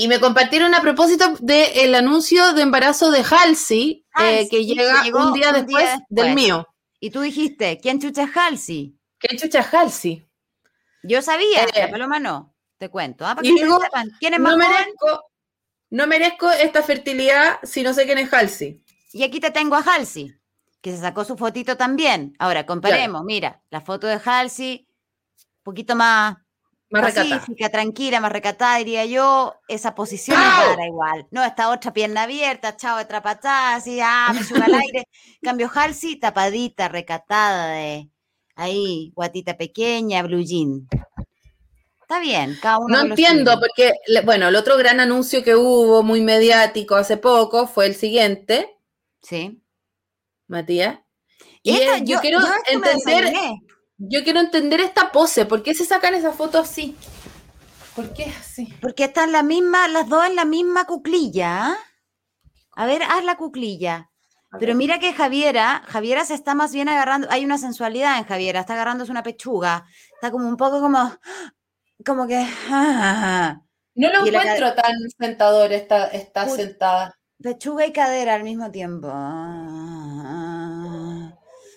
[0.01, 4.65] y me compartieron a propósito del anuncio de embarazo de Halsey, eh, Halsey, que que
[4.65, 6.69] llega un día, un día después del mío.
[7.01, 8.97] Y tú dijiste, ¿quién chucha Halsey?
[9.19, 10.25] ¿Qué chucha Halsey?
[11.03, 12.55] Yo sabía, Eh, la paloma no.
[12.79, 13.27] Te cuento.
[13.27, 13.35] ¿ah?
[13.35, 13.81] Para y digo.
[14.21, 15.31] ¿Quién es más No merezco,
[15.91, 18.81] no merezco esta fertilidad si no sé quién es Halsey.
[19.13, 20.33] Y aquí te tengo a Halsey,
[20.81, 22.37] que se sacó su fotito también.
[22.39, 23.25] Ahora, comparemos.
[23.25, 26.37] Mira, la foto de Halsey, un poquito más
[26.91, 27.39] Más recatada.
[27.41, 29.55] pacífica, tranquila, más recatada, diría yo.
[29.69, 30.63] Esa posición ¡Au!
[30.63, 31.27] es rara igual.
[31.31, 35.05] No, esta otra pierna abierta, chao de trapatada, así, ah, me suba al aire.
[35.43, 38.09] Cambio Halsey, tapadita, recatada, de
[38.57, 40.89] ahí, guatita pequeña, blue jean.
[42.01, 42.89] Está bien, cada uno.
[42.89, 43.93] No entiendo, porque,
[44.25, 48.75] bueno, el otro gran anuncio que hubo, muy mediático hace poco, fue el siguiente,
[49.21, 49.63] Sí.
[50.47, 51.01] Matías.
[51.63, 53.35] Y Esta- es- yo, quiero entender.
[53.99, 56.97] Yo quiero entender esta pose, ¿por qué se sacan esa foto así?
[57.95, 58.73] ¿Por qué así?
[58.81, 61.67] Porque están las mismas, las dos en la misma cuclilla.
[61.73, 61.77] ¿ah?
[62.77, 64.11] A ver, haz la cuclilla.
[64.59, 68.61] Pero mira que Javiera, Javiera se está más bien agarrando, hay una sensualidad en Javiera,
[68.61, 69.85] está agarrándose una pechuga,
[70.15, 71.13] está como un poco como,
[72.07, 72.47] como que...
[72.71, 73.61] ah,
[73.95, 76.57] No lo la encuentro tan sentador esta, esta Uy.
[76.57, 77.15] sentada.
[77.43, 79.09] pechuga y cadera al mismo tiempo.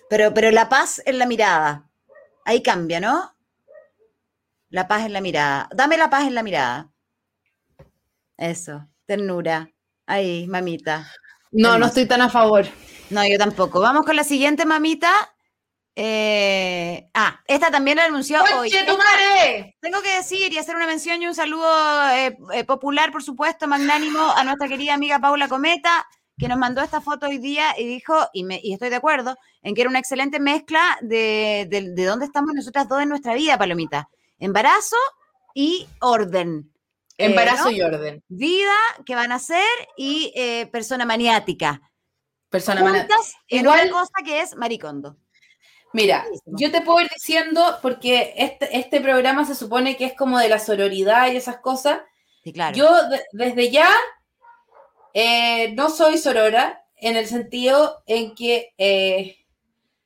[0.08, 1.90] Pero, pero la paz en la mirada.
[2.44, 3.34] Ahí cambia, ¿no?
[4.68, 5.68] La paz en la mirada.
[5.74, 6.90] Dame la paz en la mirada.
[8.36, 9.70] Eso, ternura.
[10.06, 11.08] Ahí, mamita.
[11.52, 12.66] No, no estoy tan a favor.
[13.10, 13.80] No, yo tampoco.
[13.80, 15.10] Vamos con la siguiente, mamita.
[15.94, 18.70] Eh, ah, esta también la anunció hoy.
[18.70, 19.76] ¡Conche tu madre!
[19.80, 21.68] Tengo que decir y hacer una mención y un saludo
[22.10, 26.06] eh, eh, popular, por supuesto, magnánimo, a nuestra querida amiga Paula Cometa,
[26.38, 29.36] que nos mandó esta foto hoy día y dijo, y, me, y estoy de acuerdo,
[29.62, 33.34] en que era una excelente mezcla de, de, de dónde estamos nosotras dos en nuestra
[33.34, 34.08] vida, Palomita.
[34.38, 34.96] Embarazo
[35.54, 36.72] y orden.
[37.18, 37.70] Eh, Embarazo ¿no?
[37.70, 38.22] y orden.
[38.28, 38.72] Vida
[39.06, 39.62] que van a ser
[39.96, 41.80] y eh, persona maniática.
[42.48, 43.08] Persona en
[43.60, 45.16] Igual- una cosa que es maricondo.
[45.94, 46.56] Mira, Buenísimo.
[46.58, 50.48] yo te puedo ir diciendo, porque este, este programa se supone que es como de
[50.48, 52.00] la sororidad y esas cosas.
[52.42, 52.74] Sí, claro.
[52.76, 53.88] Yo de- desde ya
[55.14, 58.72] eh, no soy sorora en el sentido en que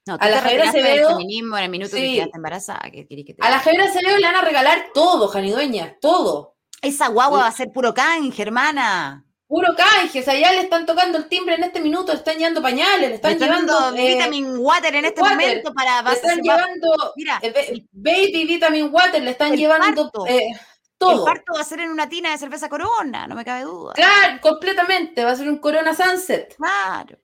[0.06, 2.14] no, a la Javiera Acevedo- feminismo en el minuto que Sí.
[2.14, 2.80] quedaste embarazada.
[2.92, 3.58] ¿qué querés que te a la?
[3.58, 6.54] Javiera Acevedo le van a regalar todo, Janidueña, todo.
[6.82, 9.22] Esa guagua va a ser puro canje, hermana.
[9.48, 12.36] Puro canje, o sea, ya le están tocando el timbre en este minuto, le están
[12.36, 13.94] llevando pañales, le Le están llevando...
[13.96, 15.36] eh, vitamin water en este water.
[15.36, 20.10] momento para le están llevando Mira, eh, ba- baby vitamin water, le están el llevando
[20.28, 20.58] eh, El
[20.98, 21.24] todo.
[21.24, 23.92] parto va a ser en una tina de cerveza corona, no me cabe duda.
[23.94, 26.56] Claro, completamente, va a ser un Corona Sunset.
[26.56, 27.16] Claro.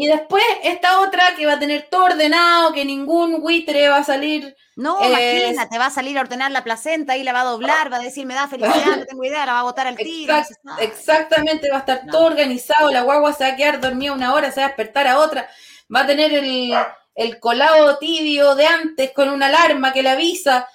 [0.00, 4.04] Y después esta otra que va a tener todo ordenado, que ningún buitre va a
[4.04, 4.54] salir.
[4.76, 7.92] No, Es- imagínate, va a salir a ordenar la placenta y la va a doblar,
[7.92, 10.32] va a decir, me da felicidad, no tengo idea, la va a botar al tiro.
[10.34, 12.12] Exact- exactamente, va a estar No.
[12.12, 15.08] todo organizado, la guagua se va a quedar dormida una hora, se va a despertar
[15.08, 15.48] a otra,
[15.92, 16.72] va a tener el,
[17.16, 20.68] el colado tibio de antes con una alarma que le avisa,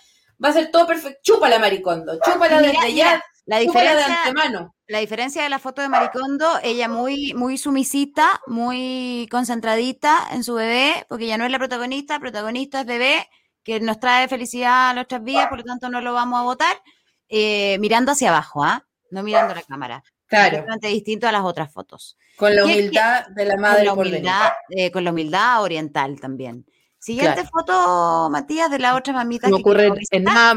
[0.43, 1.19] va a ser todo perfecto.
[1.23, 4.73] Chúpala, maricondo, chúpala Mira, desde mira, ya, La de diferencia, antemano.
[4.87, 10.53] la diferencia de la foto de Maricondo, ella muy, muy sumisita, muy concentradita en su
[10.53, 13.27] bebé, porque ella no es la protagonista, protagonista es bebé,
[13.63, 16.81] que nos trae felicidad a nuestras vidas, por lo tanto no lo vamos a votar,
[17.29, 18.85] eh, mirando hacia abajo, ¿ah?
[19.11, 20.03] No mirando la cámara.
[20.27, 22.17] Claro, Completamente distinto a las otras fotos.
[22.37, 25.11] con la ¿Qué- qué- humildad de la Con madre la, por humildad, eh, con la
[25.11, 26.65] humildad oriental también.
[26.97, 29.49] Siguiente foto, Matías, de la otra mamita.
[29.49, 30.55] No que ocurre en más.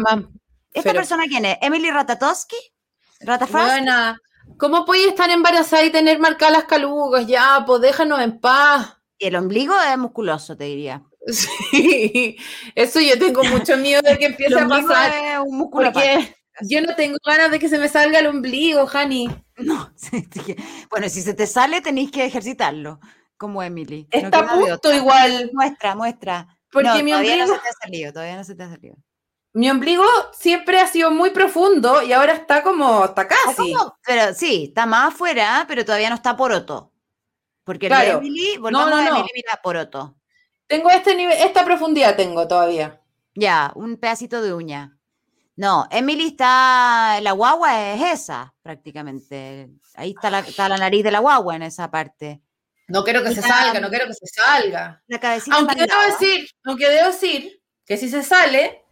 [0.72, 1.58] ¿Esta pero- persona quién es?
[1.60, 2.56] ¿Emily Ratatowski?
[3.20, 3.66] ¿Ratafrost?
[3.66, 4.20] Buena.
[4.58, 7.26] ¿Cómo podéis estar embarazada y tener marcadas las calugas?
[7.26, 8.96] Ya, pues déjanos en paz.
[9.18, 11.02] El ombligo es musculoso, te diría.
[11.26, 12.36] Sí,
[12.74, 15.12] eso yo tengo mucho miedo de que empiece a pasar.
[15.12, 15.92] es un músculo.
[15.92, 19.28] Porque yo no tengo ganas de que se me salga el ombligo, Hani.
[19.58, 19.92] No,
[20.90, 23.00] bueno, si se te sale, tenéis que ejercitarlo,
[23.36, 24.08] como Emily.
[24.12, 25.50] No Está de punto igual.
[25.52, 26.58] Muestra, muestra.
[26.70, 28.96] Porque No, mi todavía no se te ha salido, todavía no se te ha salido.
[29.56, 30.04] Mi ombligo
[30.34, 33.72] siempre ha sido muy profundo y ahora está como, está casi.
[33.72, 36.92] como- pero sí, está más afuera, pero todavía no está poroto.
[37.64, 38.18] Porque el de Claro.
[38.18, 39.08] Emily, volvamos no, a no.
[39.16, 40.14] Emily, mira, poroto.
[40.66, 43.00] Tengo este nivel, esta profundidad tengo todavía.
[43.34, 44.98] Ya, un pedacito de uña.
[45.56, 49.70] No, Emily está, la guagua es esa, prácticamente.
[49.94, 52.42] Ahí está la, está la nariz de la guagua en esa parte.
[52.88, 55.02] No quiero que se salga, no quiero que se salga.
[55.06, 58.82] La cabecita Aunque debo decir, aunque debo decir que si se sale,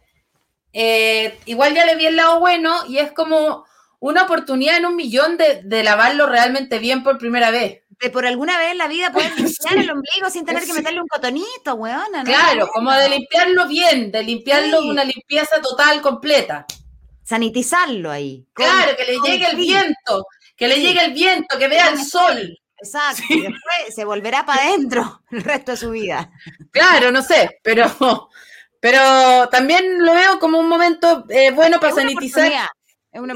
[0.77, 3.65] eh, igual ya le vi el lado bueno y es como
[3.99, 7.81] una oportunidad en un millón de, de lavarlo realmente bien por primera vez.
[8.01, 9.79] De por alguna vez en la vida puedes limpiar Sí.
[9.79, 10.73] el ombligo sin tener que Sí.
[10.73, 12.19] meterle un cotonito, weona.
[12.19, 12.25] ¿no?
[12.25, 14.89] Claro, como de limpiarlo bien, de limpiarlo Sí.
[14.89, 16.65] una limpieza total, completa.
[17.23, 18.45] Sanitizarlo ahí.
[18.53, 20.25] Claro, que le llegue el viento,
[20.57, 20.81] que le Sí.
[20.83, 22.59] llegue el viento, que vea el sol.
[22.77, 23.23] Exacto.
[23.29, 26.29] Y después se volverá para adentro el resto de su vida.
[26.71, 28.29] Claro, no sé, pero,
[28.85, 32.51] pero también lo veo como un momento eh, bueno para sanitizar,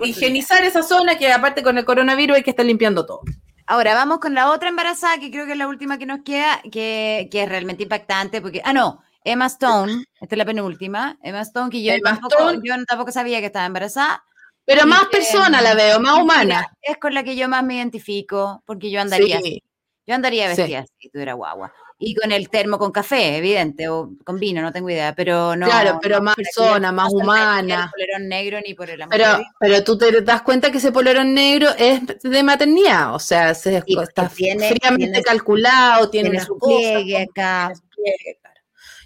[0.03, 3.21] higienizar esa zona que aparte con el coronavirus hay que estar limpiando todo.
[3.65, 6.61] Ahora vamos con la otra embarazada, que creo que es la última que nos queda,
[6.71, 11.41] que, que es realmente impactante, porque, ah, no, Emma Stone, esta es la penúltima, Emma
[11.41, 12.61] Stone, que yo, Emma tampoco, Stone.
[12.63, 14.23] yo tampoco sabía que estaba embarazada.
[14.65, 16.67] Pero más que, persona la veo, más humana.
[16.79, 19.45] es con la que yo más me identifico, porque yo andaría así.
[19.53, 19.63] Sí,
[20.05, 20.61] Yo andaría Sí.
[20.61, 21.73] vestida así, si tuviera guagua.
[22.01, 25.65] Y con el termo con café, evidente, o con vino, no tengo idea, pero no.
[25.65, 27.91] claro, pero más persona, más ni el humana.
[27.91, 31.33] polerón negro ni por el amor Pero, pero tú te das cuenta que ese polerón
[31.33, 36.45] negro es de maternidad, o sea, se, Sí, está tiene- fríamente tiene- calculado, tiene, Tiene
[36.45, 37.73] su pliegue acá.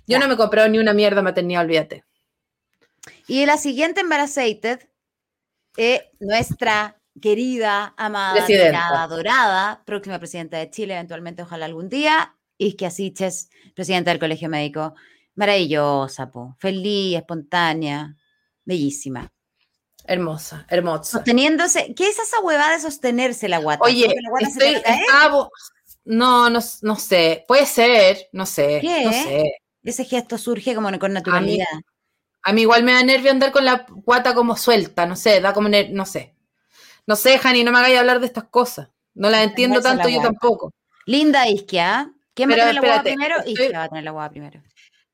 [0.05, 2.03] Yo no me he comprado ni una mierda maternidad, olvídate.
[3.27, 4.87] Y la siguiente embarazated
[5.77, 8.45] es nuestra querida, amada,
[9.01, 12.35] adorada, próxima presidenta de Chile, eventualmente, ojalá algún día,
[12.67, 14.93] Isquia Siches, presidenta del Colegio Médico.
[15.35, 16.55] Maravillosa, po.
[16.59, 18.15] feliz, espontánea,
[18.65, 19.31] bellísima.
[20.05, 21.03] Hermosa, hermosa.
[21.03, 23.83] Sosteniéndose, ¿qué es esa huevada de sostenerse la guata?
[23.85, 25.49] Oye, ¿Porque la guata estoy, a estaba
[26.05, 29.05] no, no, no sé, puede ser, no sé, ¿Qué?
[29.05, 29.53] no sé.
[29.83, 31.65] Ese gesto surge como con naturalidad.
[32.41, 35.53] A mí igual me da nervio andar con la guata como suelta, no sé, da
[35.53, 36.35] como, no sé.
[37.07, 38.89] No sé, Jani, no me hagáis hablar de estas cosas.
[39.13, 40.29] No las entiendo tanto la yo guata.
[40.29, 40.73] tampoco.
[41.05, 42.13] Linda Isquia.
[42.33, 43.37] ¿Quién va a tener la espérate, primero?
[43.39, 44.61] estoy- Isquia va a tener la hueá primero.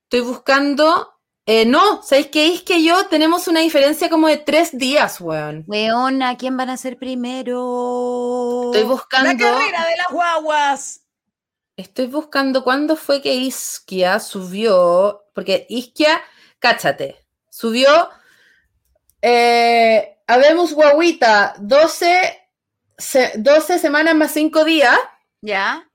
[0.04, 1.14] Estoy buscando.
[1.46, 2.54] eh, no, ¿sabéis qué?
[2.54, 5.64] Es que yo tenemos una diferencia como de tres días, weón.
[5.68, 8.72] Weona, ¿quién van a ser primero?
[8.72, 9.32] Estoy buscando.
[9.34, 11.02] La carrera de las guaguas.
[11.76, 16.22] Estoy buscando cuándo fue que Isquia subió, porque Isquia,
[16.60, 18.10] cáchate, subió,
[19.22, 22.40] eh, habemos guaguita, 12,
[22.98, 24.98] se- 12 semanas más 5 días,
[25.42, 25.89] ¿Ya?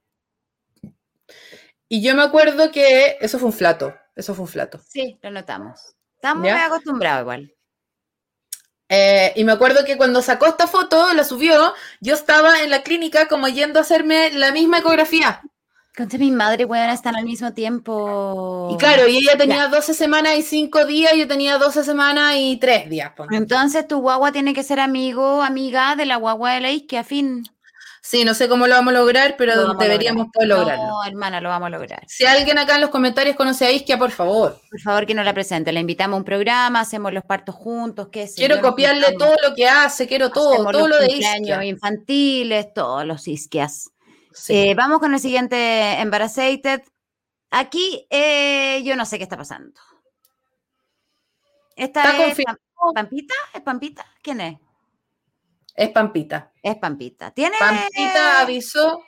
[1.87, 4.79] Y yo me acuerdo que eso fue un flato, eso fue un flato.
[4.87, 5.95] Sí, lo notamos.
[6.15, 6.53] Estamos ¿Ya?
[6.53, 7.55] muy acostumbrados igual.
[8.87, 12.83] Eh, y me acuerdo que cuando sacó esta foto, la subió, yo estaba en la
[12.83, 15.41] clínica como yendo a hacerme la misma ecografía.
[15.95, 18.69] Concha mi madre, weona, están al mismo tiempo.
[18.73, 22.57] Y claro, y ella tenía 12 semanas y 5 días, yo tenía 12 semanas y
[22.57, 23.13] 3 días.
[23.15, 23.35] ponte.
[23.35, 27.45] Entonces tu guagua tiene que ser amigo, amiga de la guagua de la isquia, fin.
[28.07, 30.31] Sí, no sé cómo lo vamos a lograr, Lo pero deberíamos lograr.
[30.31, 30.85] poder lograrlo.
[30.85, 32.03] No, hermana, lo vamos a lograr.
[32.07, 34.61] Si alguien acá en los comentarios conoce a Isquia, por favor.
[34.69, 35.71] Por favor, que nos la presente.
[35.71, 39.55] La invitamos a un programa, hacemos los partos juntos, qué sé Quiero copiarle todo lo
[39.55, 41.65] que hace, quiero todo, hacemos todo los lo de Isquia.
[41.65, 43.89] infantiles, todos los isquias.
[44.31, 44.53] Sí.
[44.55, 46.83] Eh, vamos con el siguiente Embarazated.
[47.49, 49.81] Aquí eh, yo no sé qué está pasando.
[51.75, 52.45] Esta Está es
[52.93, 54.05] Pampita, ¿es Pampita?
[54.21, 54.57] ¿Quién es?
[55.75, 56.51] Es Pampita.
[56.63, 57.31] Es Pampita.
[57.31, 59.03] ¿Tiene, Pampita avisó.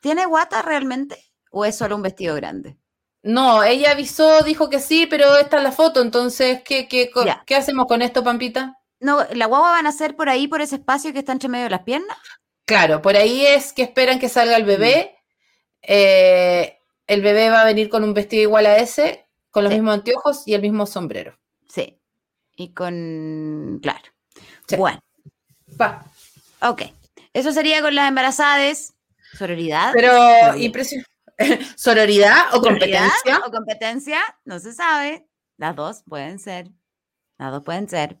[0.00, 1.16] ¿Tiene guata realmente?
[1.50, 2.76] ¿O es solo un vestido grande?
[3.22, 7.10] No, ella avisó, dijo que sí, pero esta es la foto, entonces, ¿qué, qué.
[7.46, 8.78] ¿qué hacemos con esto, Pampita?
[9.00, 11.64] No, ¿la guagua van a ser por ahí, por ese espacio que está entre medio
[11.64, 12.18] de las piernas?
[12.66, 15.16] Claro, por ahí es que esperan que salga el bebé.
[15.82, 19.78] Eh, el bebé va a venir con un vestido igual a ese, con los Sí.
[19.78, 21.38] mismos anteojos y el mismo sombrero.
[21.68, 21.98] Sí.
[22.56, 23.80] Y con.
[23.82, 24.04] Claro.
[24.66, 24.76] Sí.
[24.76, 25.00] Bueno,
[25.76, 26.04] Pa.
[26.60, 26.82] ok.
[27.32, 28.94] Eso sería con las embarazadas.
[29.36, 29.92] Sororidad.
[29.92, 31.04] Pero, impresión.
[31.76, 33.38] ¿Sororidad o ¿Sororidad competencia?
[33.46, 35.26] O competencia, no se sabe.
[35.56, 36.70] Las dos pueden ser.
[37.38, 38.18] Las dos pueden ser.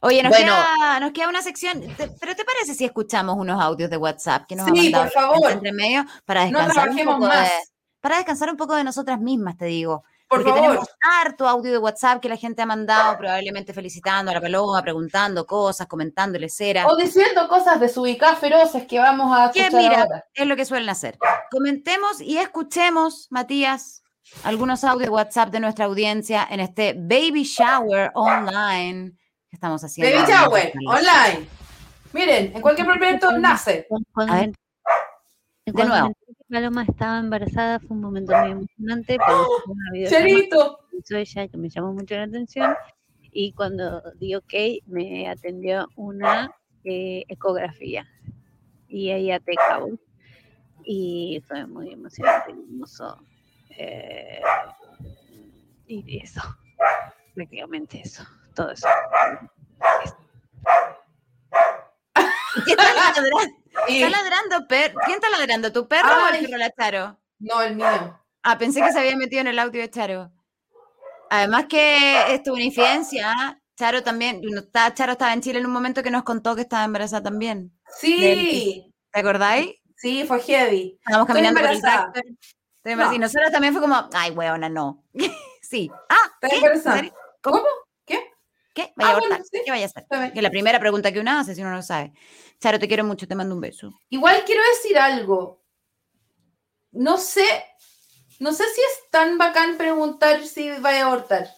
[0.00, 0.52] Oye, nos, Bueno.
[0.52, 1.80] queda, nos queda una sección.
[1.96, 5.04] Te- ¿Pero te parece si escuchamos unos audios de WhatsApp que nos ha Sí, mandado
[5.04, 5.50] por favor.
[5.52, 7.48] entre medio para No descansar un trabajemos poco más.
[7.48, 7.54] de,
[8.00, 10.04] para descansar un poco de nosotras mismas, te digo.
[10.28, 10.64] Por Porque favor.
[10.70, 14.82] tenemos harto audio de WhatsApp que la gente ha mandado, probablemente felicitando a la paloma,
[14.82, 16.86] preguntando cosas, comentándole cera.
[16.88, 20.24] O diciendo cosas desubicadas feroces que vamos a Que escuchar mira, ahora.
[20.34, 21.16] es lo que suelen hacer.
[21.50, 24.02] Comentemos y escuchemos, Matías,
[24.42, 29.12] algunos audios de WhatsApp de nuestra audiencia en este Baby Shower Online
[29.48, 30.12] que estamos haciendo.
[30.18, 30.32] Baby.
[30.32, 31.48] Shower, online.
[32.12, 33.86] Miren, en cualquier momento nace.
[34.28, 34.52] A ver.
[35.66, 36.12] De nuevo.
[36.48, 40.78] Paloma estaba embarazada fue un momento muy emocionante videollamada Cherito.
[41.10, 42.74] ella que me llamó mucho la atención
[43.32, 44.54] y cuando di ok
[44.86, 46.54] me atendió una
[46.84, 48.06] eh, ecografía
[48.88, 49.90] y ella te cabo
[50.84, 53.18] y fue muy emocionante, hermoso
[53.76, 54.40] eh,
[55.88, 56.40] y eso,
[57.34, 58.24] prácticamente eso,
[58.54, 58.86] todo eso.
[62.64, 63.38] ¿Qué está ladrando?
[63.88, 65.72] ¿Está ladrando per- ¿Quién está ladrando?
[65.72, 67.18] ¿Tu perro o el perro de la Charo?
[67.38, 68.18] No, el mío.
[68.42, 70.32] Ah, pensé que se había metido en el audio de Charo.
[71.30, 73.32] Además que esto es una infidencia.
[73.36, 73.58] ¿ah?
[73.76, 74.40] Charo también,
[74.94, 77.72] Charo estaba en Chile en un momento que nos contó que estaba embarazada también.
[77.98, 79.74] Sí, ¿Te acordáis?
[79.96, 80.98] sí, fue heavy.
[81.00, 82.22] Estábamos Estoy caminando por el tractor.
[82.84, 83.18] Y No.
[83.18, 85.04] nosotros también fue como, ay, weona, no.
[85.62, 85.90] sí.
[86.08, 87.02] Ah, Estoy embarazada.
[87.42, 87.60] ¿Cómo?
[88.76, 88.92] ¿Qué?
[88.94, 89.46] Vaya Ah, a bueno, abortar.
[89.50, 89.62] sí.
[89.64, 90.04] ¿Qué vaya a hacer?
[90.32, 92.12] Que es la primera pregunta que uno hace si uno no lo sabe.
[92.60, 93.90] Charo, te quiero mucho, te mando un beso.
[94.10, 95.62] Igual quiero decir algo.
[96.92, 97.46] No sé,
[98.38, 101.48] no sé si es tan bacán preguntar si vaya a abortar.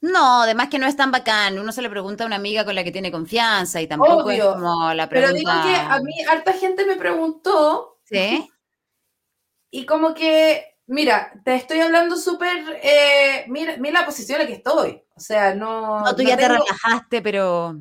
[0.00, 1.58] No, además que no es tan bacán.
[1.58, 4.50] Uno se le pregunta a una amiga con la que tiene confianza y tampoco Obvio,
[4.50, 5.62] es como la Pero pregunta.
[5.62, 8.48] digo que a mí harta gente me preguntó ¿Sí?
[9.70, 14.48] y como que, mira, te estoy hablando súper, eh, mira, mira la posición en la
[14.48, 15.02] que estoy.
[15.14, 16.00] O sea, no...
[16.00, 17.80] No, tú no ya te relajaste, pero.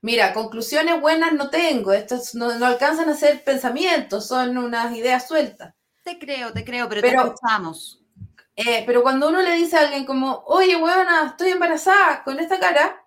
[0.00, 1.92] Mira, conclusiones buenas no tengo.
[1.92, 5.74] Estos no, no alcanzan a ser pensamientos, son unas ideas sueltas.
[6.04, 8.02] Te creo, te creo, pero, Pero- te escuchamos.
[8.58, 12.58] Eh, pero cuando uno le dice a alguien como, oye, weona, estoy embarazada con esta
[12.58, 13.04] cara,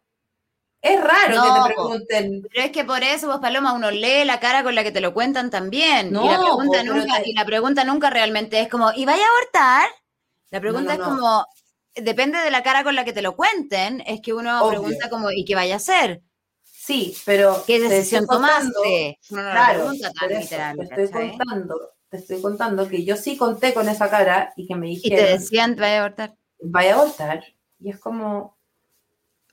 [0.82, 2.42] Es raro No, que te pregunten.
[2.54, 5.02] Pero es que por eso, vos, Paloma, uno lee la cara con la que te
[5.02, 6.12] lo cuentan también.
[6.12, 9.28] No, y, la pregunta nunca, y la pregunta nunca realmente es como, ¿y vaya a
[9.28, 9.90] abortar?
[10.52, 11.46] La pregunta no, es como,
[11.96, 14.80] depende de la cara con la que te lo cuenten, es que uno Obvio.
[14.82, 16.22] pregunta como, ¿y qué vaya a hacer?
[16.64, 17.62] Sí, pero.
[17.68, 19.20] ¿Qué decisión contando- tomaste?
[19.32, 21.38] Lo Claro, pregunta tan eso, literal, te estoy ¿cachai?
[21.38, 25.02] contando, te estoy contando que yo sí conté con esa cara y que me Y
[25.02, 26.36] te dijeron, decían, vaya a abortar.
[26.62, 27.44] vaya a abortar.
[27.80, 28.58] Y es como,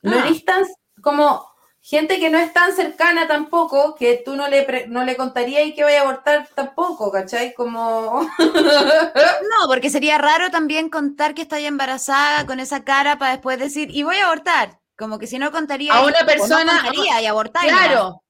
[0.03, 0.24] no Ah.
[0.28, 0.65] eres tan,
[1.07, 1.49] como
[1.81, 5.73] gente que no es tan cercana tampoco, que tú no le, no le contarías y
[5.73, 7.55] que vaya a abortar tampoco, ¿cachai?
[7.55, 13.57] Como, No, porque sería raro también contar que estoy embarazada con esa cara para después
[13.61, 14.81] decir, y voy a abortar.
[14.99, 15.95] Como que si no contaría.
[15.95, 17.51] A y- una o no persona- contaría y nomás.
[17.53, 18.23] claro,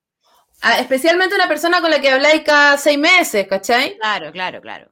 [0.61, 3.97] a- especialmente una persona con la que habláis cada seis meses, ¿cachai?
[3.97, 4.91] Claro, claro, claro.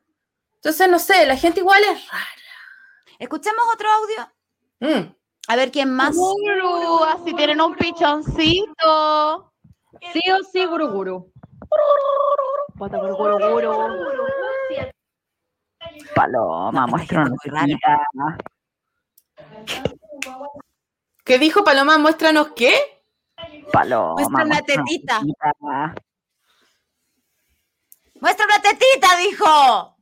[0.54, 2.24] Entonces, no sé, la gente igual es rara.
[3.18, 4.32] Escuchemos otro audio.
[4.80, 5.14] Mm.
[5.48, 6.16] A ver quién más.
[6.16, 9.52] Gurú, así tienen un pichoncito.
[10.12, 11.32] Sí o sí, guru guru.
[12.76, 13.72] Guru, guru, guru.
[16.14, 18.08] Paloma, muestra una tetita.
[21.24, 21.98] ¿Qué dijo Paloma?
[21.98, 23.02] Muéstranos qué.
[23.72, 24.14] Paloma.
[24.14, 25.20] Muestra una tetita.
[28.20, 29.16] ¡Muestra una tetita!
[29.18, 29.93] Dijo.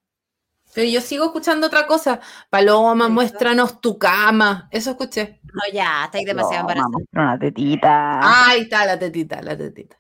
[0.75, 2.21] Pero yo sigo escuchando otra cosa.
[2.49, 4.69] Paloma, muéstranos tu cama.
[4.71, 5.41] Eso escuché.
[5.45, 8.21] No, ya, estáis demasiado muestra una tetita.
[8.49, 9.99] Ahí está la tetita, la tetita.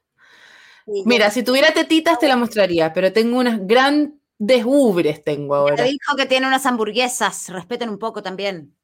[0.87, 5.85] Mira, si tuviera tetitas te la mostraría, pero tengo unas grandes ubres tengo Te ahora.
[5.85, 7.51] dijo que tiene unas hamburguesas.
[7.51, 8.75] Respeten un poco también.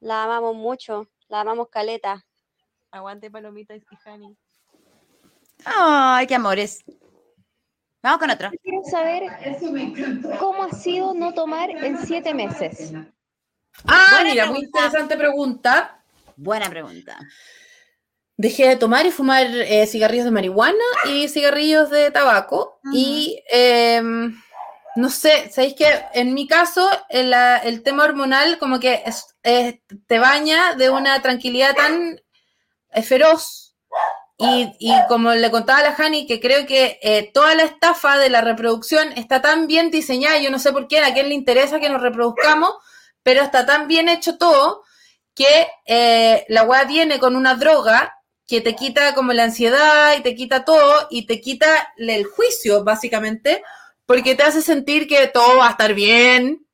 [0.00, 2.24] La amamos mucho, la amamos caleta.
[2.90, 4.36] Aguante palomitas y honey.
[5.64, 6.84] Ay, qué amores.
[8.02, 8.50] Vamos con otro.
[8.62, 9.24] Quiero saber
[10.38, 12.92] cómo ha sido no tomar en siete meses.
[13.86, 16.02] Ah, Buena mira, muy interesante pregunta.
[16.36, 17.18] Buena pregunta.
[18.36, 22.80] Dejé de tomar y fumar eh, cigarrillos de marihuana y cigarrillos de tabaco.
[22.90, 24.34] Y em,
[24.96, 30.18] no sé, ¿sabéis que en mi caso el, tema hormonal como que es- es- te
[30.18, 32.18] baña de una tranquilidad tan
[32.92, 33.76] eh, feroz?
[34.42, 38.30] Y, como le contaba a la Hani, que creo que eh, toda la estafa de
[38.30, 41.78] la reproducción está tan bien diseñada, yo no sé por qué, a quién le interesa
[41.78, 42.72] que nos reproduzcamos,
[43.22, 44.82] pero está tan bien hecho todo
[45.34, 50.22] que eh, la weá viene con una droga que te quita como la ansiedad y
[50.22, 53.62] te quita todo y te quita el juicio, básicamente,
[54.06, 56.66] porque te hace sentir que todo va a estar bien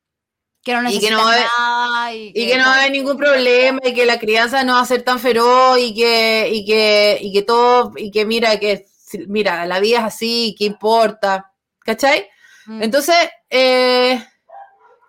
[0.67, 2.13] Que no Y que no va a haber- nada.
[2.13, 4.81] Y, y que no va a haber ningún problema y que la crianza no va
[4.81, 8.85] a ser tan feroz y que, y que, y que todo, y que mira, que
[9.27, 11.53] mira, la vida es así, ¿qué importa?
[11.79, 12.27] ¿Cachai?
[12.65, 12.83] Mm.
[12.83, 13.15] Entonces,
[13.49, 14.21] eh,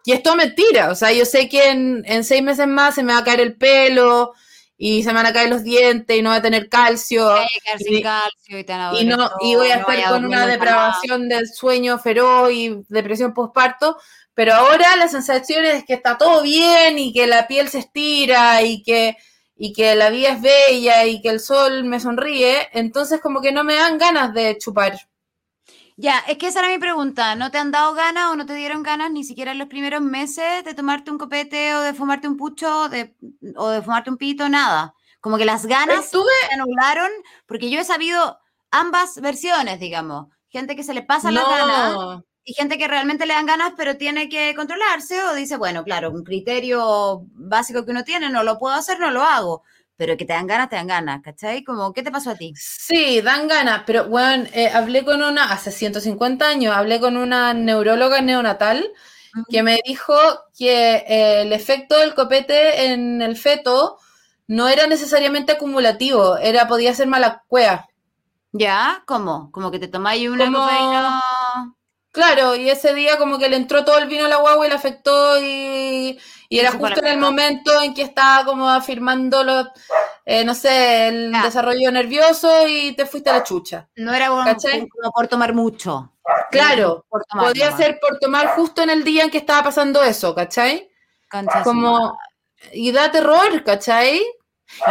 [0.05, 0.90] y es todo mentira.
[0.90, 3.40] O sea, yo sé que en, en seis meses más se me va a caer
[3.40, 4.32] el pelo
[4.80, 7.28] y se me van a caer los dientes y no voy a tener calcio.
[7.80, 11.48] Y- calcio y te Y, no, y voy a no estar con una depravación del
[11.52, 13.98] sueño feroz y depresión postparto,
[14.39, 18.62] pero ahora la sensación es que está todo bien y que la piel se estira
[18.62, 19.16] y que,
[19.56, 23.51] y que la vida es bella y que el sol me sonríe, entonces como que
[23.51, 24.97] no me dan ganas de chupar.
[25.97, 27.35] Ya, es que esa era mi pregunta.
[27.35, 30.02] ¿No te han dado ganas o no te dieron ganas ni siquiera en los primeros
[30.02, 33.16] meses de tomarte un copete o de fumarte un pucho o de,
[33.56, 34.48] o de fumarte un pito?
[34.48, 34.94] Nada.
[35.20, 37.10] Como que las ganas Estuve, se anularon
[37.44, 38.39] porque yo he sabido
[38.70, 40.28] ambas versiones, digamos.
[40.48, 43.72] Gente que se le pasa las ganas no, y gente que realmente le dan ganas
[43.76, 48.42] pero tiene que controlarse o dice, bueno, claro, un criterio básico que uno tiene, no
[48.42, 49.62] lo puedo hacer, no lo hago.
[49.96, 51.64] Pero que te dan ganas, te dan ganas, ¿cachai?
[51.64, 52.54] Como, ¿qué te pasó a ti?
[52.56, 57.52] Sí, dan ganas, pero bueno, eh, hablé con una, hace 150 años, hablé con una
[57.52, 58.88] neuróloga neonatal
[59.50, 60.14] que me dijo
[60.56, 63.98] que eh, el efecto del copete en el feto
[64.46, 67.86] no era necesariamente acumulativo, era, podía ser mala cueva.
[68.52, 69.02] ¿Ya?
[69.06, 69.50] ¿Cómo?
[69.52, 71.20] Como que te tomáis una Como- cocaína.
[72.19, 74.70] Claro, y ese día como que le entró todo el vino a la guagua y
[74.70, 76.19] le afectó y,
[76.49, 79.69] y era justo en el momento en que estaba como afirmando los,
[80.24, 83.89] eh, no sé, el desarrollo nervioso y te fuiste a la chucha.
[83.95, 86.12] No era como, como por tomar mucho.
[86.51, 90.03] Claro, Por tomar podía ser por tomar justo en el día en que estaba pasando
[90.03, 90.90] eso, ¿cachai?
[91.62, 92.19] Como,
[92.73, 94.20] y da terror, ¿cachai?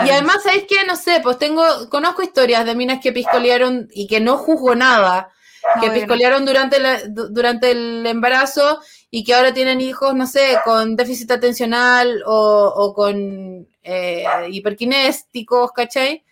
[0.05, 0.85] Y además, ¿sabes qué?
[0.87, 5.33] No sé, pues tengo, conozco historias de minas que piscolearon y que no juzgo nada,
[5.81, 8.81] que piscolearon durante, la- durante el embarazo
[9.11, 15.71] y que ahora tienen hijos, no sé, con déficit atencional o, o con eh, hiperkinésticos,
[15.71, 16.23] ¿cachai?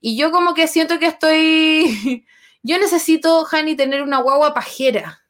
[0.00, 2.26] Y yo como que siento que estoy,
[2.62, 5.22] yo necesito, Hani, tener una guagua pajera.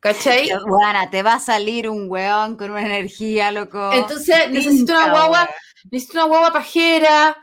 [0.00, 0.48] ¿Cachai?
[0.66, 3.90] Buena, te va a salir un weón con una energía, loco.
[3.92, 5.50] Entonces necesito una guagua,
[5.90, 7.36] necesito una guagua pajera,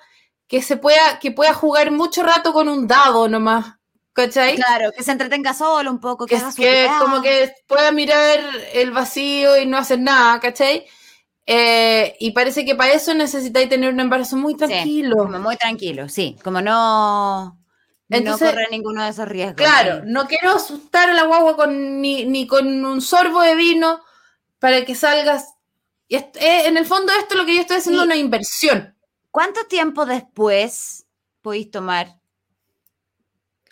[0.48, 3.75] que se pueda, que pueda jugar mucho rato con un dado nomás.
[4.16, 4.56] ¿Cachai?
[4.56, 7.92] Claro, que se entretenga solo un poco, que, que, haga su que como que pueda
[7.92, 8.40] mirar
[8.74, 10.86] el vacío y no hacer nada, ¿cachai?
[11.46, 15.18] Eh, y parece que para eso necesitáis tener un embarazo muy tranquilo.
[15.18, 16.38] Como muy tranquilo, sí.
[16.44, 17.60] Como no,
[18.10, 19.58] Entonces- no correr ninguno de esos riesgos.
[19.58, 24.00] Claro, no quiero asustar a la guagua con, ni, ni con un sorbo de vino
[24.60, 25.56] para que salgas.
[26.08, 28.06] Y est- eh, en el fondo esto es lo que yo estoy haciendo Sí.
[28.08, 28.96] una inversión.
[29.30, 31.06] ¿Cuánto tiempo después
[31.42, 32.16] podéis tomar?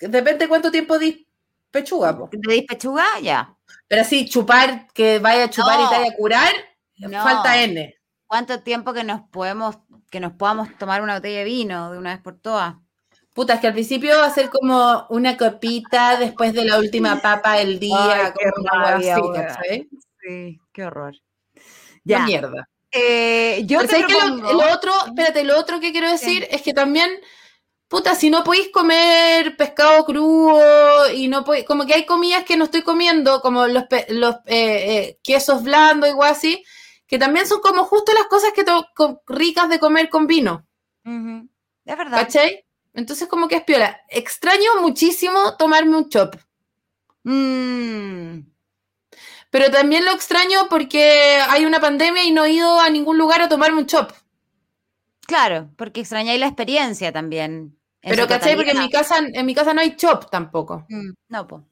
[0.09, 1.27] Depende cuánto tiempo di
[1.71, 2.29] pechuga, po.
[2.31, 3.05] ¿De pechuga?
[3.21, 3.55] Ya.
[3.87, 5.89] Pero así, chupar, que vaya a chupar y No.
[5.89, 6.53] te vaya a curar,
[6.97, 7.23] No.
[7.23, 7.95] falta N.
[8.27, 9.77] ¿Cuánto tiempo que nos podemos,
[10.09, 12.75] que nos podamos tomar una botella de vino de una vez por todas?
[13.33, 17.19] Puta, es que al principio va a ser como una copita después de la última
[17.21, 19.17] papa del día, Ay, como rabia.
[19.33, 19.89] ¿cachai?
[20.21, 21.15] Sí, qué horror.
[22.03, 22.19] Ya.
[22.25, 22.67] Mierda.
[22.91, 24.13] Eh, yo te ¿sabes qué?
[24.13, 27.09] Lo- propongo- lo, otro, espérate, lo otro que quiero decir es que también,
[27.93, 32.57] puta, si no podéis comer pescado crudo y no podéis, como que hay comidas que
[32.57, 36.65] no estoy comiendo, como los, los eh, eh, quesos blandos, igual así,
[37.05, 38.65] que también son como justo las cosas que
[39.27, 40.65] ricas de comer con vino.
[41.05, 42.17] Es verdad.
[42.17, 42.65] ¿cachai?
[42.95, 44.01] Entonces como que es piola.
[44.09, 46.35] Extraño muchísimo tomarme un chop.
[47.25, 48.39] Mm,
[49.51, 53.43] Pero también lo extraño porque hay una pandemia y no he ido a ningún lugar
[53.43, 54.11] a tomarme un chop.
[55.27, 57.77] claro, porque extrañáis la experiencia también.
[58.03, 58.55] Pero ¿cachai?
[58.55, 60.85] Porque en mi casa, en mi casa no hay chop tampoco.
[60.89, 61.63] Mm, no, po.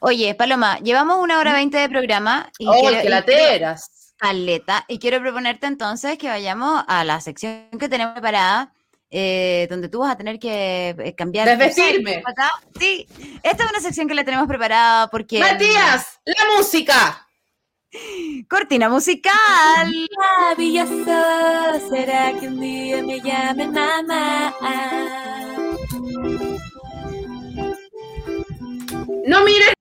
[0.00, 2.50] Oye, Paloma, llevamos una hora veinte de programa.
[2.58, 4.14] Y ¡Oh, quiero- que y la quiero- teras!
[4.16, 4.84] Caleta.
[4.88, 8.72] Y quiero proponerte entonces que vayamos a la sección que tenemos preparada,
[9.10, 11.48] eh, donde tú vas a tener que eh, cambiar.
[11.48, 12.22] Desvestirme.
[12.24, 12.50] acá.
[12.78, 13.06] Sí,
[13.42, 15.40] esta es una sección que la tenemos preparada porque.
[15.40, 17.28] Matías, la música.
[18.48, 19.32] Cortina musical.
[20.16, 24.54] Maravilloso, será que un día me llamen mamá.
[29.26, 29.74] No mires.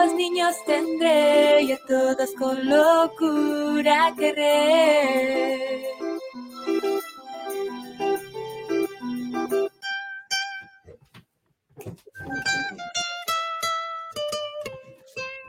[0.00, 5.84] Los niños tendré y a todos con locura querré.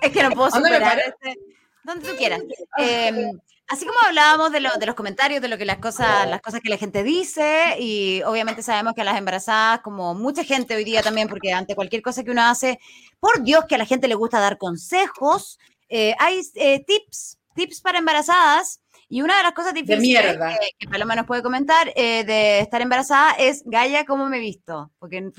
[0.02, 1.40] Es que no puedo ¿Dónde me superar este-
[1.84, 2.40] Donde tú quieras.
[2.78, 3.32] Eh,
[3.68, 6.60] así como hablábamos de, lo- de los comentarios, de lo que las cosas, las cosas
[6.62, 10.84] que la gente dice, y obviamente sabemos que a las embarazadas, como mucha gente hoy
[10.84, 12.80] día también, porque ante cualquier cosa que uno hace,
[13.20, 15.58] por Dios que a la gente le gusta dar consejos,
[15.90, 18.82] eh, hay eh, tips, tips para embarazadas.
[19.12, 20.22] Y una de las cosas difíciles
[20.60, 24.40] que, que Paloma nos puede comentar eh, de estar embarazada es, Gaya, ¿cómo me he
[24.40, 24.92] visto?
[25.00, 25.32] Porque no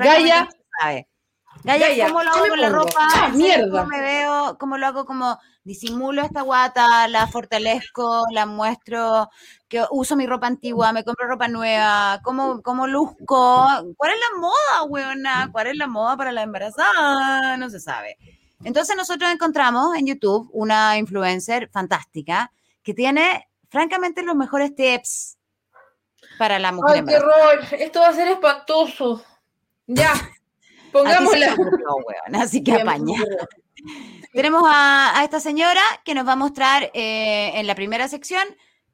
[0.80, 1.06] sabe.
[1.62, 3.08] Gaya, Gaya, ¿cómo lo ¿qué hago con la ropa?
[3.14, 3.32] Ah,
[3.70, 4.56] ¿Cómo me veo?
[4.58, 5.04] ¿Cómo lo hago?
[5.04, 9.28] Como disimulo esta guata, la fortalezco, la muestro,
[9.68, 13.66] que uso mi ropa antigua, me compro ropa nueva, ¿cómo, cómo luzco?
[13.96, 15.48] ¿Cuál es la moda, weona?
[15.52, 17.56] ¿Cuál es la moda para la embarazada?
[17.56, 18.16] No se sabe.
[18.64, 25.38] Entonces nosotros encontramos en YouTube una influencer fantástica que tiene, francamente, los mejores tips
[26.38, 27.60] para la mujer Ay, qué horror.
[27.72, 29.22] Esto va a ser espantoso.
[29.86, 30.12] Ya.
[30.92, 31.52] Pongámosla.
[31.54, 31.86] ocurrió,
[32.34, 33.22] así que apaña.
[34.32, 38.42] Tenemos a, a esta señora que nos va a mostrar eh, en la primera sección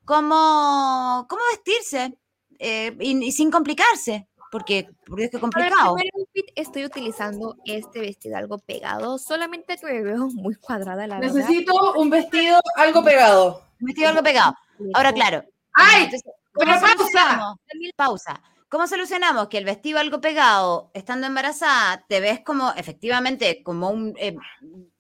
[0.05, 2.17] cómo, cómo vestirse
[2.59, 5.95] eh, y, y sin complicarse, porque, porque es que Para el complicado.
[5.95, 11.19] primer outfit estoy utilizando este vestido algo pegado, solamente que me veo muy cuadrada, la
[11.19, 11.35] verdad.
[11.35, 13.63] Necesito un vestido algo pegado.
[13.81, 14.55] Un vestido algo pegado.
[14.95, 15.45] Ahora, claro.
[15.75, 16.05] ¡Ay!
[16.05, 17.55] entonces, Pero ¿cómo pausa.
[17.97, 18.43] Pausa.
[18.69, 24.15] ¿Cómo solucionamos que el vestido algo pegado, estando embarazada, te ves como efectivamente como un
[24.19, 24.35] eh,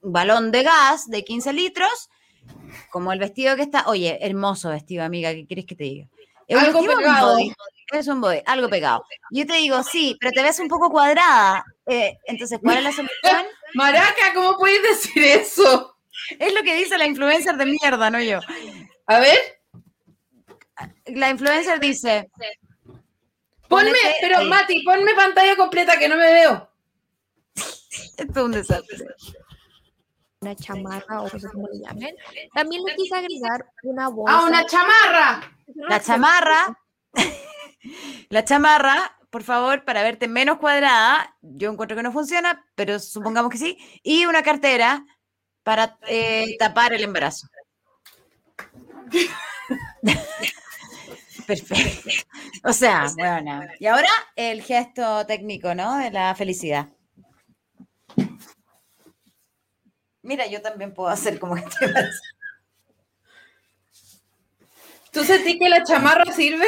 [0.01, 2.09] balón de gas de 15 litros?
[2.91, 6.07] Como el vestido que está, oye, hermoso vestido, amiga, ¿qué quieres que te diga?
[6.47, 7.33] Es un Algo un pegado.
[7.35, 7.53] body?
[7.93, 9.05] Es un body, algo pegado.
[9.31, 11.65] Yo te digo, sí, pero te ves un poco cuadrada.
[11.87, 13.47] Eh, entonces, ¿cuál es la solución?
[13.75, 15.97] Maraca, ¿cómo puedes decir eso?
[16.39, 18.39] Es lo que dice la influencer de mierda, no yo.
[19.07, 19.39] A ver,
[21.07, 22.29] La influencer dice,
[23.69, 24.49] ponme, Ponete pero ahí.
[24.49, 26.69] Mati, ponme pantalla completa que no me veo.
[28.17, 29.07] esto es un desastre.
[30.41, 32.15] Una chamarra o no sé cómo le llamen.
[32.55, 34.39] También le quise agregar una bolsa.
[34.39, 35.57] ¡Ah, una chamarra!
[35.75, 36.79] La chamarra,
[38.29, 43.51] la chamarra, por favor, para verte menos cuadrada, yo encuentro que no funciona, pero supongamos
[43.51, 45.05] que sí, y una cartera
[45.63, 47.49] para eh, tapar el embarazo.
[51.47, 52.11] Perfecto.
[52.65, 53.63] O sea, bueno.
[53.79, 55.99] Y ahora el gesto técnico, ¿no?
[55.99, 56.89] De la felicidad.
[60.23, 61.93] Mira, yo también puedo hacer como que estoy.
[65.13, 66.67] ¿Tú sentís que la chamarra sirve?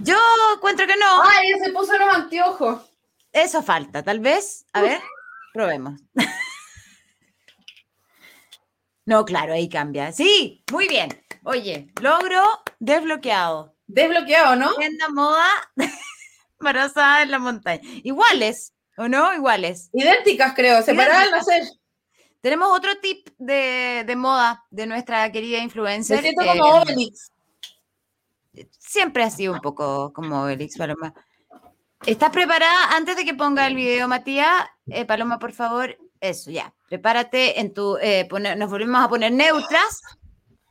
[0.00, 0.16] Yo
[0.54, 1.22] encuentro que no.
[1.22, 2.90] Ay, se puso los anteojos.
[3.30, 4.64] Eso falta, tal vez.
[4.72, 5.00] A ver,
[5.52, 6.00] probemos.
[9.06, 10.12] No, claro, ahí cambia.
[10.12, 11.10] Sí, muy bien.
[11.44, 12.42] Oye, logro
[12.78, 13.73] desbloqueado.
[13.94, 14.74] Desbloqueado, ¿no?
[14.74, 15.46] Tienda moda
[16.60, 17.80] embarazada en la montaña.
[18.02, 19.32] Iguales, ¿o no?
[19.34, 19.90] Iguales.
[19.92, 20.82] Idénticas, creo.
[20.82, 21.62] Separadas, no sé.
[22.40, 26.16] Tenemos otro tip de, de moda de nuestra querida influencer.
[26.16, 27.30] Me siento eh, como Obelix.
[28.78, 31.14] Siempre ha sido un poco como Obelix, Paloma.
[32.06, 32.94] ¿Estás preparada?
[32.94, 36.72] Antes de que ponga el video, Matías, eh, Paloma, por favor, eso, ya.
[36.88, 37.96] Prepárate en tu.
[37.96, 40.02] eh, pone- nos volvemos a poner neutras.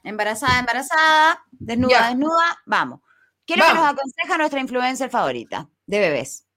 [0.03, 1.43] Embarazada, embarazada.
[1.51, 2.07] Desnuda, Ya.
[2.09, 2.59] desnuda.
[2.67, 2.99] Vamos.
[3.45, 3.83] Quiero que Vamos.
[3.83, 6.47] nos aconseja nuestra influencer favorita de bebés.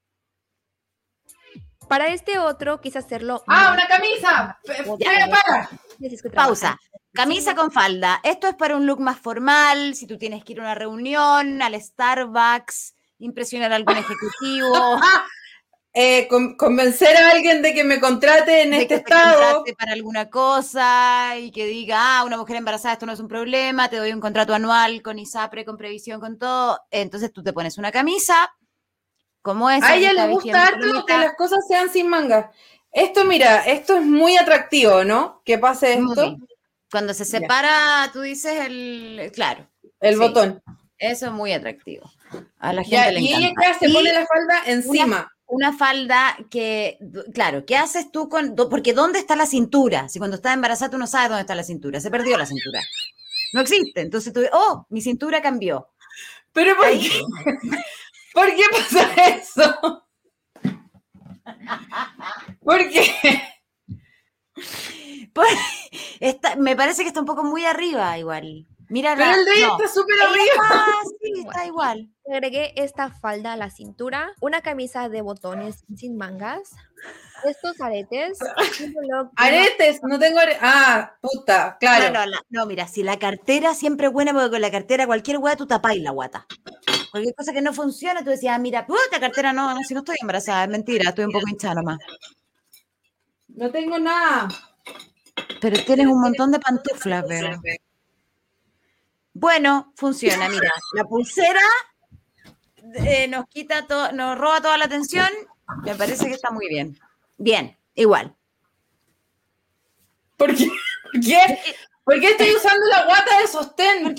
[1.88, 3.44] Para este otro quise hacerlo.
[3.46, 4.58] ¡Ah, una camisa!
[4.64, 5.68] Fe- para.
[5.98, 6.78] Que Pausa.
[7.12, 8.20] Camisa con falda.
[8.24, 11.62] Esto es para un look más formal, si tú tienes que ir a una reunión,
[11.62, 15.00] al Starbucks, impresionar a algún ejecutivo.
[15.98, 19.64] Eh, con- convencer a alguien de que me contrate en de este que estado.
[19.78, 23.88] para alguna cosa y que diga, ah, una mujer embarazada, esto no es un problema,
[23.88, 26.78] te doy un contrato anual con ISAPRE, con previsión, con todo.
[26.90, 28.52] Entonces tú te pones una camisa,
[29.40, 29.86] como esa.
[29.88, 32.52] A ella le gusta harto que las cosas sean sin manga.
[32.92, 35.40] Esto, mira, esto es muy atractivo, ¿no?
[35.46, 36.36] Que pase esto.
[36.90, 39.66] Cuando se separa, tú dices el, claro,
[40.00, 40.20] el sí.
[40.20, 40.62] botón.
[40.98, 42.10] eso es muy atractivo.
[42.58, 43.60] A la gente Ya, le y ella encanta.
[43.62, 43.88] ¿qué hace?
[43.88, 45.32] Y pone la falda encima.
[45.48, 46.98] Una falda que,
[47.34, 50.08] claro, ¿qué haces tú con, do- porque ¿dónde está la cintura?
[50.08, 52.80] Si cuando estás embarazada tú no sabes dónde está la cintura, se perdió la cintura.
[53.52, 54.00] No existe.
[54.02, 55.88] Entonces tú, oh, mi cintura cambió.
[56.52, 57.20] Pero ¿por Ahí- qué?
[58.34, 60.04] ¿Por qué pasa eso?
[62.62, 63.04] ¿Por qué?
[65.32, 65.48] Pues,
[66.20, 68.66] está- me parece que está un poco muy arriba igual.
[68.88, 69.76] Mira, Pero el de ella no.
[69.78, 70.52] está súper arriba.
[70.54, 70.84] está-
[71.22, 72.10] sí, está igual.
[72.32, 76.70] Agregué esta falda a la cintura, una camisa de botones sin mangas,
[77.44, 78.38] estos aretes,
[79.36, 80.58] Aretes, no tengo aretes.
[80.62, 82.12] Ah, puta, claro.
[82.12, 85.06] No, no, la- no, mira, si la cartera siempre es buena porque con la cartera
[85.06, 86.46] cualquier hueá tú tapáis la guata.
[87.10, 90.00] Cualquier cosa que no funciona, tú decías, ah, mira, puta cartera, no, no, si no
[90.00, 91.98] estoy embarazada, es mentira, estoy un poco hinchada nomás.
[93.48, 94.48] No tengo nada.
[95.60, 97.50] Pero tienes un montón de pantuflas, veo.
[99.38, 101.60] Bueno, funciona, mira, la pulsera
[102.94, 105.28] eh, nos quita todo, nos roba toda la atención,
[105.84, 106.98] me parece que está muy bien.
[107.36, 108.34] Bien, igual.
[110.38, 110.70] ¿Por qué?
[111.12, 111.58] ¿Por qué?
[112.02, 114.14] ¿Por qué estoy usando la guata de sostén?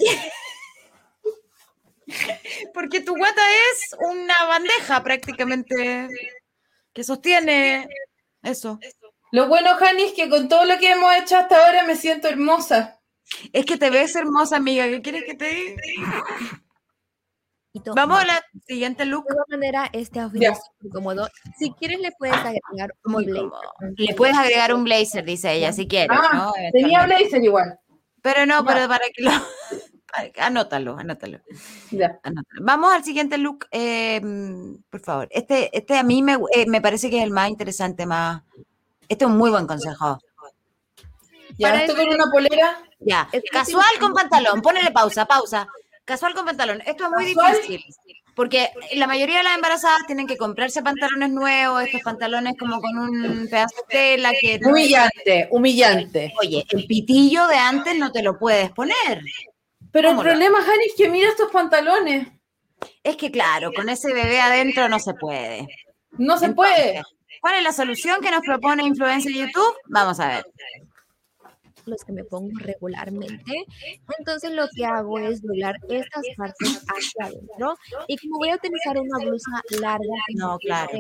[2.76, 3.42] Porque tu guata
[3.72, 6.10] es una bandeja prácticamente
[6.94, 7.88] que sostiene
[8.44, 8.80] eso.
[9.32, 12.28] Lo bueno, Jani, es que con todo lo que hemos hecho hasta ahora me siento
[12.28, 12.97] hermosa.
[13.54, 14.86] Es que te ves hermosa, amiga.
[14.88, 16.24] ¿Qué quieres que te diga?
[17.96, 19.26] Vamos a la siguiente look.
[19.26, 20.50] De igual manera, este outfit Ya.
[20.52, 21.28] es súper cómodo.
[21.60, 23.50] Si quieres, le puedes agregar un Muy blazer.
[23.50, 23.72] cómodo.
[23.98, 26.18] Le puedes agregar un blazer, dice ella, si quieres.
[26.20, 26.54] Ah, ¿no?
[26.72, 27.78] tenía blazer igual.
[28.22, 29.30] Pero no, pero para que lo.
[30.12, 31.40] para que- Anótalo, anótalo.
[32.62, 34.22] Vamos al siguiente look, eh,
[34.90, 35.28] por favor.
[35.30, 38.42] Este, este a mí me, eh, me parece que es el más interesante, más.
[39.08, 40.20] Este es un muy buen consejo.
[41.58, 42.84] Ya Para esto este- con una polera.
[43.00, 45.68] Ya, casual con pantalón, ponele pausa, pausa.
[46.06, 46.82] Casual con pantalón.
[46.86, 47.56] Esto es muy ¿Casual?
[47.68, 47.84] difícil.
[48.34, 52.98] Porque la mayoría de las embarazadas tienen que comprarse pantalones nuevos, estos pantalones como con
[52.98, 54.60] un pedazo de tela que...
[54.64, 56.34] Humillante, humillante.
[56.40, 59.22] Oye, el pitillo de antes no te lo puedes poner.
[59.92, 62.28] Pero el problema, Jani, es que mira estos pantalones.
[63.04, 65.68] Es que claro, con ese bebé adentro no se puede.
[66.12, 67.02] No se Entonces, puede.
[67.42, 69.76] ¿Cuál es la solución que nos propone Influencer YouTube?
[69.88, 70.46] Vamos a ver.
[71.88, 73.66] Los que me pongo regularmente.
[74.20, 77.78] Entonces lo que hago es doblar estas partes hacia adentro
[78.08, 80.92] y como voy a utilizar una blusa larga No, claro.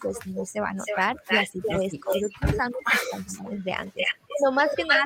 [0.00, 4.06] pues no se va a notar y así puedes ir utilizando los pantalones de antes.
[4.38, 5.04] Pero más que nada.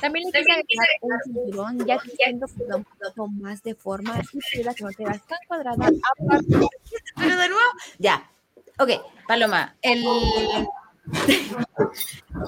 [0.00, 3.74] También le quise agregar un cinturón ya que siento que da un poco más de
[3.74, 5.86] forma y que no te veas tan cuadrada.
[6.18, 6.68] Aparte,
[7.16, 8.30] Pero de nuevo, ya.
[8.78, 8.90] Ok,
[9.28, 10.02] Paloma, el,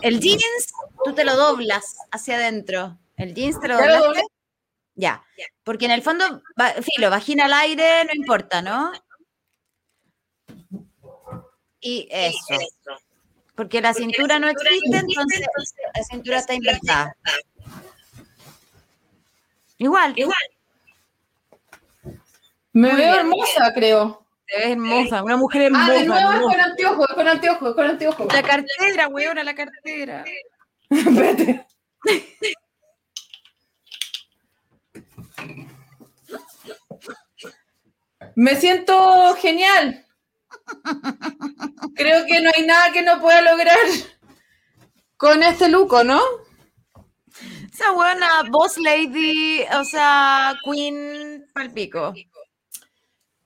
[0.03, 0.73] el jeans,
[1.05, 2.99] tú te lo doblas hacia adentro.
[3.16, 4.23] El jeans te lo doblé.
[4.95, 5.23] Ya,
[5.62, 6.24] porque en el fondo,
[6.59, 8.93] va- filo, vagina al aire, no importa, ¿no?
[11.81, 12.55] Y eso.
[13.55, 15.41] Porque la cintura no existe, entonces
[15.95, 17.15] la cintura está invertida.
[19.78, 20.39] Igual, igual.
[22.73, 24.26] Me Muy veo hermosa, creo.
[24.47, 25.86] Te ves hermosa, una mujer hermosa.
[25.89, 26.55] Ah, de nuevo es hermosa.
[26.55, 28.32] con anteojos, con anteojos, con anteojos.
[28.32, 30.24] La cartera, weona, la cartera.
[30.90, 31.66] Espérate.
[38.36, 40.05] Me siento genial.
[41.94, 43.77] Creo que no hay nada que no pueda lograr
[45.16, 46.20] con este luco, ¿no?
[47.73, 52.14] Esa buena boss lady, o sea, queen palpico.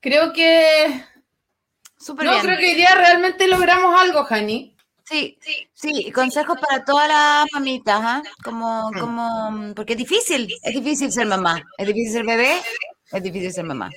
[0.00, 1.04] Creo que.
[1.98, 2.42] Súper no, bien.
[2.42, 4.74] creo que hoy día realmente logramos algo, Jani.
[5.04, 5.36] Sí,
[5.74, 8.22] sí, y consejos para todas las mamitas, ¿ah?
[8.44, 12.60] Como, como, porque es difícil, es difícil ser mamá, es difícil ser bebé,
[13.10, 13.90] es difícil ser mamá.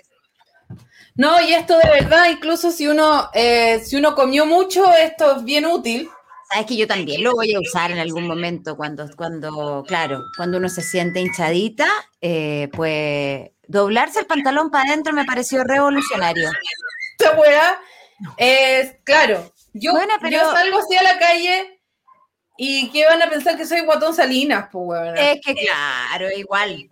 [1.15, 5.43] No, y esto de verdad, incluso si uno, eh, si uno comió mucho, esto es
[5.43, 6.09] bien útil.
[6.49, 10.57] Sabes que yo también lo voy a usar en algún momento cuando, cuando claro, cuando
[10.57, 11.87] uno se siente hinchadita,
[12.21, 16.49] eh, pues doblarse el pantalón para adentro me pareció revolucionario.
[17.17, 17.79] Esta weá
[18.37, 21.81] es, claro, yo, Bueno, pero- yo salgo así a la calle
[22.57, 25.17] y ¿qué van a pensar que soy guatón Salinas, pues weón?
[25.17, 26.87] Es que claro, igual,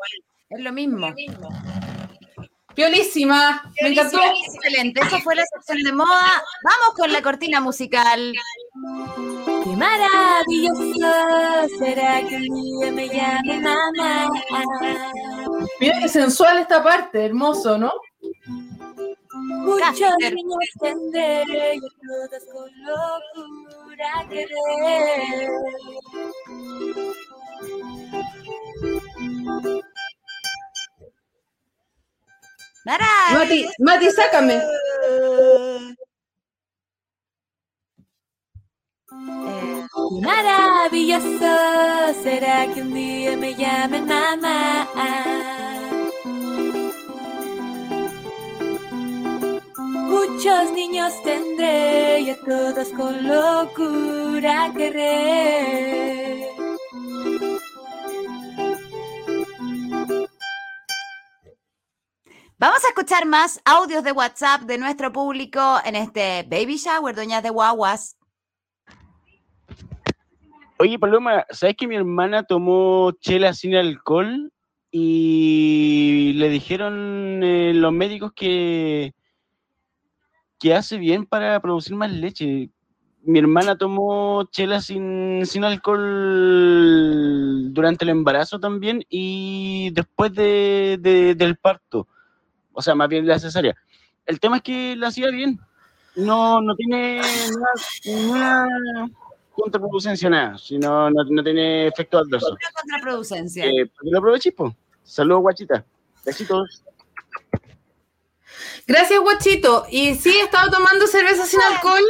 [0.49, 1.13] es lo mismo.
[2.75, 4.19] Piolísima, me encantó.
[4.45, 6.43] Excelente, esa fue la sección de moda.
[6.63, 8.33] Vamos con la cortina musical.
[9.63, 11.07] Qué maravilloso
[11.79, 14.31] será que un día me llame mamá.
[15.79, 17.91] Mira qué sensual esta parte, hermoso, ¿no?
[19.33, 25.49] Muchos niños tendré y todas con locura querer.
[32.85, 34.55] Mati, Mati, sácame.
[34.57, 35.95] eh,
[40.21, 41.53] maravilloso
[42.23, 44.87] será que un día me llamen mamá.
[50.09, 56.50] Muchos niños tendré y a todos con locura querré.
[62.61, 67.41] Vamos a escuchar más audios de WhatsApp de nuestro público en este Baby Shower, Doñas
[67.41, 68.17] de Guaguas.
[70.77, 74.53] Oye, Paloma, ¿sabes que mi hermana tomó chela sin alcohol
[74.91, 79.15] y le dijeron eh, los médicos que,
[80.59, 82.69] que hace bien para producir más leche?
[83.23, 86.03] Mi hermana tomó chela sin, sin alcohol
[87.73, 92.07] durante el embarazo también y después de, de- del parto,
[92.73, 93.75] o sea, más bien la cesárea.
[94.25, 95.59] El tema es que la hacía bien,
[96.15, 97.73] no, no tiene nada-
[98.05, 98.67] ninguna
[99.53, 102.51] contraproducencia, nada, sino no, no tiene efecto adverso.
[102.51, 103.65] Una contraproducencia.
[103.65, 104.75] Eh, lo aproveches, po.
[105.03, 105.85] Saludos, guachita.
[106.25, 106.83] Besitos.
[108.87, 109.85] Gracias, guachito.
[109.89, 112.01] Y sí, he estado tomando cerveza sin alcohol.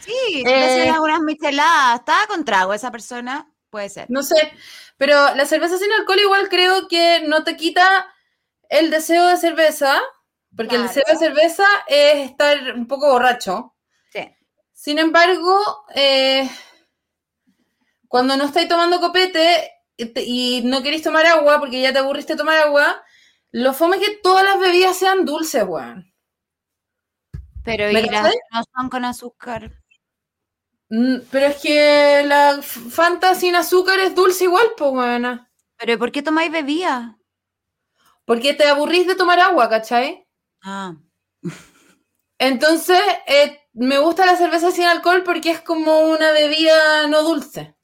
[0.00, 2.00] Sí, Eh, eh, algunas micheladas.
[2.00, 3.48] ¿Estaba con trago esa persona?
[3.70, 4.06] Puede ser.
[4.10, 4.52] No sé,
[4.98, 8.06] pero la cerveza sin alcohol igual creo que no te quita
[8.72, 10.00] el deseo de cerveza,
[10.56, 13.74] porque el deseo de cerveza es estar un poco borracho.
[14.10, 14.20] Sí.
[14.72, 15.58] Sin embargo,
[15.94, 16.48] eh,
[18.08, 21.98] cuando no estáis tomando copete y te- y no queréis tomar agua porque ya te
[21.98, 23.02] aburriste tomar agua,
[23.50, 26.12] lo fome es que todas las bebidas sean dulces, weón.
[27.64, 29.70] Pero ¿Me y las no son con azúcar.
[30.88, 35.50] Mm, Pero es que la Fanta sin azúcar es dulce igual, pues, weona.
[35.78, 37.18] ¿Pero ¿y por qué tomáis bebida?
[38.24, 40.26] Porque te aburrís de tomar agua, ¿cachai?
[40.62, 40.94] Ah.
[42.38, 47.76] Entonces, eh, me gusta la cerveza sin alcohol porque es como una bebida no dulce.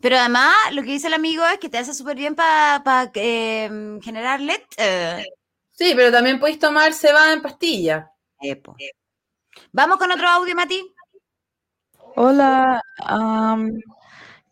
[0.00, 4.40] Pero además, lo que dice el amigo es que te hace súper bien para generar
[4.40, 5.26] leche.
[5.70, 8.10] Sí, pero también podéis tomar cebada en pastilla.
[8.40, 8.76] Epo.
[9.70, 10.82] Vamos con otro audio, Mati.
[12.16, 12.82] Hola,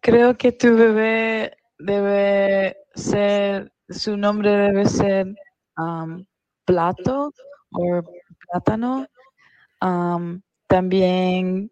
[0.00, 5.34] creo que tu bebé debe ser, su nombre debe ser
[6.64, 7.32] plato
[7.72, 8.02] o
[8.46, 9.06] plátano.
[9.80, 11.70] Am, también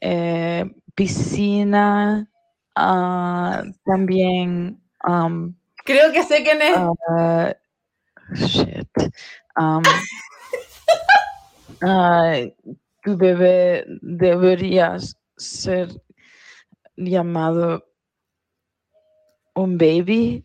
[0.00, 0.64] eh,
[0.94, 2.28] piscina,
[2.76, 5.54] ah, también am,
[5.84, 6.76] Creo que sé quién es.
[7.08, 7.52] ah,
[8.34, 8.88] shit.
[9.54, 9.80] ah,
[13.02, 14.96] tu bebé debería
[15.36, 15.88] ser
[16.96, 17.84] llamado
[19.54, 20.44] un baby,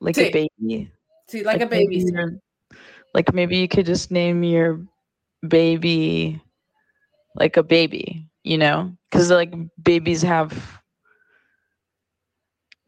[0.00, 0.28] like Sí.
[0.28, 0.90] a baby.
[1.28, 2.00] Sí, like a baby.
[2.04, 2.40] sí.
[3.14, 4.78] like maybe you could just name your
[5.48, 6.40] baby
[7.34, 9.52] like a baby, you know, because like
[9.82, 10.52] babies have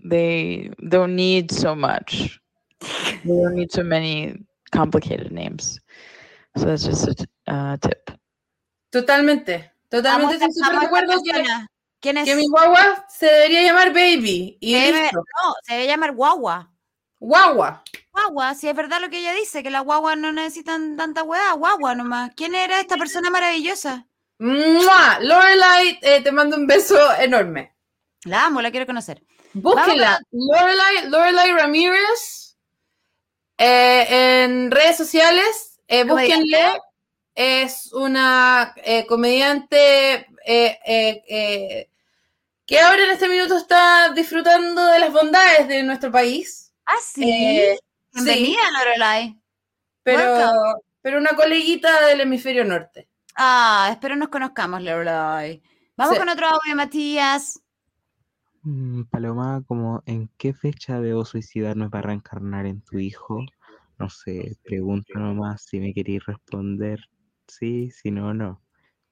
[0.05, 2.40] they don't need so much.
[3.24, 5.78] They don't need so many complicated names.
[6.56, 8.10] So that's just a t- uh, tip.
[8.90, 9.70] Totalmente.
[9.90, 11.44] Totalmente Vamos a- estoy súper de acuerdo que,
[12.01, 12.24] ¿Quién es?
[12.24, 14.56] que mi guagua se debería llamar baby.
[14.60, 16.72] Y debe- no, se debe llamar guagua.
[17.23, 17.85] Guagua.
[18.11, 18.55] Guagua.
[18.57, 21.94] si es verdad lo que ella dice, que las guaguas no necesitan tanta weá, guagua
[21.94, 22.32] nomás.
[22.35, 24.09] ¿Quién era esta persona maravillosa?
[24.39, 25.20] ¡Mua!
[25.20, 27.77] Lorelai, eh, te mando un beso enorme.
[28.24, 29.23] La amo, la quiero conocer.
[29.53, 30.19] Búsquenla.
[30.32, 32.57] Lorelai, Lorelai Ramírez
[33.57, 35.78] eh, en redes sociales.
[35.86, 36.81] Eh, búsquenle.
[37.36, 41.90] Es una eh, comediante eh, eh, eh,
[42.66, 46.61] que ahora en este minuto está disfrutando de las bondades de nuestro país.
[46.87, 47.25] Ah, sí.
[47.31, 47.79] Eh,
[48.13, 49.41] Bienvenida, sí, Lorelai.
[50.03, 50.81] pero, Welcome.
[51.01, 53.09] pero una coleguita del hemisferio norte.
[53.37, 55.63] Ah, espero nos conozcamos, Lorelai.
[55.97, 56.21] Vamos Sí.
[56.21, 57.61] con otro audio, Matías.
[58.63, 63.45] Mm, Paloma, como ¿en qué fecha debo suicidarme para reencarnar en tu hijo?
[63.99, 67.01] No sé, pregunto nomás si me queréis responder.
[67.49, 68.63] Sí, si no, no.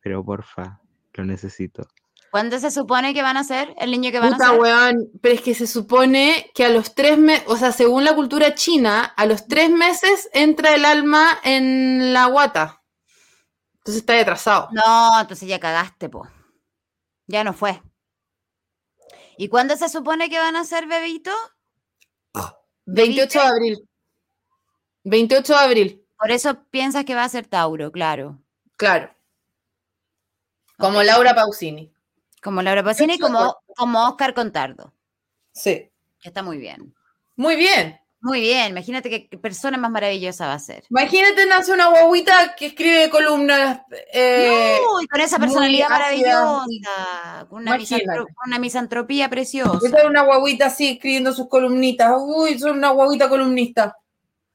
[0.00, 0.80] Pero porfa,
[1.14, 1.86] lo necesito.
[2.30, 3.74] ¿Cuándo se supone que van a ser?
[3.78, 4.60] ¿El niño que van Puta a ser?
[4.60, 8.14] weón, pero es que se supone que a los tres meses, o sea, según la
[8.14, 12.82] cultura china, a los tres meses entra el alma en la guata.
[13.78, 14.68] Entonces está atrasado.
[14.72, 16.28] No, entonces ya cagaste, po.
[17.26, 17.82] Ya no fue.
[19.36, 21.32] ¿Y cuándo se supone que van a ser bebito?
[22.86, 23.88] 28 de abril.
[25.04, 26.06] 28 de abril.
[26.18, 28.38] Por eso piensas que va a ser Tauro, claro.
[28.76, 29.14] Claro.
[30.78, 31.92] Como Laura Pausini.
[32.42, 34.92] Como Laura Pausini y como, como Oscar Contardo.
[35.52, 35.90] Sí.
[36.22, 36.94] Está muy bien.
[37.36, 37.98] Muy bien.
[38.22, 38.70] Muy bien.
[38.72, 40.84] Imagínate qué persona más maravillosa va a ser.
[40.90, 43.80] Imagínate nace una guaguita que escribe columnas.
[44.12, 47.46] eh, Uy, con esa personalidad maravillosa.
[47.48, 48.26] Con una, misantro-
[48.58, 49.78] misantropía preciosa.
[49.82, 52.12] Esta es una guaguita así escribiendo sus columnitas.
[52.18, 53.96] Uy, son una guaguita columnista.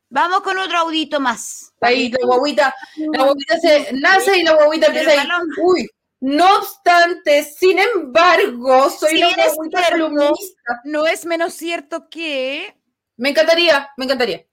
[0.10, 1.74] Vamos con otro audito más.
[1.82, 2.74] Ahí la guaguita,
[3.14, 5.28] la guaguita se nace y la guaguita empieza ahí.
[5.62, 5.90] Uy,
[6.22, 9.24] no obstante, sin embargo, soy Sí,
[9.58, 10.82] una columnista.
[10.86, 12.76] No es menos cierto que.
[13.18, 14.46] Me encantaría, me encantaría.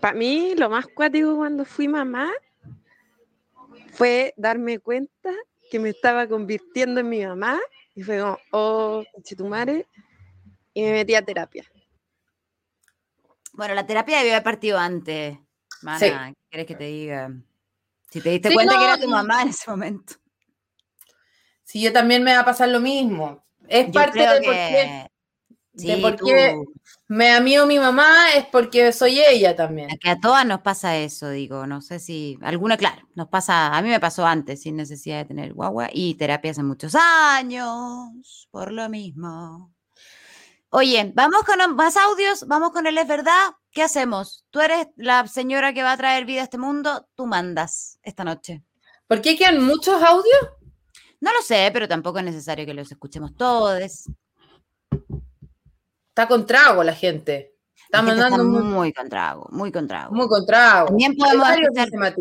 [0.00, 2.32] Para mí, lo más cuático cuando fui mamá
[3.92, 5.30] fue darme cuenta
[5.70, 7.60] que me estaba convirtiendo en mi mamá
[7.94, 9.86] y fue como, oh, chitumare,
[10.72, 11.64] y me metí a terapia.
[13.52, 15.38] Bueno, la terapia debió haber partido antes.
[15.82, 16.06] Mana, Sí.
[16.10, 17.30] ¿qué quieres que te diga?
[18.10, 20.14] Si te diste Sí, cuenta no, que era tu mamá en ese momento.
[21.64, 23.44] Si yo también me va a pasar lo mismo.
[23.68, 24.46] Es Yo parte de que.
[24.46, 25.10] por qué,
[25.72, 26.26] de Sí, por tú.
[26.26, 26.54] qué
[27.08, 29.88] me amigo mi mamá, es porque soy ella también.
[30.00, 31.66] Que a todas nos pasa eso, digo.
[31.66, 32.38] No sé si.
[32.42, 33.76] Alguna, claro, nos pasa.
[33.76, 35.88] A mí me pasó antes, sin necesidad de tener guagua.
[35.92, 38.48] Y terapia hace muchos años.
[38.50, 39.72] Por lo mismo.
[40.70, 42.46] Oye, vamos con más audios.
[42.46, 43.52] Vamos con el es verdad.
[43.70, 44.44] ¿Qué hacemos?
[44.50, 47.06] Tú eres la señora que va a traer vida a este mundo.
[47.14, 48.62] Tú mandas esta noche.
[49.06, 50.40] ¿Por qué quedan muchos audios?
[51.24, 53.80] No lo sé, pero tampoco es necesario que los escuchemos todos.
[53.80, 54.12] Está
[56.28, 57.56] con trago la gente.
[57.74, 60.14] Está La gente está mandando muy, muy con trago, muy con trago.
[60.14, 60.88] muy con trago.
[60.88, 61.90] También podemos escuchar-.
[61.90, 62.14] Bueno,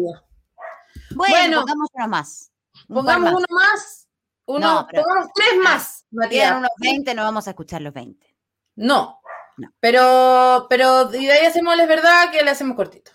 [1.16, 2.50] Bueno, pongamos uno más.
[2.88, 3.36] Un Pongamos más.
[3.40, 4.08] uno más.
[4.46, 6.58] Uno, No, pero- pongamos tres más, Quedan Matías.
[6.58, 8.34] unos 20, no vamos a escuchar los 20.
[8.76, 9.20] No.
[9.58, 9.70] No.
[9.82, 13.12] Pero, pero, y de ahí hacemos la verdad que le hacemos cortito.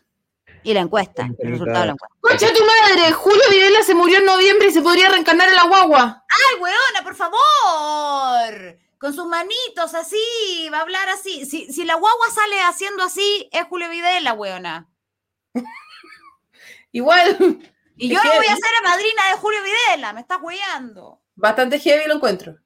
[0.69, 2.17] Y la encuesta, el resultado de la encuesta.
[2.21, 3.11] ¡Concha tu madre!
[3.13, 6.27] Julio Videla se murió en noviembre y se podría reencarnar en la guagua.
[6.29, 8.79] ¡Ay, weona, por favor!
[8.99, 11.47] Con sus manitos así, va a hablar así.
[11.47, 14.91] Si, si la guagua sale haciendo así, es Julio Videla, weona.
[16.93, 17.39] Igual,
[17.97, 21.23] Y yo no voy a ser madrina de Julio Videla, me estás weyando.
[21.35, 22.57] bastante heavy lo encuentro.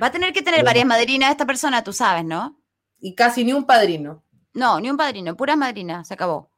[0.00, 2.60] Va a tener que tener varias madrinas esta persona, tú sabes, ¿no?
[3.00, 4.22] Y casi ni un padrino.
[4.52, 6.52] No, ni un padrino, puras madrinas, se acabó.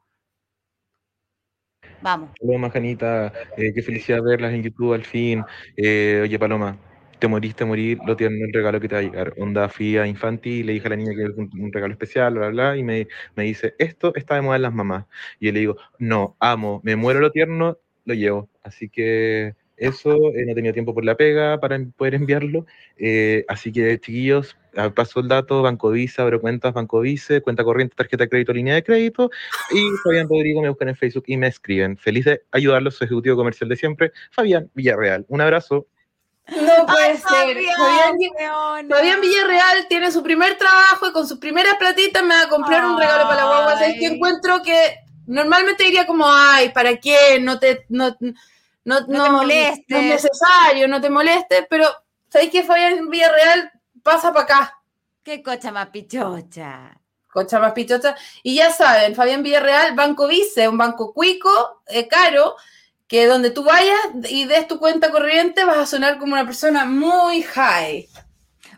[2.01, 2.29] Vamos.
[2.39, 5.43] Paloma, Janita, eh, qué felicidad verlas en YouTube al fin.
[5.75, 6.77] Eh, oye, Paloma,
[7.19, 9.33] te moriste, morir, lo tiene el regalo que te va a llegar.
[9.37, 12.49] Onda, fui a Infanti le dije a la niña que es un, regalo especial, bla,
[12.49, 15.05] bla, bla, y me, me dice, esto está de moda en las mamás.
[15.39, 18.49] Y yo le digo, no, amo, me muero lo tierno, lo llevo.
[18.63, 22.65] Así que eso, eh, no tenido tiempo por la pega para poder enviarlo.
[22.97, 24.57] Eh, así que, chiquillos,
[24.95, 28.75] paso el dato, Banco Visa, abro cuentas, Banco Vice, cuenta corriente, tarjeta de crédito, línea
[28.75, 29.29] de crédito.
[29.71, 31.97] Y Fabián Rodrigo me buscan en Facebook y me escriben.
[31.97, 35.25] Feliz de ayudarlos, su ejecutivo comercial de siempre, Fabián Villarreal.
[35.27, 35.87] Un abrazo.
[36.47, 37.23] No puede Ay, ser.
[37.27, 38.95] Fabián, Fabián, weona.
[38.95, 42.85] Fabián Villarreal tiene su primer trabajo y con sus primeras platitas me va a comprar
[42.85, 43.73] un regalo para la guagua.
[43.73, 44.13] ¿Sabes que Ay.
[44.15, 44.95] encuentro que
[45.27, 47.39] normalmente diría como, ay, ¿para qué?
[47.39, 49.85] No te, no, no, No te molestes.
[49.89, 51.85] No es necesario, no te molestes, pero
[52.29, 53.71] ¿sabes que Fabián Villarreal
[54.09, 54.81] pasa para acá?
[55.23, 56.99] Qué cocha más pichocha.
[57.31, 58.15] Concha más pichocha.
[58.41, 62.55] Y ya saben, Fabián Villarreal, Banco Vice, un banco cuico, eh, caro,
[63.07, 63.99] que donde tú vayas
[64.29, 68.09] y des tu cuenta corriente vas a sonar como una persona muy high.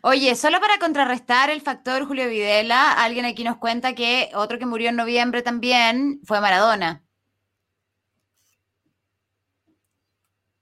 [0.02, 4.66] Oye, solo para contrarrestar el factor Julio Videla, alguien aquí nos cuenta que otro que
[4.66, 7.06] murió en noviembre también fue Maradona.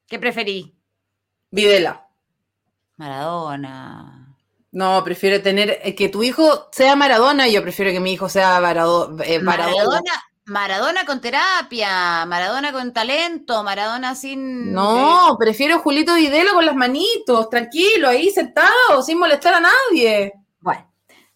[0.07, 0.75] ¿Qué preferí?
[1.49, 2.07] Videla.
[2.97, 4.18] Maradona.
[4.71, 8.29] No, prefiero tener eh, que tu hijo sea Maradona y yo prefiero que mi hijo
[8.29, 9.73] sea Marado- eh, Maradona.
[9.75, 10.11] Maradona,
[10.45, 14.71] Maradona con terapia, Maradona con talento, Maradona sin...
[14.73, 20.33] No, prefiero Julito Videla con las manitos, tranquilo, ahí sentado, sin molestar a nadie.
[20.59, 20.91] Bueno,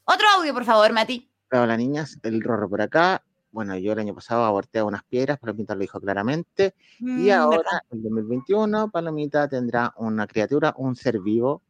[0.06, 1.30] otro audio, por favor, Mati.
[1.52, 3.24] Hola niñas, el Rorro por acá.
[3.52, 6.74] Bueno, yo el año pasado aborté a unas piedras, Palomita lo dijo claramente.
[7.00, 7.80] Y Mm, ahora, ¿verdad?
[7.92, 11.62] en 2021, Palomita tendrá una criatura, un ser vivo,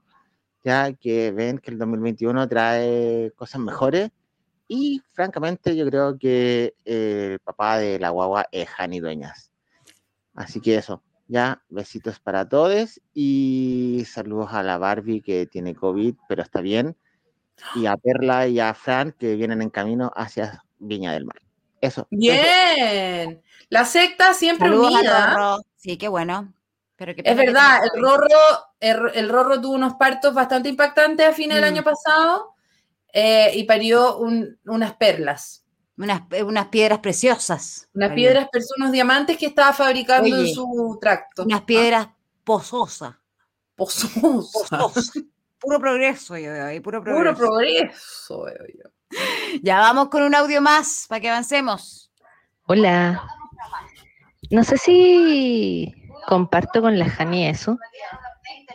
[0.63, 4.11] ya que ven que el 2021 trae cosas mejores.
[4.67, 9.51] Y francamente, yo creo que eh, el papá de la guagua es Jani Dueñas.
[10.33, 16.15] Así que eso, ya, besitos para todos y saludos a la Barbie que tiene COVID,
[16.27, 16.95] pero está bien.
[17.75, 21.41] Y a Perla y a Fran que vienen en camino hacia Viña del Mar.
[21.81, 22.01] Eso.
[22.01, 22.07] eso.
[22.09, 23.41] Bien.
[23.69, 25.59] La secta siempre unida.
[25.75, 26.53] Sí, qué bueno.
[26.95, 28.01] Pero Es verdad, el.
[28.01, 28.27] Rorro,
[28.79, 31.73] el, el Rorro tuvo unos partos bastante impactantes a fines del Mm.
[31.75, 32.53] año pasado
[33.11, 35.65] eh, y parió un- unas perlas.
[35.97, 37.87] Unas, unas piedras preciosas.
[37.93, 38.29] Unas Parió.
[38.29, 41.43] piedras, unos diamantes que estaba fabricando Oye, en su tracto.
[41.43, 42.07] Unas piedras
[42.43, 43.13] pozosas.
[43.75, 44.21] Pozosas.
[44.21, 45.11] Pozosas.
[45.59, 47.33] Puro progreso, yo veo ahí, puro progreso.
[47.35, 49.19] Puro progreso, veo yo.
[49.61, 52.11] Ya vamos con un audio más para que avancemos.
[52.65, 53.23] Hola.
[54.49, 55.93] No sé si
[56.27, 57.77] comparto con la Jani eso,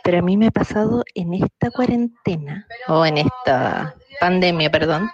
[0.03, 5.09] pero a mí me ha pasado en esta cuarentena, o en esta pandemia, perdón,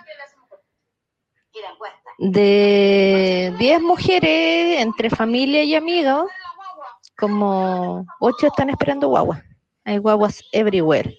[2.18, 6.30] de 10 mujeres entre familia y amigos,
[7.18, 9.42] como 8 están esperando guagua.
[9.84, 11.18] Hay guaguas everywhere.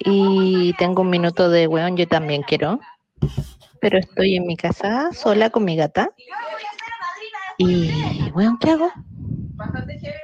[0.00, 2.80] Y tengo un minuto de weón, yo también quiero.
[3.80, 6.10] Pero estoy en mi casa sola con mi gata.
[7.58, 8.90] Y weón, ¿qué hago?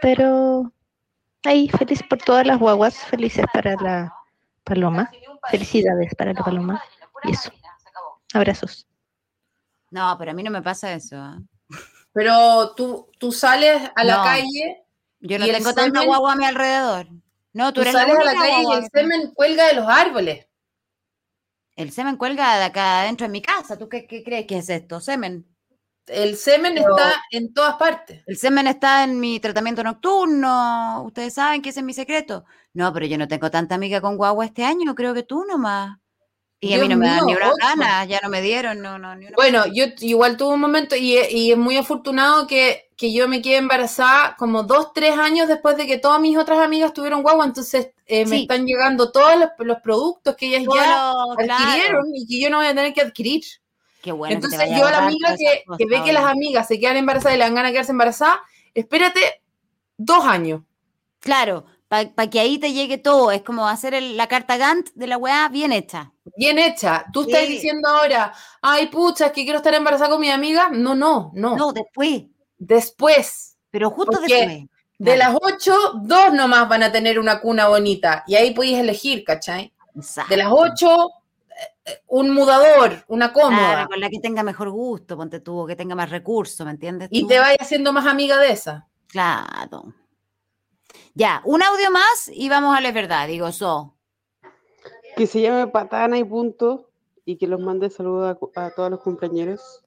[0.02, 0.72] Pero
[1.44, 4.14] ahí, feliz por todas las guaguas, felices para la
[4.64, 5.10] paloma.
[5.50, 6.82] Felicidades para la paloma.
[7.24, 7.50] Y eso.
[8.32, 8.86] Abrazos.
[9.90, 11.16] No, pero a mí no me pasa eso.
[11.16, 11.38] ¿ah?
[12.12, 14.22] Pero tú, tú sales a la No.
[14.24, 14.84] calle.
[15.20, 17.06] Yo no y el tengo tanta semen- guagua a mi alrededor.
[17.52, 19.86] No, tú Tú eres la sales a la calle y el semen cuelga de los
[19.88, 20.46] árboles.
[21.76, 23.76] El semen cuelga de acá adentro de mi casa.
[23.76, 25.00] ¿Tú qué, qué crees que es esto?
[25.00, 25.46] Semen.
[26.12, 28.22] El semen está en todas partes.
[28.26, 31.02] El semen está en mi tratamiento nocturno.
[31.04, 32.44] Ustedes saben que ese es mi secreto.
[32.74, 34.94] No, pero yo no tengo tanta amiga con guagua este año.
[34.94, 35.96] Creo que tú nomás.
[36.62, 38.04] Y a mí no me dan ni una gana.
[38.04, 38.82] Ya no me dieron.
[38.82, 42.46] No, no, ni una Bueno, yo igual tuve un momento y, y es muy afortunado
[42.46, 46.36] que, que yo me quedé embarazada como dos, tres años después de que todas mis
[46.36, 48.42] otras amigas tuvieron guagua, entonces eh, me Sí.
[48.42, 51.32] están llegando todos los, los productos que ellas ya claro.
[51.38, 53.42] adquirieron y que yo no voy a tener que adquirir.
[54.02, 54.34] Qué bueno.
[54.34, 57.44] entonces yo a la amiga que, ve que las amigas se quedan embarazadas y le
[57.44, 58.38] dan ganas de quedarse embarazadas,
[58.74, 59.20] espérate
[59.96, 60.62] dos años.
[61.20, 63.30] Claro, para que ahí te llegue todo.
[63.32, 66.12] Es como hacer el- la carta Gantt de la weá bien hecha.
[66.36, 67.04] Bien hecha.
[67.12, 68.32] Tú estás diciendo ahora,
[68.62, 70.68] ay, pucha, es que quiero estar embarazada con mi amiga.
[70.70, 71.56] No, no, no.
[71.56, 72.22] No, después.
[72.56, 73.56] Después.
[73.70, 74.66] Pero justo Porque después.
[74.98, 75.32] De Claro.
[75.32, 78.22] las ocho, dos nomás van a tener una cuna bonita.
[78.26, 79.72] Y ahí podéis elegir, ¿cachai?
[80.28, 81.08] De las ocho,
[82.06, 83.72] un mudador, una cómoda.
[83.72, 87.08] Claro, con la que tenga mejor gusto, ponte tú, que tenga más recursos, ¿me entiendes?
[87.10, 88.88] Y te vayas haciendo más amiga de esa.
[89.08, 89.94] Claro.
[91.14, 93.96] Ya, un audio más y vamos a la verdad, digo, so.
[95.16, 96.86] Que se llame Patana y punto.
[97.24, 99.82] Y que los mande saludos a, todos los compañeros.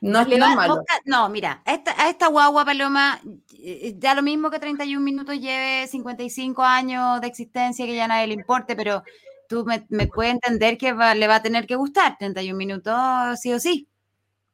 [0.00, 3.20] No Le va- busca- no, mira, a esta, a esta guagua Paloma,
[3.58, 8.26] eh, ya lo mismo que 31 minutos lleve 55 años de existencia, que ya nadie
[8.26, 9.02] le importe, pero
[9.48, 12.94] tú me, me puedes entender que va- le va a tener que gustar 31 minutos,
[13.40, 13.88] sí o sí.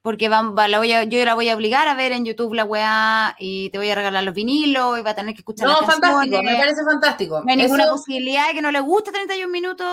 [0.03, 2.55] Porque va, va- la voy a- yo la voy a obligar a ver en YouTube
[2.55, 5.69] la weá y te voy a regalar los vinilos y va a tener que escuchar
[5.69, 7.43] No, las fantástico, me parece fantástico.
[7.45, 9.87] No hay ninguna posibilidad de que no le guste 31 minutos.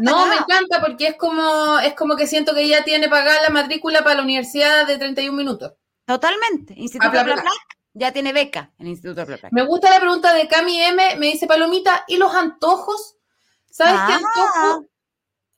[0.00, 3.48] No, me encanta porque es como, es como que siento que ella tiene pagada la
[3.50, 5.72] matrícula para la universidad de 31 minutos.
[6.04, 6.74] Totalmente.
[6.76, 7.50] Instituto Bla, bla, Bla,
[7.94, 9.48] ya tiene beca en Instituto Bla, Bla.
[9.52, 13.15] Me gusta la pregunta de Cami M, me dice Palomita, ¿y los antojos?
[13.76, 14.16] ¿Sabes qué Ah.
[14.16, 14.86] antojo?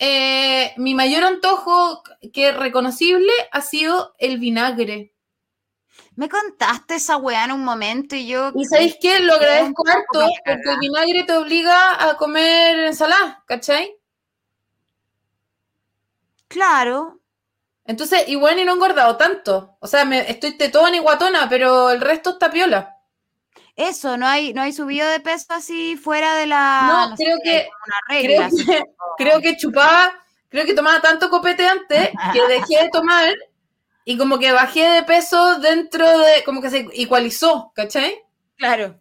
[0.01, 5.15] Eh, mi mayor antojo que reconocible ha sido el vinagre.
[6.17, 8.51] Me contaste esa weá en un momento y yo.
[8.57, 9.21] ¿Y sabéis qué?
[9.21, 13.95] Lo agradezco harto porque el vinagre te obliga a comer ensalada, ¿cachai?
[16.49, 17.21] Claro.
[17.85, 19.77] Entonces, bueno, y no he engordado tanto.
[19.79, 22.98] O sea, me, estoy tetona y guatona, pero el resto está piola.
[23.79, 26.83] Eso, no hay, no hay subido de peso así fuera de la.
[26.89, 27.69] No, no creo sé, que-
[28.19, 28.51] Creo regla.
[28.51, 28.83] que,
[29.19, 30.13] creo que chupaba,
[30.49, 33.33] creo que tomaba tanto copete antes que dejé de tomar
[34.05, 38.19] y como que bajé de peso dentro de, como que se igualizó, ¿cachai?
[38.57, 38.99] Claro.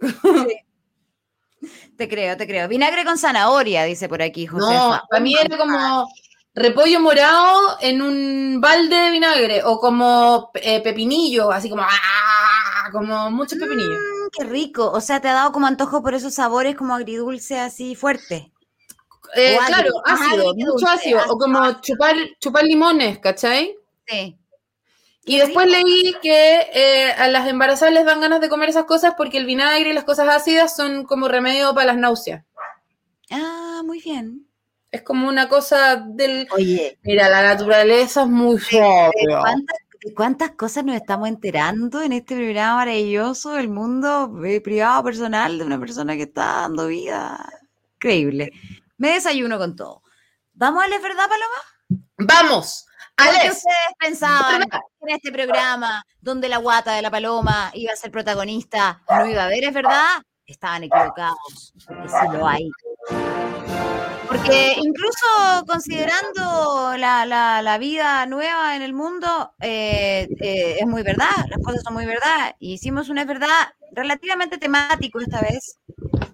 [1.60, 1.68] Sí.
[1.96, 2.68] Te creo, te creo.
[2.68, 4.72] Vinagre con zanahoria, dice por aquí José.
[4.72, 6.06] No, para mí era como
[6.54, 12.47] repollo morado en un balde de vinagre o como eh, pepinillo, así como, ¡ah!
[12.90, 13.98] Como muchos pepinillos.
[13.98, 14.90] Mm, qué rico.
[14.90, 18.52] O sea, te ha dado como antojo por esos sabores como agridulce así fuerte.
[19.36, 23.76] Eh, claro, ácido, mucho dulce, ácido, o como chupar, chupar limones, ¿cachai?
[24.06, 24.38] Sí.
[25.24, 29.12] Y después leí que eh, a las embarazadas les dan ganas de comer esas cosas
[29.14, 32.44] porque el vinagre y las cosas ácidas son como remedio para las náuseas.
[33.30, 34.46] Ah, muy bien.
[34.90, 36.48] Es como una cosa del...
[36.50, 36.98] Oye.
[37.02, 39.40] Mira, la naturaleza es muy ¿De sabia.
[39.40, 39.78] cuántas,
[40.14, 45.64] cuántas cosas nos estamos enterando en este programa maravilloso del mundo eh, privado personal de
[45.64, 47.52] una persona que está dando vida?
[47.94, 48.52] Increíble.
[48.96, 50.02] Me desayuno con todo.
[50.52, 52.04] ¿Vamos a leer verdad, Paloma?
[52.18, 52.86] ¡Vamos!
[53.16, 53.56] ¡Ales!
[53.56, 59.02] ustedes pensaban en este programa, donde la guata de la paloma iba a ser protagonista,
[59.08, 60.22] no iba a haber, ¿es verdad?
[60.46, 61.74] Estaban equivocados.
[61.74, 62.70] Que sí lo hay.
[64.28, 71.30] Porque incluso considerando la, la- vida nueva en el mundo, eh, eh, es muy verdad,
[71.48, 72.54] las cosas son muy verdad.
[72.58, 75.78] Y hicimos una verdad relativamente temático esta vez,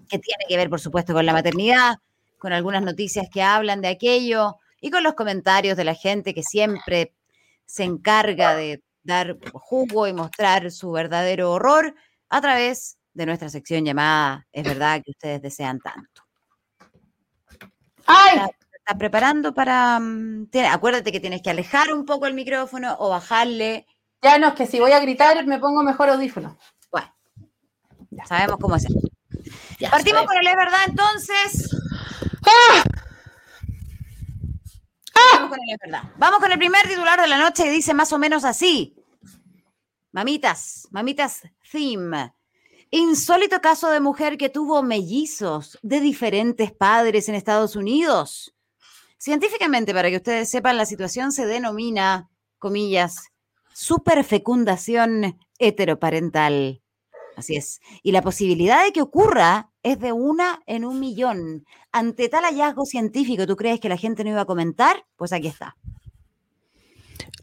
[0.09, 1.95] que tiene que ver, por supuesto, con la maternidad,
[2.37, 6.43] con algunas noticias que hablan de aquello y con los comentarios de la gente que
[6.43, 7.13] siempre
[7.65, 11.95] se encarga de dar jugo y mostrar su verdadero horror
[12.29, 16.24] a través de nuestra sección llamada Es verdad que ustedes desean tanto.
[18.05, 18.37] ¡Ay!
[18.37, 18.49] ¿Estás
[18.85, 19.99] estás preparando para...
[19.99, 23.87] mm, acuérdate que tienes que alejar un poco el micrófono o bajarle.
[24.21, 26.55] Ya no, es que si voy a gritar me pongo mejor audífono.
[26.91, 27.11] Bueno,
[28.27, 28.91] sabemos cómo hacer.
[29.79, 31.75] Ya, Partimos con el Es verdad entonces.
[32.45, 32.83] ¡Ah!
[35.33, 36.03] Vamos con el Es verdad.
[36.17, 38.95] Vamos con el primer titular de la noche que dice más o menos así.
[40.11, 41.41] Mamitas, mamitas
[41.71, 42.34] theme.
[42.97, 48.55] Insólito caso de mujer que tuvo mellizos de diferentes padres en Estados Unidos.
[49.17, 53.17] Científicamente, para que ustedes sepan, la situación se denomina, comillas,
[53.73, 56.81] superfecundación heteroparental.
[57.35, 57.81] Así es.
[58.01, 61.65] Y la posibilidad de que ocurra es de una en un millón.
[61.91, 65.05] Ante tal hallazgo científico, ¿tú crees que la gente no iba a comentar?
[65.17, 65.75] Pues aquí está.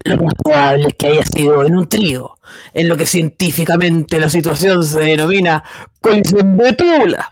[0.05, 2.39] Lo más probable es que haya sido en un trío,
[2.75, 5.63] en lo que científicamente la situación se denomina
[6.01, 7.31] colisión de tula.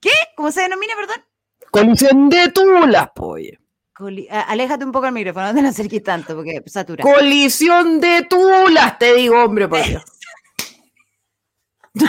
[0.00, 0.10] ¿Qué?
[0.36, 1.24] ¿Cómo se denomina, perdón?
[1.70, 3.58] Colisión de tulas, poye.
[3.94, 7.02] Coli- aléjate un poco el micrófono, no te lo acerques tanto porque satura.
[7.04, 10.02] Colisión de tulas, te digo, hombre, por Dios.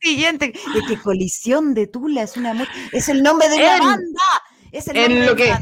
[0.00, 0.52] Siguiente.
[0.76, 4.22] Es que colisión de tula es una es el nombre de una En- banda.
[4.72, 5.60] Es el en nombre lo de que- una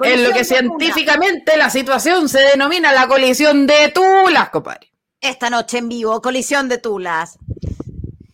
[0.00, 0.44] En lo que tula.
[0.44, 4.92] científicamente la situación se denomina la colisión de tulas, compadre.
[5.20, 7.38] Esta noche en vivo, colisión de tulas.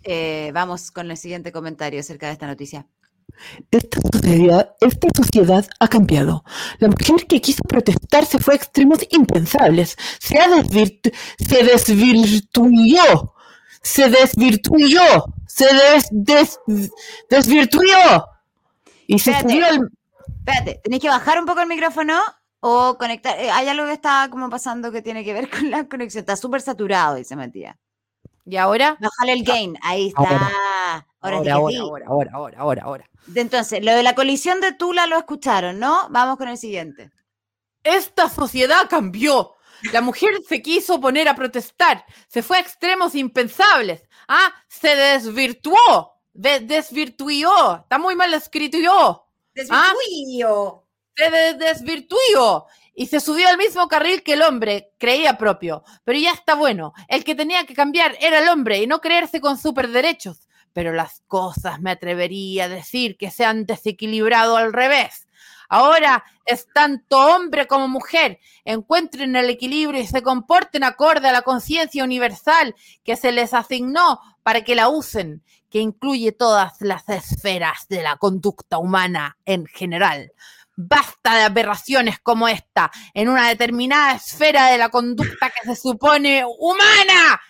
[0.02, 2.86] Eh, vamos con el siguiente comentario acerca de esta noticia.
[3.70, 6.44] Esta sociedad, esta sociedad ha cambiado.
[6.78, 9.96] La mujer que quiso protestar se fue a extremos impensables.
[10.20, 13.34] Se, ha desvirtu- se desvirtuyó.
[13.82, 15.00] Se desvirtuyó.
[15.46, 16.60] Se des- des-
[17.30, 18.26] desvirtuyó.
[19.06, 19.52] Y se Espérate.
[19.54, 19.88] subió al...
[20.44, 22.20] Espérate, tenéis que bajar un poco el micrófono
[22.60, 23.38] o conectar.
[23.38, 26.20] eh, hay algo que está como pasando que tiene que ver con la conexión.
[26.20, 27.76] Está súper saturado, dice Matías.
[28.44, 28.96] ¿Y ahora?
[29.00, 29.78] Bájale el gain.
[29.82, 30.20] Ahí está.
[30.20, 31.06] Ahora.
[31.20, 33.10] Ahora, sí Ahora, ahora, ahora, ahora, ahora, ahora.
[33.26, 36.08] De- Entonces, lo de la colisión de Tula lo escucharon, ¿no?
[36.10, 37.12] Vamos con el siguiente.
[37.84, 39.54] Esta sociedad cambió.
[39.92, 42.04] La mujer se quiso poner a protestar.
[42.26, 44.02] Se fue a extremos impensables.
[44.26, 46.12] Ah, se desvirtuó.
[46.32, 46.66] De-.
[46.66, 49.21] Está muy mal escrito yo.
[49.70, 49.92] Ah,
[51.58, 52.66] Desvirtuyó.
[52.68, 52.82] se.
[52.94, 55.82] Y se subió al mismo carril que el hombre creía propio.
[56.04, 56.92] Pero ya está bueno.
[57.08, 60.48] El que tenía que cambiar era el hombre y no creerse con superderechos.
[60.74, 65.26] Pero las cosas me atrevería a decir que se han desequilibrado al revés.
[65.68, 68.38] Ahora es tanto hombre como mujer.
[68.64, 72.74] Encuentren el equilibrio y se comporten acorde a la conciencia universal
[73.04, 75.42] que se les asignó para que la usen,
[75.72, 80.30] que incluye todas las esferas de la conducta humana en general.
[80.76, 86.44] Basta de aberraciones como esta en una determinada esfera de la conducta que se supone
[86.58, 87.40] humana.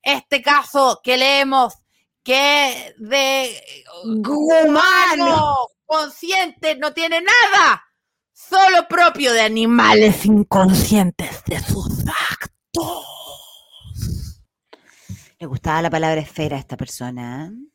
[0.00, 1.74] Este caso que leemos
[2.22, 7.82] que de humano consciente no tiene nada,
[8.32, 13.06] solo propio de animales inconscientes de sus actos.
[15.40, 17.46] Le gustaba la palabra esfera a esta persona.
[17.46, 17.71] ¿eh?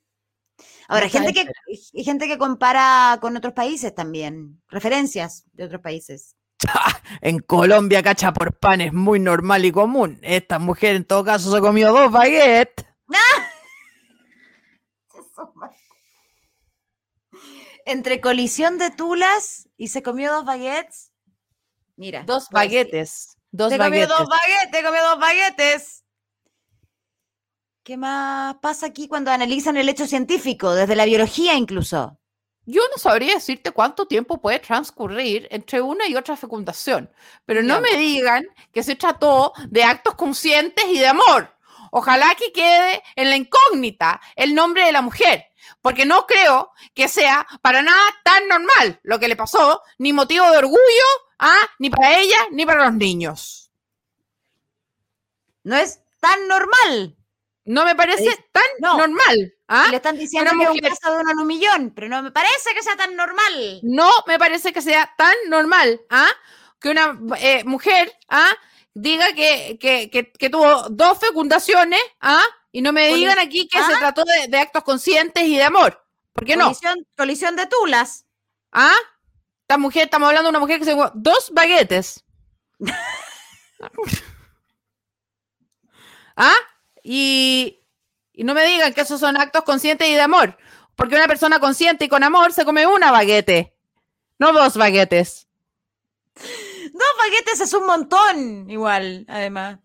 [0.87, 1.51] Ahora, hay gente que,
[1.93, 6.35] hay gente que compara con otros países también, referencias de otros países.
[7.21, 10.19] En Colombia, cacha por pan es muy normal y común.
[10.21, 12.85] Esta mujer, en todo caso, se comió dos baguettes.
[17.85, 21.13] Entre colisión de tulas y se comió dos baguettes.
[21.95, 22.23] Mira.
[22.23, 23.37] Dos baguettes.
[23.51, 26.03] Dos te comió dos baguettes, te comió dos baguettes.
[27.87, 32.19] ¿Qué más pasa aquí cuando analizan el hecho científico, desde la biología incluso?
[32.65, 37.09] Yo no sabría decirte cuánto tiempo puede transcurrir entre una y otra fecundación,
[37.45, 41.55] pero no me digan que se trató de actos conscientes y de amor.
[41.91, 45.45] Ojalá que quede en la incógnita el nombre de la mujer,
[45.81, 50.51] porque no creo que sea para nada tan normal lo que le pasó, ni motivo
[50.51, 51.07] de orgullo,
[51.39, 51.69] ¿ah?
[51.79, 53.71] ni para ella, ni para los niños.
[55.63, 57.16] No es tan normal.
[57.67, 58.97] No me parece tan no.
[58.97, 59.53] normal.
[59.67, 59.87] ¿ah?
[59.91, 62.07] Le están diciendo Una que es un mujer- caso de uno en un millón, pero
[62.07, 63.79] no me parece que sea tan normal.
[63.83, 66.29] No me parece que sea tan normal ¿ah?
[66.79, 68.49] que una eh, mujer ¿ah?
[68.93, 72.41] diga que, que- que- que tuvo dos fecundaciones ¿ah?
[72.71, 73.99] y no me digan aquí que se ¿Ah?
[73.99, 76.01] trató de, de actos conscientes y de amor.
[76.31, 76.71] ¿Por qué no?
[77.17, 78.25] Colisión, de tulas.
[78.71, 78.95] ¿Ah?
[79.63, 82.23] Esta mujer, estamos hablando de una mujer que se dos baguetes.
[86.37, 86.55] ¿Ah?
[87.09, 87.85] Y,
[88.35, 90.57] no me digan que esos son actos conscientes y de amor.
[90.97, 93.73] Porque una persona consciente y con amor se come una baguete,
[94.39, 95.47] no dos baguetes.
[96.35, 99.79] Dos baguetes es un montón, igual, además.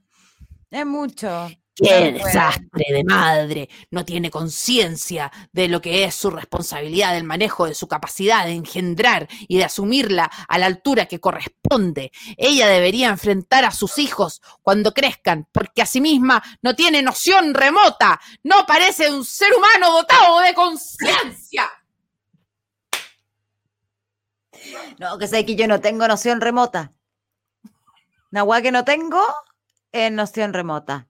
[0.71, 1.49] Es mucho.
[1.75, 3.69] ¡Qué desastre de madre!
[3.91, 8.53] No tiene conciencia de lo que es su responsabilidad, del manejo de su capacidad de
[8.53, 12.13] engendrar y de asumirla a la altura que corresponde.
[12.37, 17.55] Ella debería enfrentar a sus hijos cuando crezcan, porque a sí misma no tiene noción
[17.55, 21.71] remota, no parece un ser humano dotado de conciencia.
[24.99, 26.93] No, que sé que yo no tengo noción remota.
[28.31, 29.23] Una hueá que no tengo
[29.91, 31.09] es noción remota.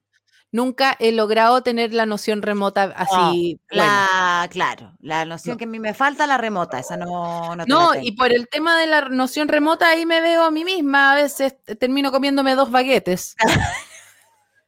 [0.53, 3.59] Nunca he logrado tener la noción remota así.
[3.70, 7.65] No, la, claro, la noción que a mí me falta, la remota, esa no, no
[7.66, 11.12] No, y por el tema de la noción remota, ahí me veo a mí misma.
[11.12, 13.35] A veces termino comiéndome dos baguetes.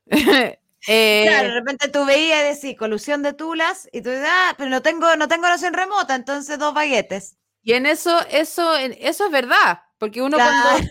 [0.86, 4.54] Eh, Claro, de repente tú veías y decís colusión de tulas y tú dices, ah,
[4.58, 7.36] pero no tengo, no tengo noción remota, entonces dos baguetes.
[7.62, 9.80] y en eso, eso, en- eso es verdad.
[9.96, 10.52] Porque uno Claro.
[10.62, 10.88] cuando,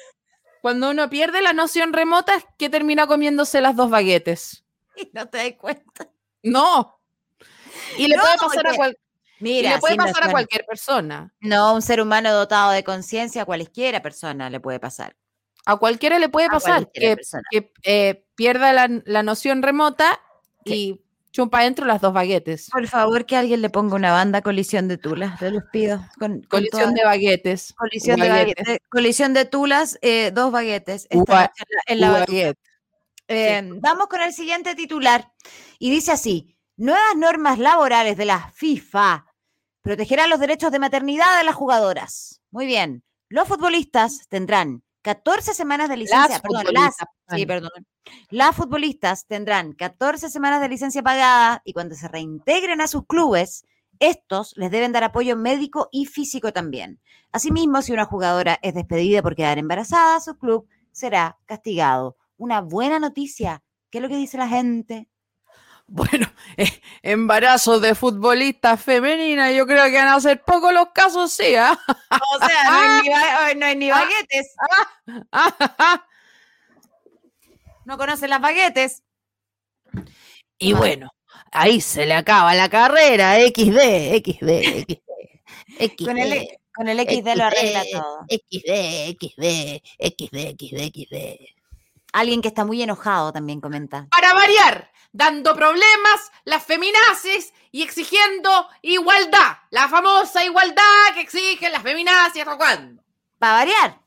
[0.63, 4.62] cuando uno pierde la noción remota es que termina comiéndose las dos baguetes.
[4.95, 6.09] Y no te das cuenta.
[6.43, 6.99] No.
[7.97, 8.97] Y le No, puede pasar a cual-
[9.39, 11.33] y Mira, le puede pasar a cualquier persona.
[11.41, 15.15] No, un ser humano dotado de conciencia, cualquiera persona le puede pasar.
[15.65, 17.17] A cualquiera le puede A pasar que,
[17.51, 20.19] que, eh, pierda la, la noción remota
[20.63, 21.01] y
[21.31, 22.69] chumpa adentro las dos baguetes.
[22.71, 25.97] Por favor, que alguien le ponga una banda colisión de tulas, te los pido.
[26.19, 27.73] Con, con Colisión de baguetes.
[27.75, 28.65] colisión de Baguetes.
[28.65, 28.87] baguetes.
[28.89, 31.07] Colisión de tulas, eh, dos baguetes.
[31.09, 32.31] esta Ua- noche en la- en la batuta.
[32.31, 32.59] baguette.
[33.33, 35.31] Eh, Vamos con el siguiente titular.
[35.79, 39.25] Y dice así: Nuevas normas laborales de la FIFA
[39.81, 42.41] protegerán los derechos de maternidad de las jugadoras.
[42.51, 43.03] Muy bien.
[43.29, 46.39] Los futbolistas tendrán 14 semanas de licencia.
[46.39, 47.69] perdón, las, futbolistas, sí, perdón.
[47.73, 47.87] perdón.
[48.29, 53.65] Las futbolistas tendrán 14 semanas de licencia pagada y cuando se reintegren a sus clubes,
[53.99, 56.99] estos les deben dar apoyo médico y físico también.
[57.31, 62.17] Asimismo, si una jugadora es despedida por quedar embarazada, su club será castigado.
[62.37, 63.61] Una buena noticia.
[63.89, 65.07] ¿Qué es lo que dice la gente?
[65.85, 66.25] Bueno,
[66.57, 71.55] eh, embarazos de futbolistas femeninas, yo creo que van a ser pocos los casos, sí,
[71.55, 71.77] ¿ah?
[72.09, 74.55] O sea, no hay ni, ba- no hay ni baguetes.
[77.85, 79.03] No conocen las baguetes.
[80.57, 81.11] Y bueno,
[81.51, 84.99] ahí se le acaba la carrera, XD, XD, XD.
[85.79, 86.05] XD.
[86.05, 88.25] Con el, con el XD lo arregla todo.
[88.29, 91.62] XD, XD, XD, XD, XD.
[92.13, 94.07] Alguien que está muy enojado también comenta.
[94.11, 99.57] Para variar, dando problemas, las feminazis y exigiendo igualdad.
[99.71, 100.83] La famosa igualdad
[101.15, 103.03] que exigen las feminazis, ¿hasta cuándo?
[103.39, 103.99] Para variar.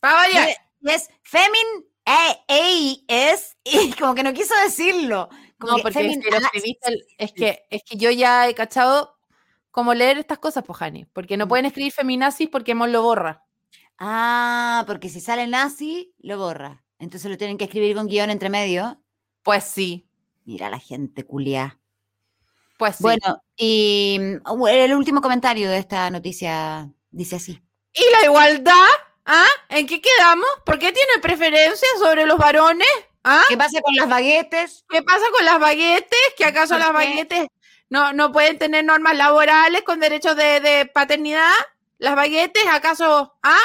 [0.00, 0.48] Para variar.
[0.80, 5.28] Y es femin e, e, es y como que no quiso decirlo.
[5.56, 7.96] Como No, que porque es femin- que, lo ah, escribiste el- es que es que
[7.96, 9.16] yo ya he cachado
[9.70, 13.44] cómo leer estas cosas, Pojani, porque no pueden escribir feminazis porque Mon lo borra.
[13.98, 16.81] Ah, porque si sale nazi, lo borra.
[17.02, 18.96] Entonces lo tienen que escribir con guion entre medio.
[19.42, 20.06] Pues sí.
[20.44, 21.80] Mira la gente culia.
[22.78, 23.02] Pues sí.
[23.02, 27.60] Bueno, y mm, el último comentario de esta noticia dice así.
[27.92, 28.88] ¿Y la igualdad?
[29.26, 29.48] ¿Ah?
[29.68, 30.46] ¿En qué quedamos?
[30.64, 32.86] ¿Por qué tiene preferencia sobre los varones?
[33.24, 33.42] ¿Ah?
[33.48, 34.84] ¿Qué pasa con las baguetes?
[34.88, 36.20] ¿Qué pasa con las baguetes?
[36.36, 37.48] ¿Que acaso ¿Por las baguetes
[37.90, 41.50] no, no pueden tener normas laborales con derechos de, de paternidad?
[41.98, 43.34] ¿Las baguetes acaso?
[43.42, 43.58] ¿Ah?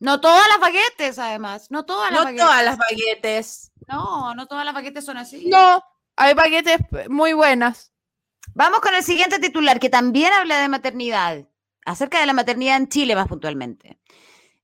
[0.00, 1.70] No todas las baguetes, además.
[1.70, 2.46] No todas las No baguetes.
[2.46, 3.72] todas las baguetes.
[3.88, 5.46] No, no todas las baguetes son así.
[5.48, 5.82] No,
[6.16, 7.92] hay baguetes muy buenas.
[8.54, 11.46] Vamos con el siguiente titular, que también habla de maternidad,
[11.84, 13.98] acerca de la maternidad en Chile más puntualmente.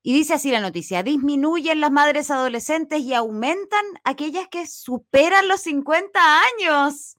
[0.03, 5.63] Y dice así la noticia, disminuyen las madres adolescentes y aumentan aquellas que superan los
[5.63, 7.17] 50 años.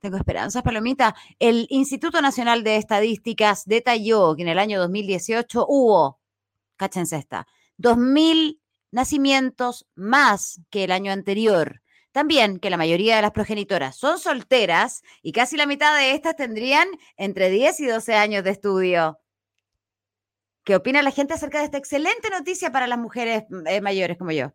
[0.00, 1.14] Tengo esperanzas, Palomita.
[1.38, 6.18] El Instituto Nacional de Estadísticas detalló que en el año 2018 hubo,
[6.82, 7.46] cáchense esta,
[7.78, 8.60] 2.000
[8.90, 11.80] nacimientos más que el año anterior.
[12.10, 16.34] También que la mayoría de las progenitoras son solteras y casi la mitad de estas
[16.34, 19.20] tendrían entre 10 y 12 años de estudio.
[20.64, 24.32] ¿Qué opina la gente acerca de esta excelente noticia para las mujeres eh, mayores como
[24.32, 24.52] yo?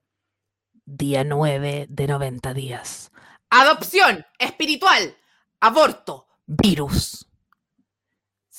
[0.85, 3.11] Día 9 de 90 días.
[3.49, 5.15] Adopción espiritual,
[5.61, 7.26] aborto, Virus.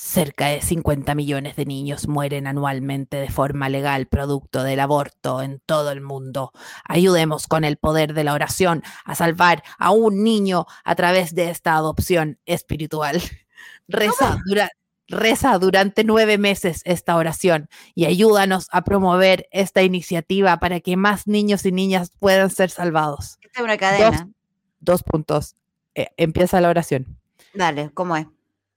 [0.00, 5.58] Cerca de 50 millones de niños mueren anualmente de forma legal producto del aborto en
[5.66, 6.52] todo el mundo.
[6.84, 11.50] Ayudemos con el poder de la oración a salvar a un niño a través de
[11.50, 13.20] esta adopción espiritual.
[13.88, 14.70] Reza, dura-
[15.08, 21.26] reza durante nueve meses esta oración y ayúdanos a promover esta iniciativa para que más
[21.26, 23.38] niños y niñas puedan ser salvados.
[23.42, 24.28] Esta es una cadena.
[24.78, 25.56] Dos puntos.
[25.96, 27.18] Eh, empieza la oración.
[27.52, 28.26] Dale, ¿cómo es?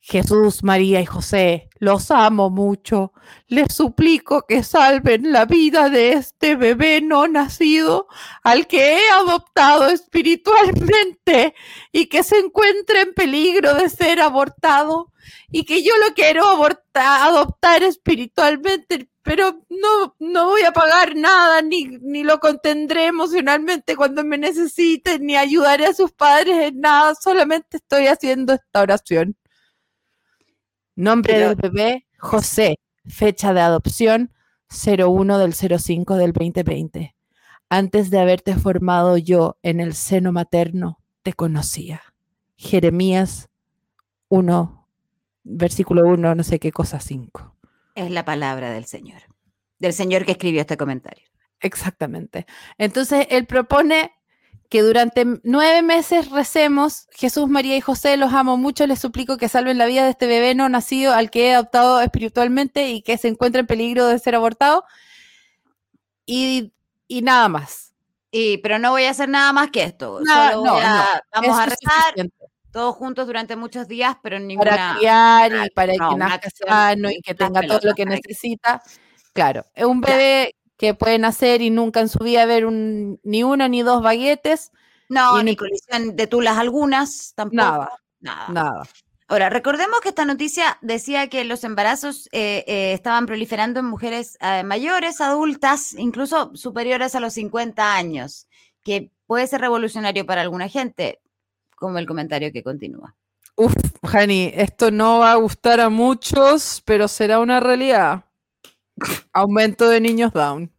[0.03, 3.13] Jesús, María y José, los amo mucho.
[3.47, 8.07] Les suplico que salven la vida de este bebé no nacido
[8.43, 11.53] al que he adoptado espiritualmente
[11.91, 15.11] y que se encuentra en peligro de ser abortado
[15.51, 16.45] y que yo lo quiero
[16.93, 24.23] adoptar espiritualmente, pero no, no voy a pagar nada ni, ni lo contendré emocionalmente cuando
[24.23, 29.37] me necesiten ni ayudaré a sus padres en nada, solamente estoy haciendo esta oración.
[31.01, 32.77] Nombre Pero- del bebé, José.
[33.07, 34.31] Fecha de adopción,
[34.69, 37.15] 01 del 05 del 2020.
[37.67, 42.03] Antes de haberte formado yo en el seno materno, te conocía.
[42.55, 43.49] Jeremías
[44.29, 44.87] 1,
[45.43, 47.55] versículo 1, no sé qué cosa 5.
[47.95, 49.23] Es la palabra del Señor.
[49.79, 51.25] Del Señor que escribió este comentario.
[51.59, 52.45] Exactamente.
[52.77, 54.11] Entonces, él propone
[54.71, 59.49] que durante nueve meses recemos, Jesús, María y José, los amo mucho, les suplico que
[59.49, 63.17] salven la vida de este bebé no nacido al que he adoptado espiritualmente y que
[63.17, 64.85] se encuentra en peligro de ser abortado.
[66.25, 66.71] Y,
[67.07, 67.93] y nada más.
[68.31, 70.19] Y, pero no voy a hacer nada más que esto.
[70.21, 72.29] Nada- Solo no, voy a- no, vamos a rezar
[72.71, 74.71] todos juntos durante muchos días, pero en ninguna...
[74.71, 78.05] Para criar y Claro, para no, que nazca sano y que tenga todo lo que-
[78.05, 78.81] necesita.
[79.33, 83.43] Claro, es un bebé que puede nacer y nunca en su vida ver un, ni
[83.43, 84.71] uno ni dos baguetes.
[85.09, 87.61] No, ni colisión de tulas algunas, tampoco.
[87.61, 88.47] Nada, Nada.
[88.49, 88.83] nada.
[89.27, 94.39] Ahora, recordemos que esta noticia decía que los embarazos eh, eh, estaban proliferando en mujeres
[94.41, 98.47] eh, mayores, adultas, incluso superiores a los 50 años,
[98.83, 101.21] que puede ser revolucionario para alguna gente,
[101.75, 103.15] como el comentario que continúa.
[103.55, 108.25] Uf, Jani, esto no va a gustar a muchos, pero será una realidad.
[109.33, 110.71] Aumento de niños down.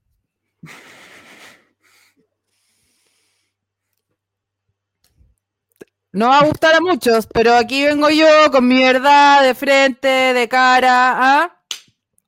[6.12, 10.08] No va a gustar a muchos, pero aquí vengo yo con mi verdad de frente,
[10.08, 11.56] de cara, ¿ah?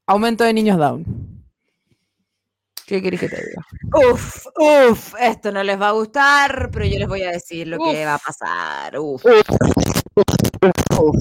[0.07, 1.05] Aumento de niños down.
[2.87, 3.63] ¿Qué querés que te diga?
[4.11, 7.79] Uf, uf, esto no les va a gustar, pero yo les voy a decir lo
[7.79, 8.07] que Uf.
[8.07, 8.99] va a pasar.
[8.99, 9.23] Uf.
[10.99, 11.17] Uf.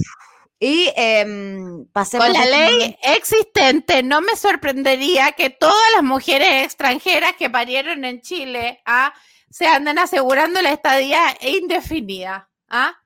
[0.65, 7.33] Y em, pasemos Con la ley existente, no me sorprendería que todas las mujeres extranjeras
[7.37, 9.13] que parieron en Chile ¿ah?
[9.49, 12.49] se anden asegurando la estadía indefinida.
[12.69, 12.97] ¿ah?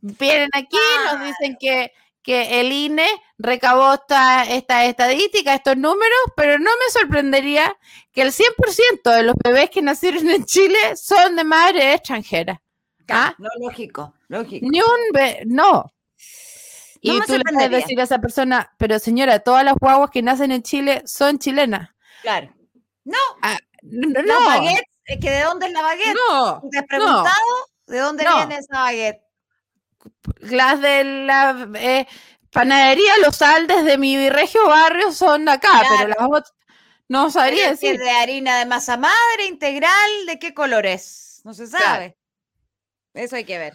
[0.00, 0.78] Vienen aquí,
[1.12, 1.92] nos dicen que,
[2.22, 7.76] que el INE recabó esta, esta estadística, estos números, pero no me sorprendería
[8.12, 12.62] que el 100% de los bebés que nacieron en Chile son de madre extranjera.
[13.10, 13.34] ¿ah?
[13.36, 14.66] No, lógico, lógico.
[14.70, 15.92] Ni un no.
[17.00, 20.50] Y tú le puedes decir a esa persona, pero señora, todas las guaguas que nacen
[20.52, 21.90] en Chile son chilenas.
[22.22, 22.52] Claro.
[23.04, 23.16] No,
[23.82, 24.68] no, las no.
[25.06, 26.16] es que ¿de dónde es la baguette?
[26.28, 27.26] No, ¿Te has preguntado
[27.86, 27.92] no.
[27.92, 28.36] de dónde No.
[28.36, 29.22] viene esa baguette?
[30.40, 32.06] Las de la eh,
[32.50, 36.54] panadería Los Aldes de mi virregio barrio son acá, pero las otras
[37.08, 37.98] no sabría es decir.
[37.98, 41.40] de harina de masa madre, integral, ¿de qué color es?
[41.44, 42.18] No se sabe.
[43.14, 43.72] Eso hay que ver.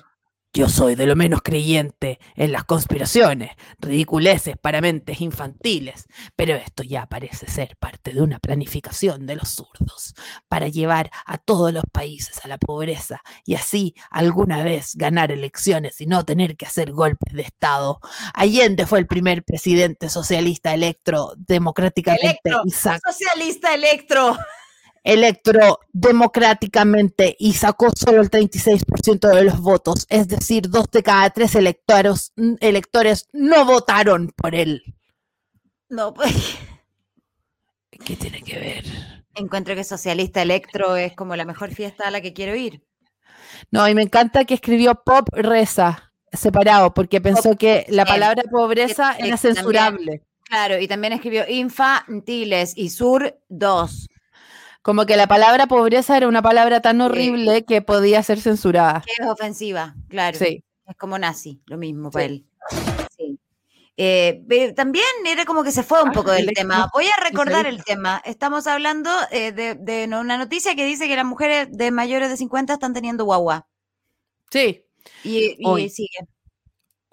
[0.55, 6.05] Yo soy de lo menos creyente en las conspiraciones, ridiculeces para mentes infantiles,
[6.35, 10.13] pero esto ya parece ser parte de una planificación de los zurdos
[10.47, 15.99] para llevar a todos los países a la pobreza y así alguna vez ganar elecciones
[16.01, 17.99] y no tener que hacer golpes de Estado.
[18.35, 22.61] Allende fue el primer presidente socialista electro democráticamente Electro,
[23.03, 24.37] socialista electro.
[25.03, 31.29] Electro democráticamente y sacó solo el 36% de los votos, es decir, dos de cada
[31.29, 34.83] tres electores, electores no votaron por él.
[35.89, 36.57] No, pues.
[38.05, 38.85] ¿Qué tiene que ver?
[39.35, 42.83] Encuentro que socialista electro es como la mejor fiesta a la que quiero ir.
[43.71, 49.11] No, y me encanta que escribió pop reza separado, porque pensó que la palabra pobreza
[49.11, 49.37] era también.
[49.37, 50.23] censurable.
[50.43, 54.07] Claro, y también escribió infantiles y sur 2.
[54.83, 59.01] Como que la palabra pobreza era una palabra tan horrible que podía ser censurada.
[59.05, 60.37] Que es ofensiva, claro.
[60.37, 60.61] Sí.
[60.85, 62.45] Es como nazi, lo mismo para él.
[63.17, 63.39] Sí.
[63.95, 66.89] Eh, pero también era como que se fue un poco del tema.
[66.93, 68.21] Voy a recordar el tema.
[68.25, 72.73] Estamos hablando eh, de, una noticia que dice que las mujeres de mayores de 50
[72.73, 73.67] están teniendo guagua.
[74.49, 74.83] Sí.
[75.23, 75.55] Y,
[75.89, 76.27] sigue.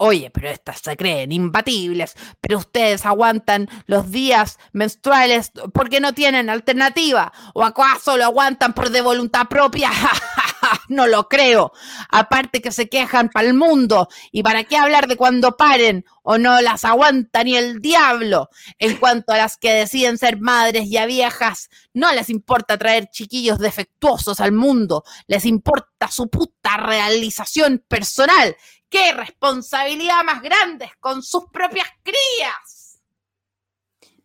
[0.03, 6.49] Oye, pero estas se creen imbatibles, pero ustedes aguantan los días menstruales porque no tienen
[6.49, 7.31] alternativa.
[7.53, 9.91] ¿O acaso lo aguantan por de voluntad propia?
[10.89, 11.71] no lo creo.
[12.09, 14.07] Aparte que se quejan para el mundo.
[14.31, 16.03] ¿Y para qué hablar de cuando paren?
[16.23, 18.49] ¿O no las aguanta ni el diablo?
[18.79, 23.59] En cuanto a las que deciden ser madres ya viejas, no les importa traer chiquillos
[23.59, 25.03] defectuosos al mundo.
[25.27, 28.55] Les importa su puta realización personal.
[28.91, 32.99] ¡Qué responsabilidad más grande con sus propias crías!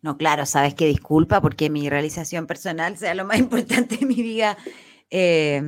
[0.01, 4.15] No, claro, sabes que disculpa porque mi realización personal sea lo más importante de mi
[4.21, 4.57] vida.
[5.09, 5.61] Eh,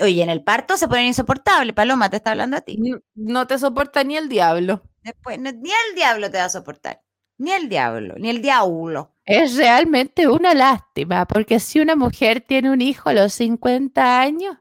[0.00, 1.74] oye, en el parto se ponen insoportables.
[1.74, 2.78] Paloma, te está hablando a ti.
[3.14, 4.82] No te soporta ni el diablo.
[5.02, 7.02] Después, no- ni el diablo te va a soportar.
[7.38, 9.14] Ni el diablo, ni el diablo.
[9.24, 14.56] Es realmente una lástima, porque si una mujer tiene un hijo a los 50 años,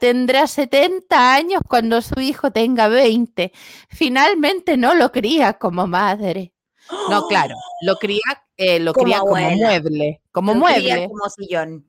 [0.00, 3.52] tendrá 70 años cuando su hijo tenga 20.
[3.88, 6.52] Finalmente no lo cría como madre.
[7.08, 8.20] No, claro, lo cría,
[8.56, 9.56] eh, lo Como cría como abuela.
[9.56, 11.88] mueble, como Lo cría mueble, como sillón.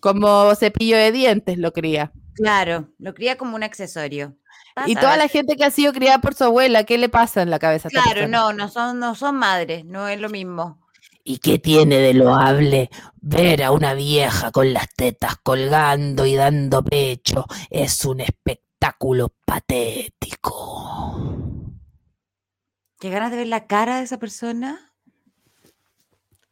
[0.00, 2.12] como cepillo de dientes lo cría.
[2.34, 4.36] Claro, lo cría como un accesorio.
[4.86, 7.50] Y toda la gente que ha sido criada por su abuela, ¿qué le pasa en
[7.50, 10.80] la cabeza Claro, no, no son, no son madres, no es lo mismo.
[11.24, 12.90] ¿Y qué tiene de loable
[13.20, 17.46] ver a una vieja con las tetas colgando y dando pecho?
[17.70, 21.22] Es un espectáculo patético.
[22.98, 24.92] ¿Qué ganas de ver la cara de esa persona?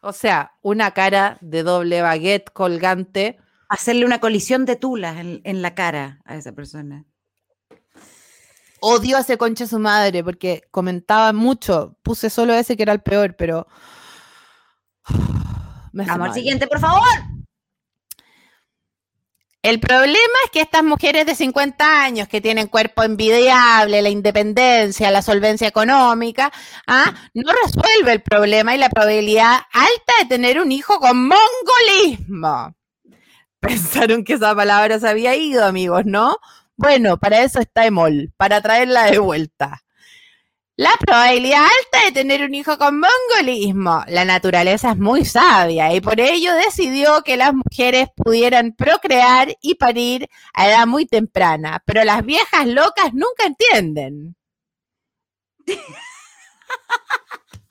[0.02, 3.38] O sea, una cara de doble baguette colgante.
[3.68, 7.06] Hacerle una colisión de tulas en, en la cara a esa persona.
[8.80, 11.96] Odio a ese concha su madre porque comentaba mucho.
[12.02, 13.66] Puse solo ese que era el peor, pero.
[15.92, 17.06] Vamos al siguiente, por favor.
[19.62, 20.16] El problema
[20.46, 25.68] es que estas mujeres de 50 años que tienen cuerpo envidiable, la independencia, la solvencia
[25.68, 26.50] económica,
[26.86, 27.12] ¿ah?
[27.34, 32.74] no resuelve el problema y la probabilidad alta de tener un hijo con mongolismo.
[33.60, 36.38] Pensaron que esa palabra se había ido, amigos, ¿no?
[36.76, 39.82] Bueno, para eso está Emol, para traerla de vuelta.
[40.80, 44.02] La probabilidad alta de tener un hijo con mongolismo.
[44.08, 49.74] La naturaleza es muy sabia y por ello decidió que las mujeres pudieran procrear y
[49.74, 54.36] parir a edad muy temprana, pero las viejas locas nunca entienden.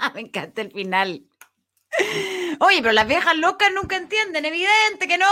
[0.02, 1.26] Ah, me encanta el final.
[2.62, 5.26] Oye, pero las viejas locas nunca entienden, evidente que no,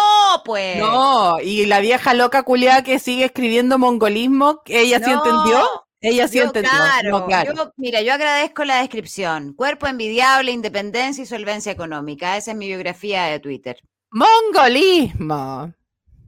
[0.43, 0.77] pues.
[0.77, 5.86] No, y la vieja loca culiada que sigue escribiendo mongolismo, ella sí entendió.
[5.99, 6.69] Ella sí Yo, entendió.
[6.71, 7.53] Claro, No, claro.
[7.55, 9.53] yo- mira, yo agradezco la descripción.
[9.53, 12.37] Cuerpo envidiable, independencia y solvencia económica.
[12.37, 13.77] Esa es mi biografía de Twitter.
[14.11, 15.73] Mongolismo.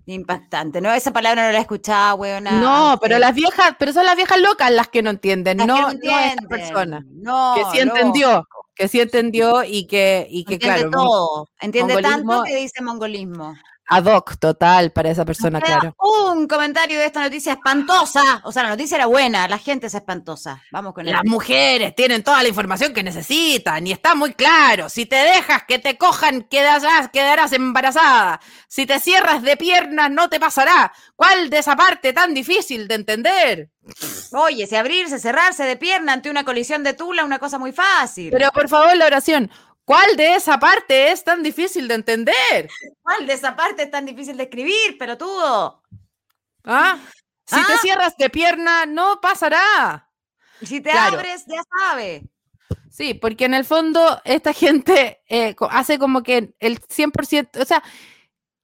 [0.06, 0.92] Impactante, ¿no?
[0.92, 2.52] Esa palabra no la he escuchado, weona.
[2.60, 5.72] No, pero las viejas, pero son las viejas locas las que no entienden, Las que
[5.72, 6.48] no, no no esta entienden.
[6.50, 7.06] persona.
[7.08, 11.48] No, que sí entendió, que sí entendió y que, y que Entiende claro, todo.
[11.62, 13.56] Entiende tanto que dice mongolismo.
[13.90, 15.96] Ad hoc total para esa persona, claro.
[15.98, 18.42] Un comentario de esta noticia espantosa.
[18.44, 20.62] O sea, la noticia era buena, la gente es espantosa.
[20.72, 24.90] Vamos con el Las mujeres tienen toda la información que necesitan y está muy claro.
[24.90, 28.40] Si te dejas que te cojan, quedarás, quedarás embarazada.
[28.68, 30.94] Si te cierras de piernas, no te pasará.
[31.16, 33.72] ¿Cuál de esa parte tan difícil de entender?
[34.34, 38.30] Oye, si abrirse, cerrarse de pierna ante una colisión de tula, una cosa muy fácil.
[38.32, 39.50] Pero por favor, la oración.
[39.90, 42.70] ¿Cuál de esa parte es tan difícil de entender?
[43.02, 45.82] ¿Cuál de esa parte es tan difícil de escribir, pelotudo?
[46.64, 47.00] ¿Ah?
[47.48, 47.78] Si te Ah.
[47.82, 50.08] cierras de pierna, no pasará.
[50.62, 51.18] Si te Claro.
[51.18, 52.22] abres, ya sabe.
[52.92, 57.82] Sí, porque en el fondo esta gente eh, hace como que el 100%, o sea,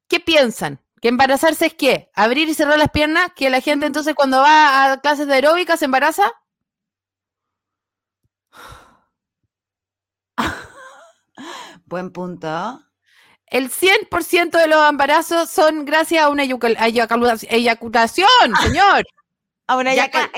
[0.08, 0.80] ¿qué piensan?
[1.02, 2.12] ¿Que embarazarse es qué?
[2.14, 3.32] ¿Abrir y cerrar las piernas?
[3.36, 6.32] ¿Que la gente entonces cuando va a clases de aeróbica se embaraza?
[11.86, 12.82] Buen punto.
[13.48, 18.28] El 100% de los embarazos son gracias a una eyacul- eyacula- eyaculación,
[18.62, 19.06] señor.
[19.68, 20.30] A una eyacul-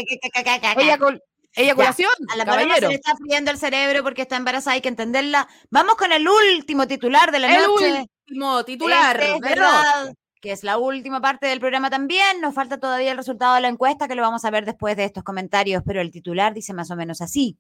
[1.56, 4.82] eyaculación, Ya, A la paloma se le está friendo el cerebro porque está embarazada, hay
[4.82, 5.48] que entenderla.
[5.72, 8.08] Vamos con el último titular de la El noche.
[8.28, 9.16] último titular.
[9.20, 12.42] Este es verdad, que es la última parte del programa también.
[12.42, 15.06] Nos falta todavía el resultado de la encuesta que lo vamos a ver después de
[15.06, 17.58] estos comentarios, pero el titular dice más o menos así.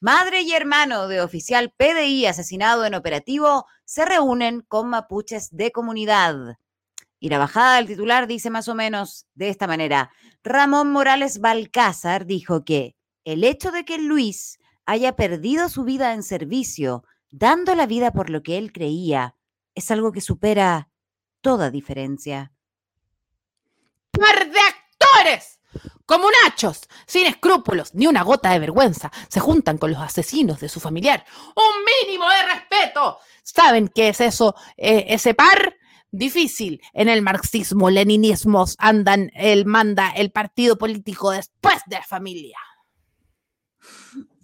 [0.00, 6.56] Madre y hermano de oficial PDI asesinado en operativo se reúnen con mapuches de comunidad.
[7.18, 10.12] Y la bajada del titular dice más o menos de esta manera.
[10.44, 12.94] Ramón Morales Balcázar dijo que
[13.24, 18.30] el hecho de que Luis haya perdido su vida en servicio, dando la vida por
[18.30, 19.34] lo que él creía,
[19.74, 20.90] es algo que supera
[21.40, 22.52] toda diferencia.
[24.12, 25.57] par de actores
[26.06, 30.80] comunachos, sin escrúpulos ni una gota de vergüenza, se juntan con los asesinos de su
[30.80, 31.24] familiar.
[31.54, 33.18] Un mínimo de respeto.
[33.42, 34.54] ¿Saben qué es eso?
[34.76, 35.74] eh, ese par
[36.10, 36.80] difícil.
[36.92, 42.58] En el marxismo, leninismo andan, el manda el partido político después de la familia.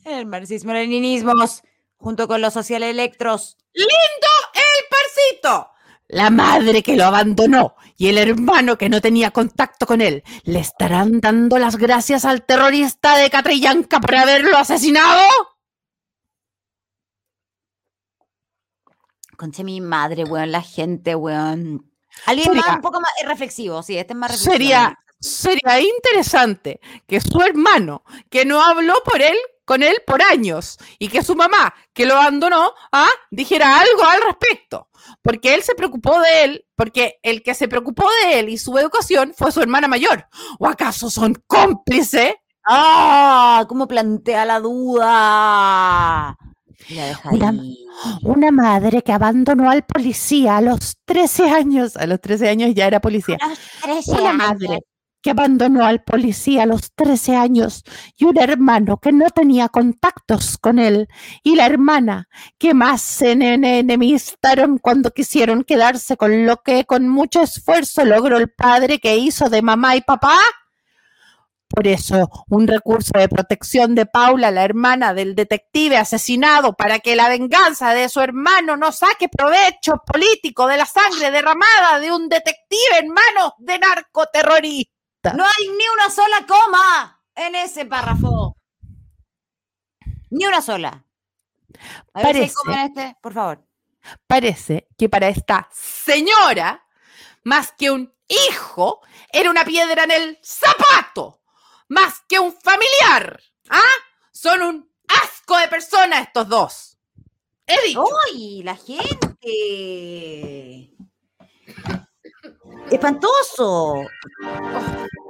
[0.05, 1.33] El marxismo-leninismo,
[1.97, 3.57] junto con los socialelectros.
[3.73, 5.74] ¡Lindo el parcito!
[6.09, 10.59] La madre que lo abandonó y el hermano que no tenía contacto con él, ¿le
[10.61, 15.23] estarán dando las gracias al terrorista de Catrillanca por haberlo asesinado?
[19.37, 21.91] Conche mi madre, weón, la gente, weón.
[22.27, 24.53] Alguien Sería- más un poco más reflexivo, sí, este es más reflexivo.
[24.53, 30.79] Sería, sería interesante que su hermano, que no habló por él, con él por años,
[30.99, 33.09] y que su mamá, que lo abandonó, ¿ah?
[33.31, 34.89] dijera algo al respecto.
[35.23, 38.77] Porque él se preocupó de él, porque el que se preocupó de él y su
[38.79, 40.27] educación fue su hermana mayor.
[40.59, 42.35] ¿O acaso son cómplices?
[42.67, 43.65] ¡Ah!
[43.69, 46.37] ¿Cómo plantea la duda?
[46.89, 47.55] La
[48.23, 51.97] Una, madre que abandonó al policía a los 13 años.
[51.97, 53.39] A los 13 años ya era policía.
[54.07, 54.81] Una madre
[55.25, 57.83] que abandonó al policía a los 13 años
[58.19, 61.09] y un hermano que no tenía contactos con él
[61.43, 62.29] y la hermana
[62.59, 68.37] que más se ene- enemistaron cuando quisieron quedarse con lo que con mucho esfuerzo logró
[68.37, 70.37] el padre que hizo de mamá y papá.
[71.67, 77.17] Por eso, un recurso de protección de Paula, la hermana del detective asesinado, para que
[77.17, 82.29] la venganza de su hermano no saque provecho político de la sangre derramada de un
[82.29, 84.94] detective en manos de narcoterrorista.
[85.33, 88.57] No hay ni una sola coma en ese párrafo.
[90.31, 91.05] Ni una sola.
[92.13, 93.65] A ver si hay Parece- coma en este, por favor.
[94.27, 96.87] Parece que para esta señora,
[97.45, 99.01] más que un hijo,
[99.33, 101.41] era una piedra en el zapato,
[101.89, 103.41] más que un familiar.
[103.71, 103.81] ¿Ah?
[104.33, 106.99] Son un asco de personas estos dos.
[107.67, 108.05] He dicho.
[108.35, 108.63] ¡Uy!
[108.63, 109.51] La gente.
[112.91, 114.03] ¡Espantoso!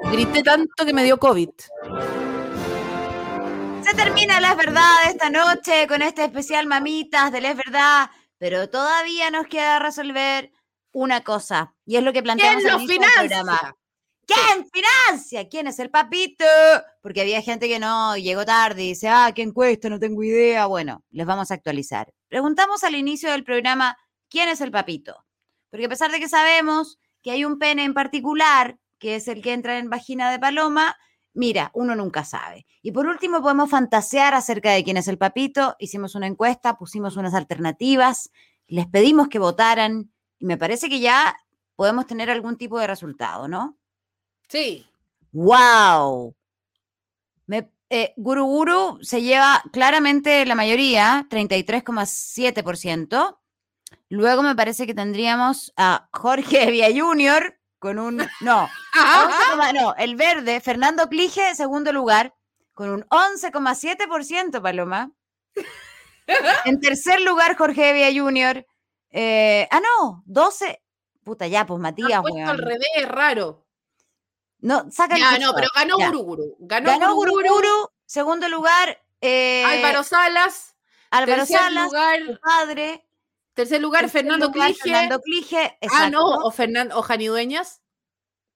[0.02, 1.50] Grité tanto que me dio COVID.
[3.82, 8.68] Se termina la verdad esta noche con este especial Mamitas de la es verdad, pero
[8.68, 10.52] todavía nos queda resolver
[10.92, 13.42] una cosa, y es lo que planteamos ¿Quién al lo inicio del financia?
[13.42, 13.76] programa.
[14.26, 15.48] ¿Quién financia?
[15.48, 16.46] ¿Quién es el papito?
[17.02, 19.90] Porque había gente que no, llegó tarde y dice, ah, ¿qué encuesta?
[19.90, 20.66] No tengo idea.
[20.66, 22.10] Bueno, les vamos a actualizar.
[22.28, 23.98] Preguntamos al inicio del programa,
[24.30, 25.26] ¿quién es el papito?
[25.70, 29.42] Porque a pesar de que sabemos que hay un pene en particular, que es el
[29.42, 30.96] que entra en vagina de paloma,
[31.34, 32.66] mira, uno nunca sabe.
[32.82, 35.76] Y por último, podemos fantasear acerca de quién es el papito.
[35.78, 38.30] Hicimos una encuesta, pusimos unas alternativas,
[38.66, 41.36] les pedimos que votaran y me parece que ya
[41.76, 43.76] podemos tener algún tipo de resultado, ¿no?
[44.48, 44.86] Sí.
[45.32, 46.34] ¡Wow!
[47.46, 53.38] Me, eh, Guru Guru se lleva claramente la mayoría, 33,7%.
[54.08, 58.16] Luego me parece que tendríamos a Jorge Vía Junior con un.
[58.40, 62.34] No, 11,- no, el verde, Fernando Clige, segundo lugar,
[62.72, 65.12] con un 11,7%, Paloma.
[66.64, 68.66] En tercer lugar, Jorge Vía Junior.
[69.10, 70.80] eh, ah, no, 12.
[71.22, 73.66] Puta, ya, pues Matías, puesto al revés, es raro.
[74.60, 76.06] No, saca Ya, no, pero ganó ya.
[76.06, 76.56] Guruguru.
[76.60, 77.42] Ganó, Ganó Guruguru.
[77.46, 78.98] Guruguru, segundo lugar.
[79.20, 80.74] eh, Álvaro Salas.
[81.10, 83.03] Álvaro Salas, lugar, su padre.
[83.54, 84.82] Tercer lugar tercer Fernando lugar, Clige.
[84.82, 87.80] Fernando Clige, Ah, no, o Fernando o Jani Dueñas.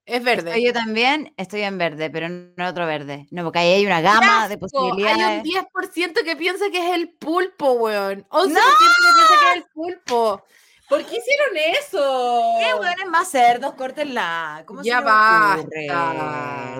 [0.07, 0.51] Es verde.
[0.51, 3.27] Estoy yo también, estoy en verde, pero no otro verde.
[3.31, 5.18] No, porque ahí hay una ¡Qué gama de posibilidades.
[5.18, 8.27] Hay un 10% que piensa que es el pulpo, weón.
[8.31, 8.60] 11% ¡No!
[8.60, 10.44] que piensa que es el pulpo.
[10.89, 12.43] ¿Por qué hicieron eso?
[12.59, 13.75] ¿Qué hueones más cerdos?
[13.75, 14.62] Córtenla.
[14.67, 15.60] ¿Cómo se Ya basta.
[15.60, 15.86] ocurre?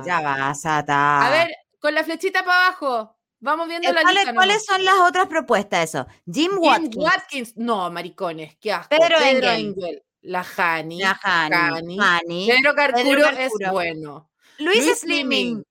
[0.07, 1.27] Ya va, Sata.
[1.27, 3.18] A ver, con la flechita para abajo.
[3.41, 4.34] Vamos viendo Eh, la ¿cuáles, lista.
[4.34, 5.84] cuáles son las otras propuestas?
[5.94, 6.07] Eso.
[6.26, 6.97] Jim Jim Watkins.
[6.97, 7.57] Watkins.
[7.57, 8.89] No, maricones, qué asco.
[8.91, 9.44] Pedro Engel.
[9.44, 10.02] Engel.
[10.23, 10.99] La Hani.
[11.00, 11.97] La Hani.
[11.99, 12.49] Hani.
[12.49, 14.31] Pedro Carcuro, Pedro es bueno.
[14.58, 15.62] Luis, Luis Slimming.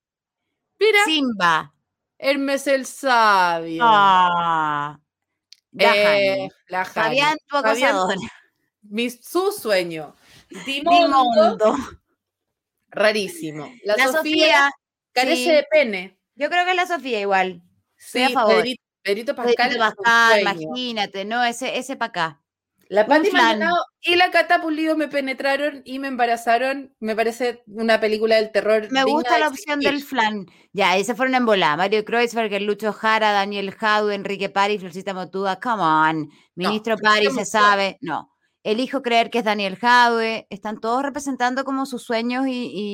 [0.79, 0.99] Mira.
[1.05, 1.73] Simba.
[2.17, 3.83] Hermes el Sabio.
[3.85, 4.97] Ah.
[5.71, 6.51] La Eh, Hani.
[6.71, 6.85] Hani.
[6.93, 8.15] Fabián, tu acosador.
[8.83, 10.15] mi, su sueño.
[10.65, 11.23] Dimondo.
[11.57, 11.75] Dimondo.
[12.89, 13.69] Rarísimo.
[13.83, 14.71] La, La Sofía, Sofía,
[15.11, 15.49] carece sí.
[15.51, 16.16] de pene.
[16.37, 17.61] Yo creo que la Sofía igual.
[17.97, 18.55] Sí, a favor.
[18.55, 19.55] Pedrito, Pedrito Pascal.
[19.55, 21.43] Pedrito es Pascal, imagínate, ¿no?
[21.43, 22.41] Ese, ese para acá.
[22.89, 23.31] La Patti.
[23.31, 26.95] Maldonado y la Cata Pulido me penetraron y me embarazaron.
[26.99, 28.87] Me parece una película del terror.
[28.91, 30.45] Me gusta la opción del flan.
[30.71, 31.75] Ya, se fueron en bola.
[31.75, 35.59] Mario Kreuzberger, Lucho Jara, Daniel Jadue, Enrique Pari, Florcita Motuda.
[35.59, 36.29] Come on.
[36.55, 37.97] Ministro Pari se sabe.
[37.99, 38.31] No.
[38.63, 40.47] Elijo creer que es Daniel Jadue.
[40.49, 42.93] Están todos representando como sus sueños y,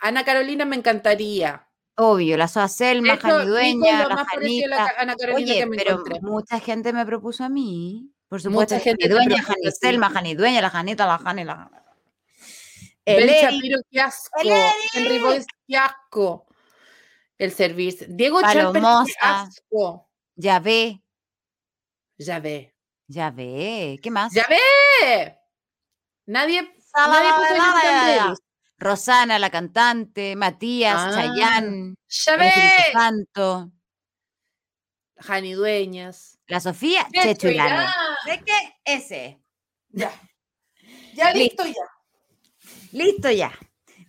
[0.00, 1.63] Ana Carolina me encantaría.
[1.96, 4.94] Obvio, la Soa Selma, hecho, Jani Nico Dueña, lo la más parecido a la Janita.
[4.94, 6.20] Ca- Ana Carolina Oye, pero encontré.
[6.22, 8.10] mucha gente me propuso a mí.
[8.28, 9.76] Por supuesto, Mucha gente te Dueña, propuso Jani a ti.
[9.80, 11.70] Selma, Jani Dueña, la Janita, la Jani, la
[13.04, 13.56] El Eri.
[13.56, 14.40] Shapiro, qué asco.
[14.94, 16.46] Henry Boyce, qué asco.
[17.38, 18.06] El servicio.
[18.10, 20.08] Diego Chalper, qué asco.
[20.36, 21.00] Ya ve,
[22.18, 22.74] Ya ve.
[23.06, 24.00] ya ve.
[24.02, 24.32] ¿Qué más?
[24.32, 25.36] ¡Ya ve!
[26.26, 26.62] Nadie,
[26.96, 28.38] nadie puso Jonathan Davis.
[28.84, 31.94] Rosana, la cantante, Matías, Ah, Chayanne,
[32.26, 32.92] ¡Ya el Espíritu ve!
[32.92, 33.70] Santo,
[35.18, 36.38] Jani Dueñas.
[36.46, 37.06] la Sofía.
[37.12, 37.86] Irán.
[38.26, 38.76] ¿De qué?
[38.84, 39.40] Ese.
[39.88, 40.12] Ya.
[41.14, 41.64] Ya Listo.
[41.64, 42.68] listo, ya.
[42.92, 43.52] Listo ya.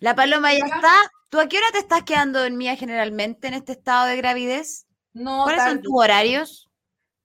[0.00, 0.92] La paloma ya está.
[1.30, 4.86] ¿Tú a qué hora te estás quedando dormida generalmente en este estado de gravidez?
[5.14, 6.70] No, ¿Cuáles son tus horarios?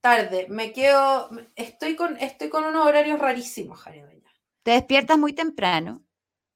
[0.00, 0.46] Tarde.
[0.48, 1.30] Me quedo.
[1.54, 4.32] Estoy con, estoy con unos horarios rarísimos, Jani Dueñas.
[4.62, 6.02] Te despiertas muy temprano.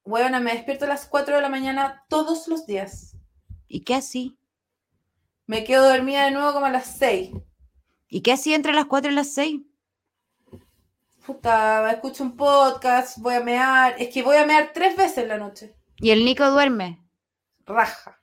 [0.07, 3.17] Huevona, me despierto a las 4 de la mañana todos los días.
[3.69, 4.39] ¿Y qué así?
[5.47, 7.31] Me quedo dormida de nuevo como a las 6.
[8.09, 9.61] ¿Y qué así entre las 4 y las 6?
[11.27, 13.97] Puta, escucho un podcast, voy a mear.
[13.99, 15.75] Es que voy a mear tres veces en la noche.
[15.97, 17.03] ¿Y el Nico duerme?
[17.65, 18.21] Raja.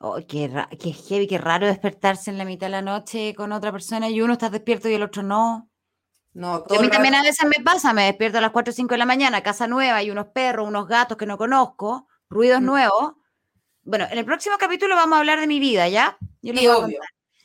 [0.00, 3.52] Oh, qué, ra- qué heavy, qué raro despertarse en la mitad de la noche con
[3.52, 5.69] otra persona y uno está despierto y el otro no.
[6.40, 8.74] No, Y a mí también a veces me pasa, me despierto a las 4 o
[8.74, 12.34] 5 de la mañana, casa nueva, hay unos perros, unos gatos que no conozco, Mm.
[12.34, 13.12] ruidos nuevos.
[13.82, 16.16] Bueno, en el próximo capítulo vamos a hablar de mi vida, ¿ya?
[16.40, 16.98] Yo a obvio.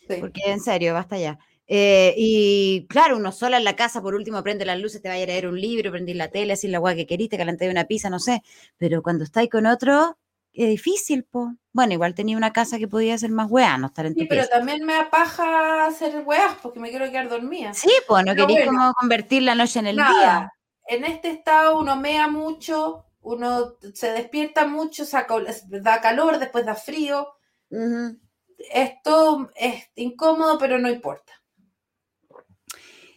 [0.07, 0.15] Sí.
[0.21, 1.37] Porque en serio, basta ya.
[1.67, 5.23] Eh, y claro, uno sola en la casa, por último, prende las luces, te vaya
[5.23, 8.09] a leer un libro, prendí la tele, así la guay que queriste, calenté una pizza,
[8.09, 8.43] no sé.
[8.77, 10.17] Pero cuando estáis con otro,
[10.55, 11.53] es difícil, po.
[11.73, 14.27] Bueno, igual tenía una casa que podía ser más weá, no estar en tu Sí,
[14.27, 14.57] pero pieza.
[14.57, 17.73] también me apaja hacer weas porque me quiero quedar dormida.
[17.73, 20.53] Sí, pues no Pero queréis bueno, como convertir la noche en el Nada, día.
[20.87, 25.35] En este estado uno mea mucho, uno se despierta mucho, saca,
[25.69, 27.27] da calor, después da frío.
[28.71, 31.33] Esto es incómodo, pero no importa.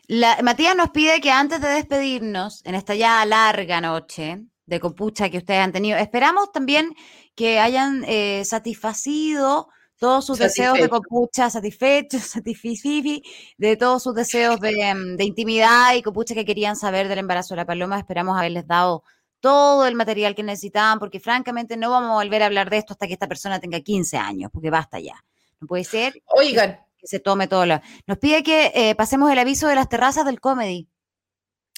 [0.07, 5.28] La- Matías nos pide que antes de despedirnos en esta ya larga noche de copucha
[5.31, 6.94] que ustedes han tenido, esperamos también
[7.39, 13.23] que hayan eh, satisfacido todos sus deseos de copucha, satisfechos, satisfifi,
[13.57, 17.55] de todos sus deseos de, em, de intimidad y copucha que querían saber del embarazo
[17.55, 17.97] de la paloma.
[17.97, 19.05] Esperamos haberles dado
[19.39, 22.94] todo el material que necesitaban, porque francamente no vamos a volver a hablar de esto
[22.94, 25.25] hasta que esta persona tenga 15 años, porque basta ya.
[25.60, 27.81] No puede ser Oigan, que se tome todo lo...
[28.08, 30.89] Nos pide que eh, pasemos el aviso de las terrazas del comedy.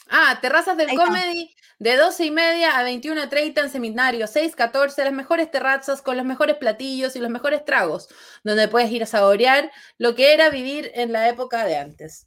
[0.08, 5.50] Ah, terrazas del comedy de 12 y media a 21.30 en seminario 614, las mejores
[5.50, 8.08] terrazas con los mejores platillos y los mejores tragos,
[8.44, 12.26] donde puedes ir a saborear lo que era vivir en la época de antes.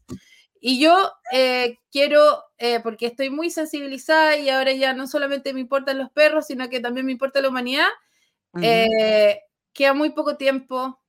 [0.59, 5.59] Y yo eh, quiero, eh, porque estoy muy sensibilizada y ahora ya no solamente me
[5.59, 7.89] importan los perros, sino que también me importa la humanidad,
[8.53, 8.65] Ujú.
[8.65, 9.41] eh,
[9.71, 10.99] queda muy poco tiempo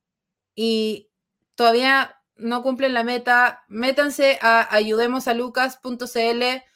[0.54, 1.08] y
[1.54, 3.64] todavía no cumplen la meta.
[3.68, 6.73] Métanse a ayudemosalucas.cl.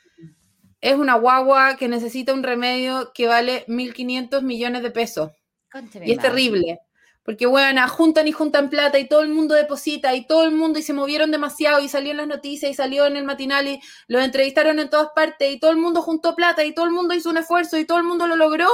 [0.81, 5.33] Es una guagua que necesita un remedio que vale 1.500 millones de pesos.
[5.75, 6.17] Y es madre.
[6.17, 6.81] terrible.
[7.23, 10.79] Porque, bueno, juntan y juntan plata y todo el mundo deposita y todo el mundo
[10.79, 13.81] y se movieron demasiado y salió en las noticias y salió en el matinal y
[14.07, 17.13] los entrevistaron en todas partes y todo el mundo juntó plata y todo el mundo
[17.15, 18.71] hizo un esfuerzo y todo el mundo lo logró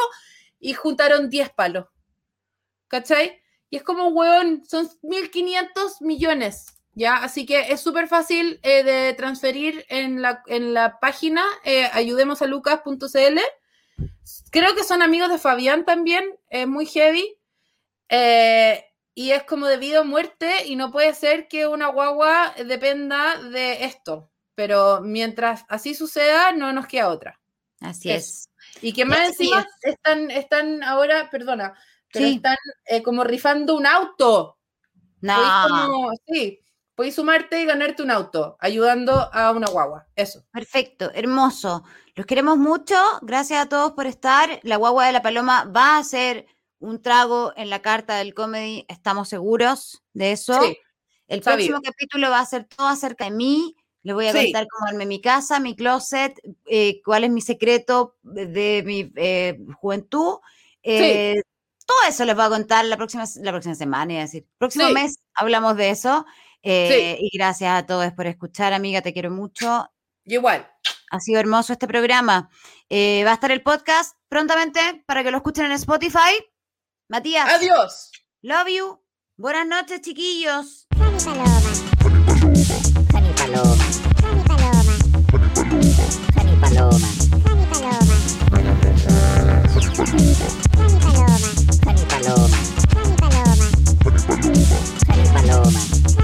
[0.61, 1.87] y juntaron 10 palos.
[2.87, 3.43] ¿Cachai?
[3.71, 7.17] Y es como, weón, son 1.500 millones, ¿ya?
[7.17, 13.39] Así que es súper fácil eh, de transferir en la, en la página eh, ayudemosalucas.cl
[14.51, 17.37] creo que son amigos de Fabián también, es muy heavy.
[18.09, 18.85] eh,
[19.17, 23.37] y es como de vida o muerte, y no puede ser que una guagua dependa
[23.41, 24.33] de esto.
[24.57, 27.41] Pero mientras así suceda, no nos queda otra.
[27.81, 28.49] Así Eso.
[28.83, 31.75] Y que más Así encima están, están ahora, perdona,
[32.13, 32.35] pero Sí.
[32.37, 32.57] están
[32.87, 34.59] eh, como rifando un auto.
[35.21, 35.37] No.
[35.69, 36.61] Como- sí,
[36.95, 40.07] podéis sumarte y ganarte un auto, ayudando a una guagua.
[40.17, 40.45] Eso.
[40.53, 41.85] Perfecto, hermoso.
[42.15, 42.95] Los queremos mucho.
[43.23, 44.61] Gracias a todos por estar.
[44.63, 46.47] La guagua de la paloma va a hacer
[46.79, 48.85] un trago en la carta del comedy.
[48.89, 50.61] Estamos seguros de eso.
[50.63, 50.77] Sí,
[51.27, 53.75] El próximo capítulo va a ser todo acerca de mí.
[54.03, 54.45] Les voy a Sí.
[54.53, 59.59] contar cómo armé mi casa, mi closet, eh, cuál es mi secreto de, mi eh,
[59.81, 60.39] juventud.
[60.83, 61.41] Eh,
[61.87, 64.47] Todo eso les voy a contar la próxima, la próxima semana, a decir.
[64.57, 64.93] Próximo Sí.
[64.95, 66.25] mes hablamos de eso.
[66.65, 69.91] Eh, y gracias a todos por escuchar, amiga, te quiero mucho.
[70.25, 70.67] Igual.
[71.11, 72.49] Ha sido hermoso este programa.
[72.89, 76.43] Eh, va a estar el podcast prontamente para que lo escuchen en Spotify.
[77.09, 77.49] Matías.
[77.51, 78.11] Adiós.
[78.41, 79.01] Love you.
[79.37, 80.87] Buenas noches, chiquillos.
[80.97, 81.61] Dani Paloma.
[83.43, 83.75] Paloma.
[84.45, 84.97] Paloma.
[86.61, 86.99] Paloma.
[88.51, 88.75] Paloma.
[92.09, 92.49] Paloma.
[95.35, 96.24] Paloma.